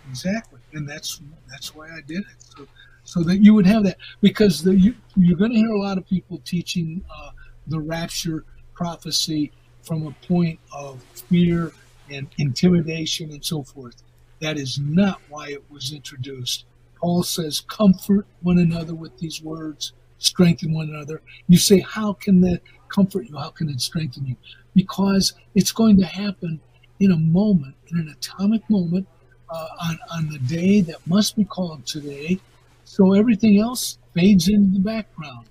exactly, 0.09 0.61
and 0.73 0.89
that's 0.89 1.21
that's 1.51 1.75
why 1.75 1.89
I 1.89 2.01
did 2.07 2.21
it. 2.21 2.27
So, 2.57 2.67
so 3.05 3.23
that 3.25 3.43
you 3.45 3.53
would 3.53 3.67
have 3.67 3.85
that 3.85 3.99
because 4.23 4.63
the, 4.63 4.75
you, 4.75 4.95
you're 5.15 5.37
going 5.37 5.51
to 5.53 5.59
hear 5.59 5.69
a 5.73 5.79
lot 5.79 5.99
of 5.99 6.09
people 6.09 6.41
teaching 6.47 7.05
uh, 7.15 7.33
the 7.67 7.79
rapture 7.81 8.45
prophecy 8.73 9.53
from 9.83 10.07
a 10.07 10.27
point 10.27 10.59
of 10.75 11.03
fear 11.29 11.71
and 12.13 12.29
intimidation 12.39 13.31
and 13.31 13.45
so 13.45 13.63
forth. 13.63 14.03
That 14.41 14.59
is 14.59 14.79
not 14.79 15.21
why 15.29 15.49
it 15.49 15.65
was 15.71 15.93
introduced. 15.93 16.65
Paul 16.97 17.23
says, 17.23 17.61
"Comfort 17.61 18.27
one 18.43 18.59
another 18.59 18.95
with 18.95 19.19
these 19.19 19.43
words, 19.43 19.93
strengthen 20.19 20.73
one 20.73 20.89
another." 20.89 21.21
You 21.49 21.59
say, 21.59 21.81
"How 21.81 22.13
can 22.13 22.41
that 22.43 22.61
comfort 22.89 23.29
you? 23.29 23.37
How 23.37 23.51
can 23.51 23.69
it 23.69 23.81
strengthen 23.81 24.27
you?" 24.27 24.37
Because 24.75 25.35
it's 25.55 25.73
going 25.73 25.99
to 25.99 26.07
happen 26.07 26.61
in 27.01 27.11
a 27.11 27.17
moment, 27.17 27.75
in 27.89 27.99
an 27.99 28.09
atomic 28.09 28.69
moment, 28.71 29.07
uh, 29.51 29.69
on, 29.81 29.99
on 30.15 30.29
the 30.29 30.39
day 30.39 30.81
that 30.81 31.07
must 31.07 31.37
be 31.37 31.45
called 31.45 31.85
today. 31.87 32.39
So 32.85 33.13
everything 33.15 33.59
else 33.59 33.99
fades 34.15 34.49
into 34.49 34.71
the 34.73 34.85
background. 34.85 35.47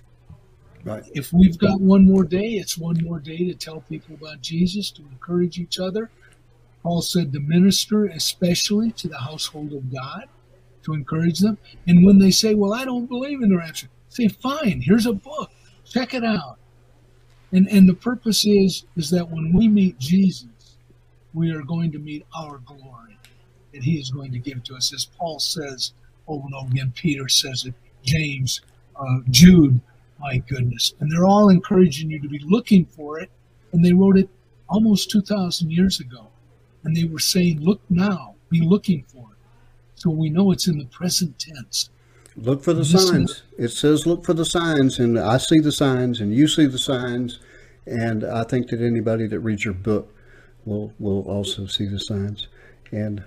Right. 0.83 1.03
If 1.13 1.31
we've 1.31 1.57
got 1.57 1.79
one 1.79 2.05
more 2.05 2.23
day, 2.23 2.53
it's 2.53 2.77
one 2.77 2.97
more 3.03 3.19
day 3.19 3.45
to 3.45 3.53
tell 3.53 3.81
people 3.81 4.15
about 4.15 4.41
Jesus, 4.41 4.89
to 4.91 5.01
encourage 5.03 5.59
each 5.59 5.79
other. 5.79 6.09
Paul 6.83 7.01
said 7.01 7.31
to 7.33 7.39
minister, 7.39 8.05
especially 8.05 8.91
to 8.93 9.07
the 9.07 9.17
household 9.17 9.73
of 9.73 9.91
God, 9.91 10.25
to 10.83 10.93
encourage 10.93 11.39
them. 11.39 11.57
And 11.87 12.05
when 12.05 12.17
they 12.17 12.31
say, 12.31 12.55
Well, 12.55 12.73
I 12.73 12.85
don't 12.85 13.07
believe 13.07 13.41
in 13.41 13.49
the 13.49 13.57
rapture, 13.57 13.87
say, 14.09 14.27
Fine, 14.27 14.81
here's 14.81 15.05
a 15.05 15.13
book, 15.13 15.51
check 15.85 16.13
it 16.13 16.23
out. 16.23 16.57
And, 17.51 17.67
and 17.67 17.87
the 17.87 17.93
purpose 17.93 18.45
is, 18.45 18.85
is 18.95 19.09
that 19.11 19.29
when 19.29 19.53
we 19.53 19.67
meet 19.67 19.99
Jesus, 19.99 20.77
we 21.33 21.51
are 21.51 21.61
going 21.61 21.91
to 21.91 21.99
meet 21.99 22.25
our 22.37 22.59
glory 22.59 23.17
that 23.73 23.83
he 23.83 23.99
is 23.99 24.09
going 24.09 24.31
to 24.31 24.39
give 24.39 24.63
to 24.65 24.75
us. 24.75 24.93
As 24.93 25.05
Paul 25.05 25.39
says 25.39 25.93
over 26.27 26.45
and 26.45 26.55
over 26.55 26.71
again, 26.71 26.93
Peter 26.95 27.27
says 27.27 27.65
it, 27.65 27.73
James, 28.03 28.61
uh, 28.95 29.19
Jude, 29.29 29.79
my 30.19 30.37
goodness. 30.37 30.93
And 30.99 31.11
they're 31.11 31.25
all 31.25 31.49
encouraging 31.49 32.09
you 32.11 32.19
to 32.21 32.27
be 32.27 32.41
looking 32.45 32.85
for 32.85 33.19
it. 33.19 33.29
And 33.71 33.83
they 33.83 33.93
wrote 33.93 34.17
it 34.17 34.29
almost 34.69 35.09
2,000 35.11 35.71
years 35.71 35.99
ago. 35.99 36.27
And 36.83 36.95
they 36.95 37.03
were 37.03 37.19
saying, 37.19 37.61
look 37.61 37.81
now, 37.89 38.35
be 38.49 38.61
looking 38.61 39.03
for 39.03 39.29
it. 39.31 39.37
So 39.95 40.09
we 40.09 40.29
know 40.29 40.51
it's 40.51 40.67
in 40.67 40.77
the 40.77 40.85
present 40.85 41.37
tense. 41.39 41.89
Look 42.35 42.63
for 42.63 42.73
the 42.73 42.85
signs. 42.85 43.43
It 43.57 43.69
says 43.69 44.07
look 44.07 44.25
for 44.25 44.33
the 44.33 44.45
signs, 44.45 44.99
and 44.99 45.19
I 45.19 45.37
see 45.37 45.59
the 45.59 45.71
signs, 45.71 46.21
and 46.21 46.33
you 46.33 46.47
see 46.47 46.65
the 46.65 46.79
signs, 46.79 47.39
and 47.85 48.23
I 48.23 48.43
think 48.43 48.69
that 48.69 48.79
anybody 48.79 49.27
that 49.27 49.39
reads 49.39 49.65
your 49.65 49.73
book 49.73 50.13
will 50.65 50.93
will 50.97 51.21
also 51.23 51.65
see 51.65 51.85
the 51.85 51.99
signs. 51.99 52.47
And 52.91 53.23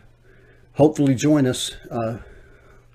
hopefully 0.73 1.15
join 1.15 1.47
us. 1.47 1.77
Uh, 1.91 2.19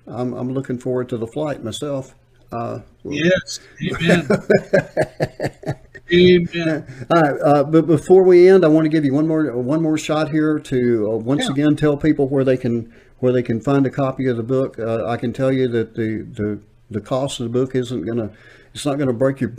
I'm, 0.06 0.32
I'm 0.34 0.52
looking 0.52 0.78
forward 0.78 1.08
to 1.10 1.16
the 1.16 1.26
flight 1.26 1.62
myself. 1.62 2.14
Uh, 2.52 2.80
yes, 3.04 3.60
amen. 3.82 4.28
amen. 6.12 7.06
All 7.10 7.20
right, 7.20 7.40
uh, 7.40 7.64
but 7.64 7.86
before 7.86 8.22
we 8.22 8.48
end, 8.48 8.64
I 8.64 8.68
want 8.68 8.84
to 8.84 8.88
give 8.88 9.04
you 9.04 9.14
one 9.14 9.26
more 9.26 9.56
one 9.56 9.82
more 9.82 9.98
shot 9.98 10.30
here 10.30 10.58
to 10.58 11.12
uh, 11.12 11.16
once 11.16 11.44
yeah. 11.44 11.52
again 11.52 11.76
tell 11.76 11.96
people 11.96 12.28
where 12.28 12.44
they 12.44 12.56
can 12.56 12.92
where 13.18 13.32
they 13.32 13.42
can 13.42 13.60
find 13.60 13.86
a 13.86 13.90
copy 13.90 14.26
of 14.26 14.36
the 14.36 14.42
book. 14.42 14.78
Uh, 14.78 15.06
I 15.06 15.16
can 15.16 15.32
tell 15.32 15.52
you 15.52 15.68
that 15.68 15.94
the 15.94 16.22
the 16.22 16.60
the 16.90 17.00
cost 17.00 17.40
of 17.40 17.44
the 17.44 17.58
book 17.58 17.74
isn't 17.74 18.02
going 18.02 18.18
to 18.18 18.30
it's 18.74 18.86
not 18.86 18.96
going 18.96 19.08
to 19.08 19.14
break 19.14 19.40
your 19.40 19.52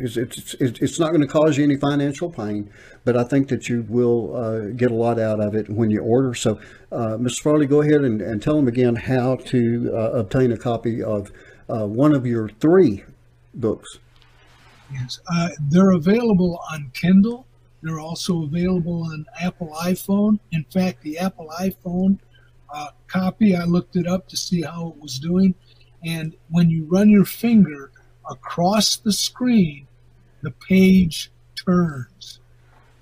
it's, 0.00 0.16
it's, 0.16 0.54
it's 0.60 1.00
not 1.00 1.08
going 1.08 1.20
to 1.20 1.26
cause 1.26 1.56
you 1.56 1.64
any 1.64 1.76
financial 1.76 2.30
pain 2.30 2.70
but 3.04 3.16
i 3.16 3.24
think 3.24 3.48
that 3.48 3.68
you 3.68 3.84
will 3.88 4.36
uh, 4.36 4.60
get 4.76 4.90
a 4.90 4.94
lot 4.94 5.18
out 5.18 5.40
of 5.40 5.54
it 5.54 5.68
when 5.68 5.90
you 5.90 6.00
order 6.00 6.34
so 6.34 6.60
uh, 6.92 7.16
mr 7.16 7.40
farley 7.40 7.66
go 7.66 7.82
ahead 7.82 8.02
and, 8.02 8.20
and 8.20 8.42
tell 8.42 8.56
them 8.56 8.68
again 8.68 8.94
how 8.94 9.36
to 9.36 9.90
uh, 9.94 10.12
obtain 10.12 10.52
a 10.52 10.56
copy 10.56 11.02
of 11.02 11.30
uh, 11.68 11.86
one 11.86 12.14
of 12.14 12.26
your 12.26 12.48
three 12.60 13.04
books 13.54 13.98
yes 14.92 15.20
uh, 15.32 15.48
they're 15.68 15.92
available 15.92 16.60
on 16.72 16.90
kindle 16.94 17.46
they're 17.82 18.00
also 18.00 18.44
available 18.44 19.02
on 19.04 19.24
apple 19.40 19.72
iphone 19.84 20.38
in 20.52 20.64
fact 20.64 21.02
the 21.02 21.18
apple 21.18 21.48
iphone 21.60 22.18
uh, 22.72 22.88
copy 23.06 23.54
i 23.56 23.64
looked 23.64 23.96
it 23.96 24.06
up 24.06 24.28
to 24.28 24.36
see 24.36 24.62
how 24.62 24.88
it 24.88 25.00
was 25.00 25.18
doing 25.18 25.54
and 26.04 26.34
when 26.50 26.70
you 26.70 26.86
run 26.86 27.08
your 27.08 27.24
finger 27.24 27.90
across 28.30 28.96
the 28.96 29.12
screen, 29.12 29.86
the 30.42 30.50
page 30.50 31.30
turns. 31.64 32.40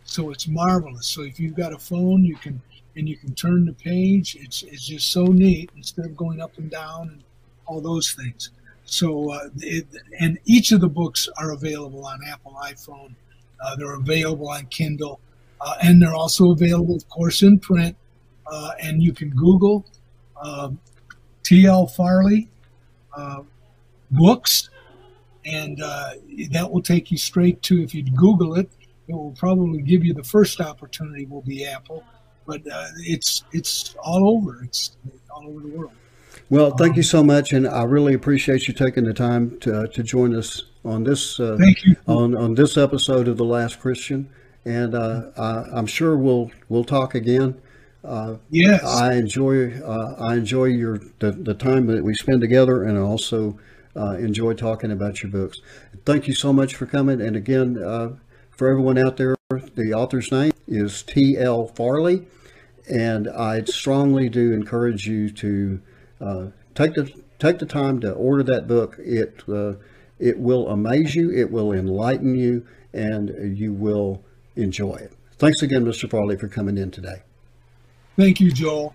So 0.05 0.31
it's 0.31 0.49
marvelous. 0.49 1.07
So 1.07 1.23
if 1.23 1.39
you've 1.41 1.57
got 1.57 1.73
a 1.73 1.79
phone, 1.79 2.25
you 2.25 2.37
can 2.37 2.61
and 2.97 3.07
you 3.09 3.17
can 3.17 3.35
turn 3.35 3.67
the 3.67 3.75
page. 3.75 4.37
It's 4.41 4.63
it's 4.63 4.87
just 4.87 5.11
so 5.11 5.25
neat 5.27 5.71
instead 5.77 6.07
of 6.07 6.17
going 6.17 6.41
up 6.41 6.57
and 6.59 6.71
down 6.71 7.09
and 7.11 7.25
all 7.67 7.81
those 7.81 8.13
things. 8.13 8.51
So 8.87 9.33
uh, 9.33 9.49
it, 9.59 9.87
and 10.21 10.39
each 10.45 10.73
of 10.73 10.81
the 10.81 10.89
books 10.89 11.29
are 11.39 11.53
available 11.53 12.07
on 12.07 12.21
Apple 12.27 12.57
iPhone. 12.63 13.15
Uh, 13.61 13.77
they're 13.77 13.97
available 13.97 14.49
on 14.49 14.67
Kindle, 14.67 15.21
uh, 15.61 15.75
and 15.83 16.01
they're 16.01 16.15
also 16.15 16.53
available, 16.53 16.95
of 16.95 17.09
course, 17.09 17.43
in 17.43 17.59
print. 17.59 17.97
Uh, 18.51 18.71
and 18.81 19.03
you 19.03 19.13
can 19.13 19.31
Google 19.31 19.85
um, 20.41 20.79
T.L. 21.43 21.89
Farley 21.89 22.49
uh, 23.17 23.43
books, 24.13 24.71
and 25.45 25.83
uh, 25.83 26.13
that 26.53 26.71
will 26.71 26.83
take 26.83 27.11
you 27.11 27.19
straight 27.19 27.61
to 27.63 27.83
if 27.83 27.93
you 27.93 28.05
Google 28.05 28.55
it. 28.55 28.71
It 29.09 29.15
will 29.15 29.33
probably 29.33 29.83
give 29.83 30.05
you 30.05 30.15
the 30.15 30.25
first 30.25 30.61
opportunity 30.61 31.27
will 31.27 31.43
be 31.43 31.65
Apple, 31.67 32.05
but 32.47 32.61
it's 32.99 33.45
it's 33.53 33.97
all 34.01 34.37
over. 34.37 34.63
It's 34.63 34.97
all 35.31 35.49
over 35.49 35.61
the 35.61 35.69
world. 35.69 35.93
Well, 36.49 36.77
thank 36.77 36.97
you 36.97 37.03
so 37.03 37.25
much, 37.25 37.53
and 37.53 37.67
I 37.67 37.83
really 37.83 38.15
appreciate 38.15 38.69
you 38.69 38.75
taking 38.75 39.03
the 39.03 39.13
time 39.13 39.59
to, 39.61 39.81
uh, 39.81 39.87
to 39.89 40.03
join 40.05 40.33
us 40.33 40.63
on 40.85 41.03
this 41.03 41.41
uh, 41.41 41.57
thank 41.59 41.85
you. 41.85 41.97
on 42.07 42.37
on 42.37 42.55
this 42.55 42.77
episode 42.77 43.27
of 43.27 43.37
the 43.37 43.45
Last 43.45 43.81
Christian. 43.81 44.31
And 44.65 44.95
uh, 44.95 45.31
I, 45.37 45.79
am 45.79 45.87
sure 45.87 46.17
we'll 46.17 46.53
we'll 46.69 46.85
talk 46.85 47.17
again. 47.17 47.61
Uh, 48.05 48.37
yes, 48.51 48.85
I 48.85 49.15
enjoy 49.15 49.81
uh, 49.81 50.15
I 50.21 50.35
enjoy 50.35 50.67
your 50.67 51.01
the, 51.19 51.33
the 51.33 51.55
time 51.55 51.87
that 51.89 52.05
we 52.05 52.15
spend 52.15 52.41
together, 52.41 52.85
and 52.85 52.97
I 52.97 53.01
also 53.01 53.59
uh, 53.97 54.13
enjoy 54.13 54.55
talking 54.55 54.93
about 54.93 55.25
your 55.25 55.33
books. 55.33 55.61
Thank 56.05 56.29
you 56.29 56.35
so 56.35 56.53
much 56.53 56.77
for 56.77 56.87
coming. 56.87 57.21
And 57.21 57.35
again, 57.35 57.83
uh, 57.83 58.11
for 58.53 58.69
everyone 58.69 58.99
out 58.99 59.17
there, 59.17 59.35
the 59.51 59.93
author's 59.95 60.31
name 60.31 60.53
is 60.69 61.03
T.L. 61.03 61.67
Farley. 61.69 62.27
And 62.89 63.27
I 63.29 63.65
strongly 63.65 64.29
do 64.29 64.53
encourage 64.53 65.09
you 65.09 65.29
to 65.31 65.81
uh, 66.21 66.47
take 66.75 66.95
the 66.95 67.11
take 67.39 67.59
the 67.59 67.67
time 67.67 68.01
to 68.01 68.13
order 68.13 68.43
that 68.43 68.67
book. 68.67 68.97
It 68.99 69.43
uh, 69.49 69.75
it 70.19 70.39
will 70.39 70.69
amaze 70.69 71.15
you, 71.15 71.31
it 71.31 71.51
will 71.51 71.73
enlighten 71.73 72.35
you, 72.35 72.67
and 72.93 73.57
you 73.57 73.73
will 73.73 74.23
enjoy 74.55 74.97
it. 74.97 75.13
Thanks 75.39 75.61
again, 75.61 75.85
Mr. 75.85 76.11
Farley, 76.11 76.37
for 76.37 76.49
coming 76.49 76.79
in 76.79 76.91
today. 76.91 77.23
Thank 78.17 78.41
you, 78.41 78.51
Joel. 78.51 78.95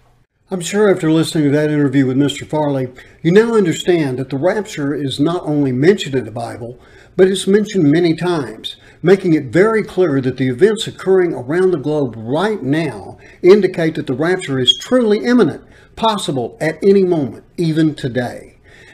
I'm 0.50 0.60
sure 0.60 0.92
after 0.92 1.10
listening 1.10 1.46
to 1.46 1.52
that 1.52 1.70
interview 1.70 2.06
with 2.06 2.18
Mr. 2.18 2.46
Farley, 2.46 2.90
you 3.22 3.32
now 3.32 3.54
understand 3.56 4.20
that 4.20 4.30
the 4.30 4.38
rapture 4.38 4.94
is 4.94 5.18
not 5.18 5.44
only 5.44 5.72
mentioned 5.72 6.16
in 6.16 6.26
the 6.26 6.32
Bible, 6.32 6.78
but 7.16 7.28
it's 7.28 7.48
mentioned 7.48 7.90
many 7.90 8.16
times, 8.16 8.76
making 9.02 9.34
it 9.34 9.46
very 9.46 9.82
clear 9.82 10.20
that 10.20 10.36
the 10.36 10.50
events 10.50 10.88
occurring 10.88 11.34
around 11.34 11.72
the 11.72 11.78
globe 11.78 12.16
right 12.18 12.62
now 12.62 13.18
indicate 13.42 13.96
that 13.96 14.08
the 14.08 14.14
rapture 14.14 14.60
is 14.60 14.78
truly 14.78 15.24
imminent, 15.24 15.64
possible 15.96 16.58
at 16.62 16.84
any 16.84 17.04
moment, 17.04 17.44
even 17.58 17.96
today. 17.96 18.51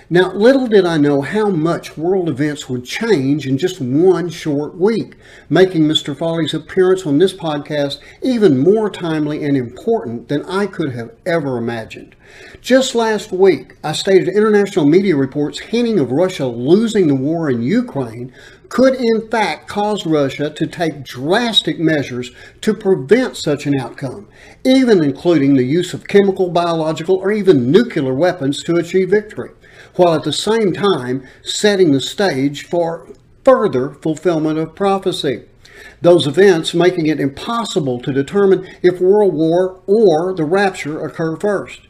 Now, 0.10 0.32
little 0.32 0.68
did 0.68 0.86
I 0.86 0.96
know 0.96 1.22
how 1.22 1.50
much 1.50 1.98
world 1.98 2.30
events 2.30 2.70
would 2.70 2.86
change 2.86 3.46
in 3.46 3.58
just 3.58 3.82
one 3.82 4.30
short 4.30 4.78
week, 4.78 5.16
making 5.50 5.82
Mr. 5.82 6.18
Farley's 6.18 6.54
appearance 6.54 7.06
on 7.06 7.18
this 7.18 7.34
podcast 7.34 8.00
even 8.22 8.58
more 8.58 8.90
timely 8.90 9.44
and 9.44 9.58
important 9.58 10.30
than 10.30 10.46
I 10.46 10.66
could 10.66 10.94
have 10.94 11.12
ever 11.26 11.58
imagined. 11.58 12.16
Just 12.62 12.96
last 12.96 13.34
week, 13.34 13.76
I 13.84 13.92
stated 13.92 14.30
international 14.30 14.86
media 14.86 15.18
reports 15.18 15.60
hinting 15.60 16.00
of 16.00 16.14
Russia 16.14 16.46
losing 16.46 17.08
the 17.08 17.16
war 17.16 17.50
in 17.50 17.62
Ukraine 17.62 18.32
could 18.70 18.96
in 18.96 19.30
fact 19.30 19.68
cause 19.68 20.06
Russia 20.06 20.50
to 20.52 20.68
take 20.68 21.04
drastic 21.04 21.80
measures 21.80 22.32
to 22.62 22.74
prevent 22.74 23.36
such 23.36 23.66
an 23.66 23.78
outcome, 23.78 24.30
even 24.64 25.04
including 25.04 25.56
the 25.56 25.64
use 25.64 25.94
of 25.94 26.08
chemical, 26.08 26.50
biological, 26.50 27.18
or 27.18 27.30
even 27.30 27.72
nuclear 27.72 28.14
weapons 28.14 28.64
to 28.64 28.76
achieve 28.76 29.10
victory 29.10 29.52
while 29.98 30.16
at 30.16 30.24
the 30.24 30.34
same 30.34 30.74
time 30.74 31.28
setting 31.44 31.92
the 31.92 32.02
stage 32.02 32.66
for 32.66 33.08
further 33.44 33.92
fulfillment 33.92 34.60
of 34.60 34.76
prophecy. 34.76 35.44
Those 36.02 36.28
events 36.28 36.74
making 36.74 37.08
it 37.08 37.20
impossible 37.20 38.00
to 38.02 38.14
determine 38.14 38.68
if 38.82 39.00
world 39.00 39.34
war 39.34 39.82
or 39.88 40.34
the 40.34 40.44
rapture 40.44 41.06
occur 41.06 41.36
first. 41.38 41.82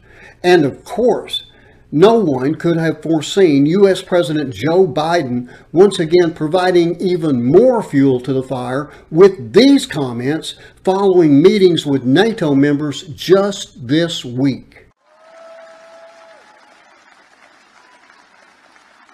And 0.42 0.64
of 0.64 0.84
course, 0.84 1.44
no 1.90 2.18
one 2.18 2.54
could 2.54 2.76
have 2.76 3.02
foreseen 3.02 3.64
U.S. 3.64 4.02
President 4.02 4.52
Joe 4.54 4.86
Biden 4.86 5.50
once 5.72 5.98
again 5.98 6.34
providing 6.34 7.00
even 7.00 7.42
more 7.42 7.82
fuel 7.82 8.20
to 8.20 8.32
the 8.34 8.42
fire 8.42 8.90
with 9.10 9.54
these 9.54 9.86
comments 9.86 10.54
following 10.84 11.40
meetings 11.40 11.86
with 11.86 12.04
NATO 12.04 12.54
members 12.54 13.04
just 13.08 13.88
this 13.88 14.22
week. 14.22 14.77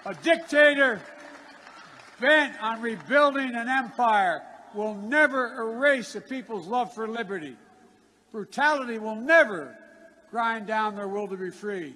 A 0.05 0.13
dictator 0.13 1.01
bent 2.21 2.61
on 2.61 2.79
rebuilding 2.79 3.55
an 3.55 3.67
empire 3.67 4.43
will 4.75 4.93
never 4.93 5.55
erase 5.55 6.13
a 6.15 6.21
people's 6.21 6.67
love 6.67 6.93
for 6.93 7.07
liberty. 7.07 7.55
Brutality 8.31 8.99
will 8.99 9.15
never 9.15 9.75
grind 10.29 10.67
down 10.67 10.95
their 10.95 11.07
will 11.07 11.27
to 11.27 11.37
be 11.37 11.49
free. 11.49 11.95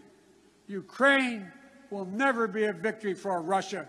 Ukraine 0.66 1.52
will 1.92 2.06
never 2.06 2.48
be 2.48 2.64
a 2.64 2.74
victory 2.74 3.14
for 3.14 3.42
Russia, 3.42 3.88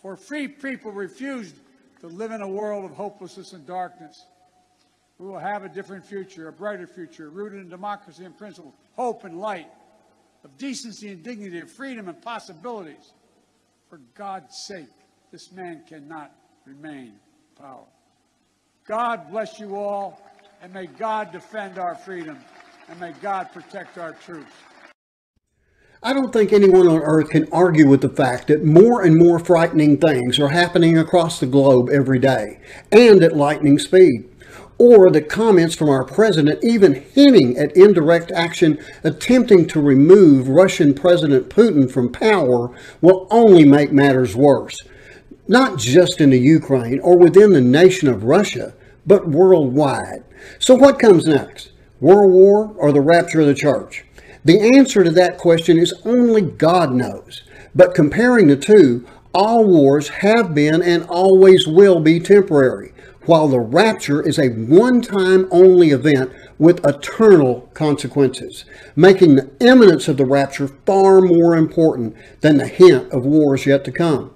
for 0.00 0.16
free 0.16 0.46
people 0.46 0.92
refused 0.92 1.56
to 2.00 2.06
live 2.06 2.30
in 2.30 2.42
a 2.42 2.48
world 2.48 2.84
of 2.84 2.92
hopelessness 2.92 3.52
and 3.52 3.66
darkness. 3.66 4.26
We 5.18 5.26
will 5.26 5.38
have 5.38 5.64
a 5.64 5.68
different 5.68 6.04
future, 6.06 6.46
a 6.46 6.52
brighter 6.52 6.86
future, 6.86 7.30
rooted 7.30 7.60
in 7.60 7.68
democracy 7.68 8.24
and 8.24 8.36
principle, 8.38 8.74
hope 8.94 9.24
and 9.24 9.40
light, 9.40 9.68
of 10.44 10.56
decency 10.56 11.08
and 11.08 11.22
dignity, 11.22 11.58
of 11.58 11.70
freedom 11.70 12.08
and 12.08 12.22
possibilities. 12.22 13.12
For 13.90 13.98
God's 14.14 14.56
sake, 14.68 14.86
this 15.32 15.50
man 15.50 15.82
cannot 15.84 16.30
remain 16.64 17.06
in 17.08 17.60
power. 17.60 17.86
God 18.86 19.28
bless 19.32 19.58
you 19.58 19.74
all, 19.74 20.22
and 20.62 20.72
may 20.72 20.86
God 20.86 21.32
defend 21.32 21.76
our 21.76 21.96
freedom, 21.96 22.38
and 22.88 23.00
may 23.00 23.12
God 23.20 23.48
protect 23.52 23.98
our 23.98 24.12
troops. 24.12 24.52
I 26.04 26.12
don't 26.12 26.32
think 26.32 26.52
anyone 26.52 26.86
on 26.86 27.00
earth 27.00 27.30
can 27.30 27.48
argue 27.50 27.88
with 27.88 28.00
the 28.00 28.08
fact 28.08 28.46
that 28.46 28.64
more 28.64 29.02
and 29.02 29.18
more 29.18 29.40
frightening 29.40 29.98
things 29.98 30.38
are 30.38 30.50
happening 30.50 30.96
across 30.96 31.40
the 31.40 31.46
globe 31.46 31.90
every 31.90 32.20
day, 32.20 32.60
and 32.92 33.24
at 33.24 33.36
lightning 33.36 33.76
speed 33.80 34.29
or 34.80 35.10
the 35.10 35.20
comments 35.20 35.74
from 35.74 35.90
our 35.90 36.06
president 36.06 36.58
even 36.64 36.94
hinting 36.94 37.54
at 37.58 37.76
indirect 37.76 38.32
action 38.32 38.82
attempting 39.04 39.66
to 39.66 39.78
remove 39.78 40.48
Russian 40.48 40.94
President 40.94 41.50
Putin 41.50 41.88
from 41.88 42.10
power 42.10 42.74
will 43.02 43.28
only 43.30 43.66
make 43.66 43.92
matters 43.92 44.34
worse. 44.34 44.78
Not 45.46 45.78
just 45.78 46.18
in 46.18 46.30
the 46.30 46.38
Ukraine 46.38 46.98
or 47.00 47.18
within 47.18 47.52
the 47.52 47.60
nation 47.60 48.08
of 48.08 48.24
Russia, 48.24 48.72
but 49.06 49.28
worldwide. 49.28 50.24
So 50.58 50.74
what 50.76 50.98
comes 50.98 51.26
next? 51.26 51.72
World 52.00 52.32
war 52.32 52.74
or 52.78 52.90
the 52.90 53.02
rapture 53.02 53.42
of 53.42 53.48
the 53.48 53.54
church? 53.54 54.06
The 54.46 54.78
answer 54.78 55.04
to 55.04 55.10
that 55.10 55.36
question 55.36 55.76
is 55.76 55.92
only 56.06 56.40
God 56.40 56.94
knows. 56.94 57.42
But 57.74 57.94
comparing 57.94 58.46
the 58.46 58.56
two, 58.56 59.06
all 59.34 59.62
wars 59.66 60.08
have 60.08 60.54
been 60.54 60.80
and 60.80 61.04
always 61.04 61.66
will 61.66 62.00
be 62.00 62.18
temporary 62.18 62.94
while 63.26 63.48
the 63.48 63.60
rapture 63.60 64.22
is 64.26 64.38
a 64.38 64.48
one 64.48 65.02
time 65.02 65.46
only 65.50 65.90
event 65.90 66.32
with 66.58 66.84
eternal 66.86 67.68
consequences, 67.74 68.64
making 68.96 69.36
the 69.36 69.50
imminence 69.60 70.08
of 70.08 70.16
the 70.16 70.24
rapture 70.24 70.68
far 70.68 71.20
more 71.20 71.56
important 71.56 72.16
than 72.40 72.56
the 72.56 72.66
hint 72.66 73.10
of 73.12 73.24
wars 73.24 73.66
yet 73.66 73.84
to 73.84 73.92
come. 73.92 74.34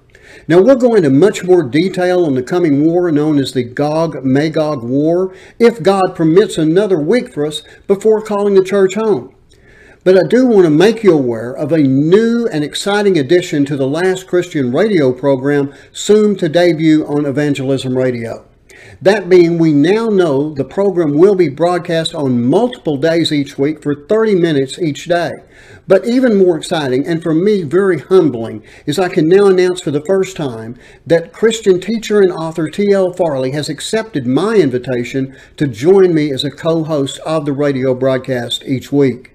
Now, 0.49 0.61
we'll 0.61 0.77
go 0.77 0.95
into 0.95 1.11
much 1.11 1.45
more 1.45 1.63
detail 1.63 2.25
on 2.25 2.35
the 2.35 2.43
coming 2.43 2.85
war 2.85 3.11
known 3.13 3.39
as 3.39 3.53
the 3.53 3.63
Gog 3.63 4.25
Magog 4.25 4.83
War, 4.83 5.35
if 5.59 5.83
God 5.83 6.15
permits 6.15 6.59
another 6.59 6.99
week 6.99 7.33
for 7.33 7.47
us 7.47 7.63
before 7.87 8.21
calling 8.23 8.55
the 8.55 8.65
church 8.65 8.95
home. 8.95 9.35
But 10.03 10.19
I 10.19 10.27
do 10.29 10.47
want 10.47 10.65
to 10.65 10.71
make 10.71 11.03
you 11.03 11.15
aware 11.15 11.53
of 11.57 11.73
a 11.73 11.79
new 11.79 12.47
and 12.47 12.63
exciting 12.63 13.19
addition 13.19 13.65
to 13.67 13.77
the 13.77 13.87
Last 13.87 14.27
Christian 14.27 14.73
radio 14.73 15.13
program 15.13 15.73
soon 15.93 16.37
to 16.37 16.49
debut 16.49 17.07
on 17.07 17.25
Evangelism 17.25 17.97
Radio. 17.97 18.45
That 19.05 19.29
being, 19.29 19.59
we 19.59 19.75
now 19.75 20.07
know 20.07 20.55
the 20.55 20.65
program 20.65 21.13
will 21.13 21.35
be 21.35 21.51
broadcast 21.51 22.15
on 22.15 22.43
multiple 22.43 22.97
days 22.97 23.33
each 23.33 23.59
week 23.59 23.83
for 23.83 23.95
30 23.95 24.35
minutes 24.37 24.79
each 24.79 25.05
day. 25.05 25.31
But 25.87 26.07
even 26.07 26.39
more 26.39 26.57
exciting, 26.57 27.07
and 27.07 27.23
for 27.23 27.35
me 27.35 27.65
very 27.65 27.99
humbling, 27.99 28.65
is 28.87 28.99
I 28.99 29.11
can 29.11 29.29
now 29.29 29.45
announce 29.45 29.83
for 29.83 29.91
the 29.91 30.01
first 30.07 30.39
time 30.39 30.79
that 31.07 31.35
Christian 31.35 31.83
teacher 31.83 32.23
and 32.23 32.33
author 32.33 32.71
T.L. 32.71 33.13
Farley 33.13 33.51
has 33.51 33.69
accepted 33.69 34.27
my 34.27 34.55
invitation 34.55 35.37
to 35.59 35.69
join 35.69 36.15
me 36.15 36.33
as 36.33 36.43
a 36.43 36.51
co 36.51 36.85
host 36.85 37.19
of 37.27 37.45
the 37.45 37.53
radio 37.53 37.95
broadcast 37.95 38.65
each 38.65 38.91
week. 38.91 39.33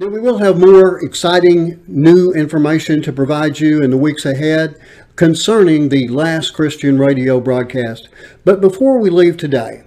Now, 0.00 0.08
we 0.08 0.18
will 0.18 0.38
have 0.38 0.58
more 0.58 1.02
exciting 1.04 1.84
new 1.86 2.32
information 2.32 3.00
to 3.02 3.12
provide 3.12 3.60
you 3.60 3.80
in 3.80 3.92
the 3.92 3.96
weeks 3.96 4.26
ahead 4.26 4.74
concerning 5.16 5.88
the 5.88 6.06
last 6.08 6.50
Christian 6.50 6.98
radio 6.98 7.40
broadcast. 7.40 8.08
But 8.44 8.60
before 8.60 8.98
we 8.98 9.08
leave 9.08 9.38
today, 9.38 9.82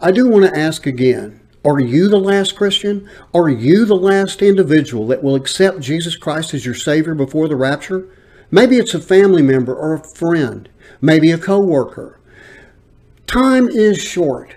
I 0.00 0.10
do 0.10 0.28
want 0.28 0.44
to 0.44 0.58
ask 0.58 0.86
again 0.86 1.40
Are 1.64 1.80
you 1.80 2.08
the 2.08 2.18
last 2.18 2.56
Christian? 2.56 3.08
Are 3.32 3.48
you 3.48 3.84
the 3.84 3.96
last 3.96 4.42
individual 4.42 5.06
that 5.06 5.22
will 5.22 5.36
accept 5.36 5.80
Jesus 5.80 6.16
Christ 6.16 6.52
as 6.52 6.66
your 6.66 6.74
Savior 6.74 7.14
before 7.14 7.48
the 7.48 7.56
rapture? 7.56 8.08
Maybe 8.50 8.76
it's 8.76 8.92
a 8.92 9.00
family 9.00 9.40
member 9.40 9.74
or 9.74 9.94
a 9.94 10.04
friend, 10.04 10.68
maybe 11.00 11.30
a 11.30 11.38
co 11.38 11.60
worker. 11.60 12.18
Time 13.28 13.68
is 13.68 14.02
short. 14.02 14.56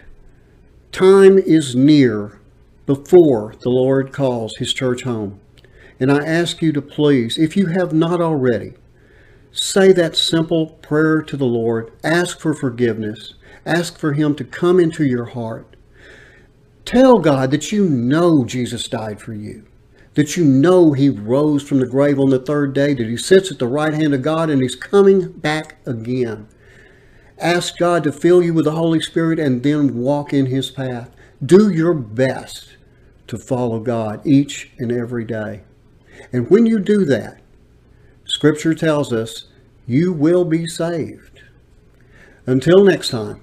Time 0.91 1.37
is 1.37 1.75
near 1.75 2.39
before 2.85 3.55
the 3.61 3.69
Lord 3.69 4.11
calls 4.11 4.57
his 4.57 4.73
church 4.73 5.03
home. 5.03 5.39
And 5.99 6.11
I 6.11 6.25
ask 6.25 6.61
you 6.61 6.73
to 6.73 6.81
please, 6.81 7.37
if 7.37 7.55
you 7.55 7.67
have 7.67 7.93
not 7.93 8.19
already, 8.19 8.73
say 9.55 9.93
that 9.93 10.15
simple 10.15 10.67
prayer 10.81 11.21
to 11.21 11.37
the 11.37 11.45
Lord. 11.45 11.91
Ask 12.03 12.39
for 12.39 12.53
forgiveness. 12.53 13.35
Ask 13.65 13.97
for 13.97 14.13
him 14.13 14.35
to 14.35 14.43
come 14.43 14.79
into 14.79 15.05
your 15.05 15.25
heart. 15.25 15.75
Tell 16.83 17.17
God 17.17 17.51
that 17.51 17.71
you 17.71 17.89
know 17.89 18.45
Jesus 18.45 18.87
died 18.87 19.19
for 19.19 19.33
you, 19.33 19.65
that 20.13 20.37
you 20.37 20.45
know 20.45 20.91
he 20.93 21.09
rose 21.09 21.63
from 21.63 21.79
the 21.79 21.87
grave 21.87 22.19
on 22.19 22.29
the 22.29 22.39
third 22.39 22.73
day, 22.73 22.93
that 22.93 23.07
he 23.07 23.17
sits 23.17 23.51
at 23.51 23.57
the 23.57 23.67
right 23.67 23.93
hand 23.93 24.13
of 24.13 24.21
God 24.21 24.49
and 24.49 24.61
he's 24.61 24.75
coming 24.75 25.31
back 25.31 25.77
again. 25.87 26.47
Ask 27.39 27.77
God 27.79 28.03
to 28.03 28.11
fill 28.11 28.43
you 28.43 28.53
with 28.53 28.65
the 28.65 28.71
Holy 28.71 29.01
Spirit 29.01 29.39
and 29.39 29.63
then 29.63 29.97
walk 29.97 30.31
in 30.31 30.45
his 30.45 30.69
path. 30.69 31.09
Do 31.43 31.69
your 31.69 31.93
best 31.93 32.77
to 33.27 33.37
follow 33.37 33.79
God 33.79 34.25
each 34.25 34.71
and 34.77 34.91
every 34.91 35.25
day. 35.25 35.63
And 36.31 36.49
when 36.49 36.65
you 36.65 36.79
do 36.79 37.03
that, 37.05 37.41
Scripture 38.35 38.73
tells 38.73 39.13
us 39.13 39.45
you 39.87 40.11
will 40.11 40.43
be 40.43 40.67
saved. 40.67 41.41
Until 42.45 42.83
next 42.83 43.07
time, 43.07 43.41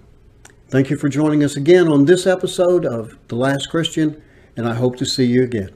thank 0.68 0.90
you 0.90 0.98
for 0.98 1.08
joining 1.08 1.42
us 1.42 1.56
again 1.56 1.88
on 1.88 2.04
this 2.04 2.26
episode 2.26 2.84
of 2.84 3.16
The 3.28 3.36
Last 3.36 3.70
Christian, 3.70 4.22
and 4.54 4.68
I 4.68 4.74
hope 4.74 4.96
to 4.96 5.06
see 5.06 5.24
you 5.24 5.44
again. 5.44 5.70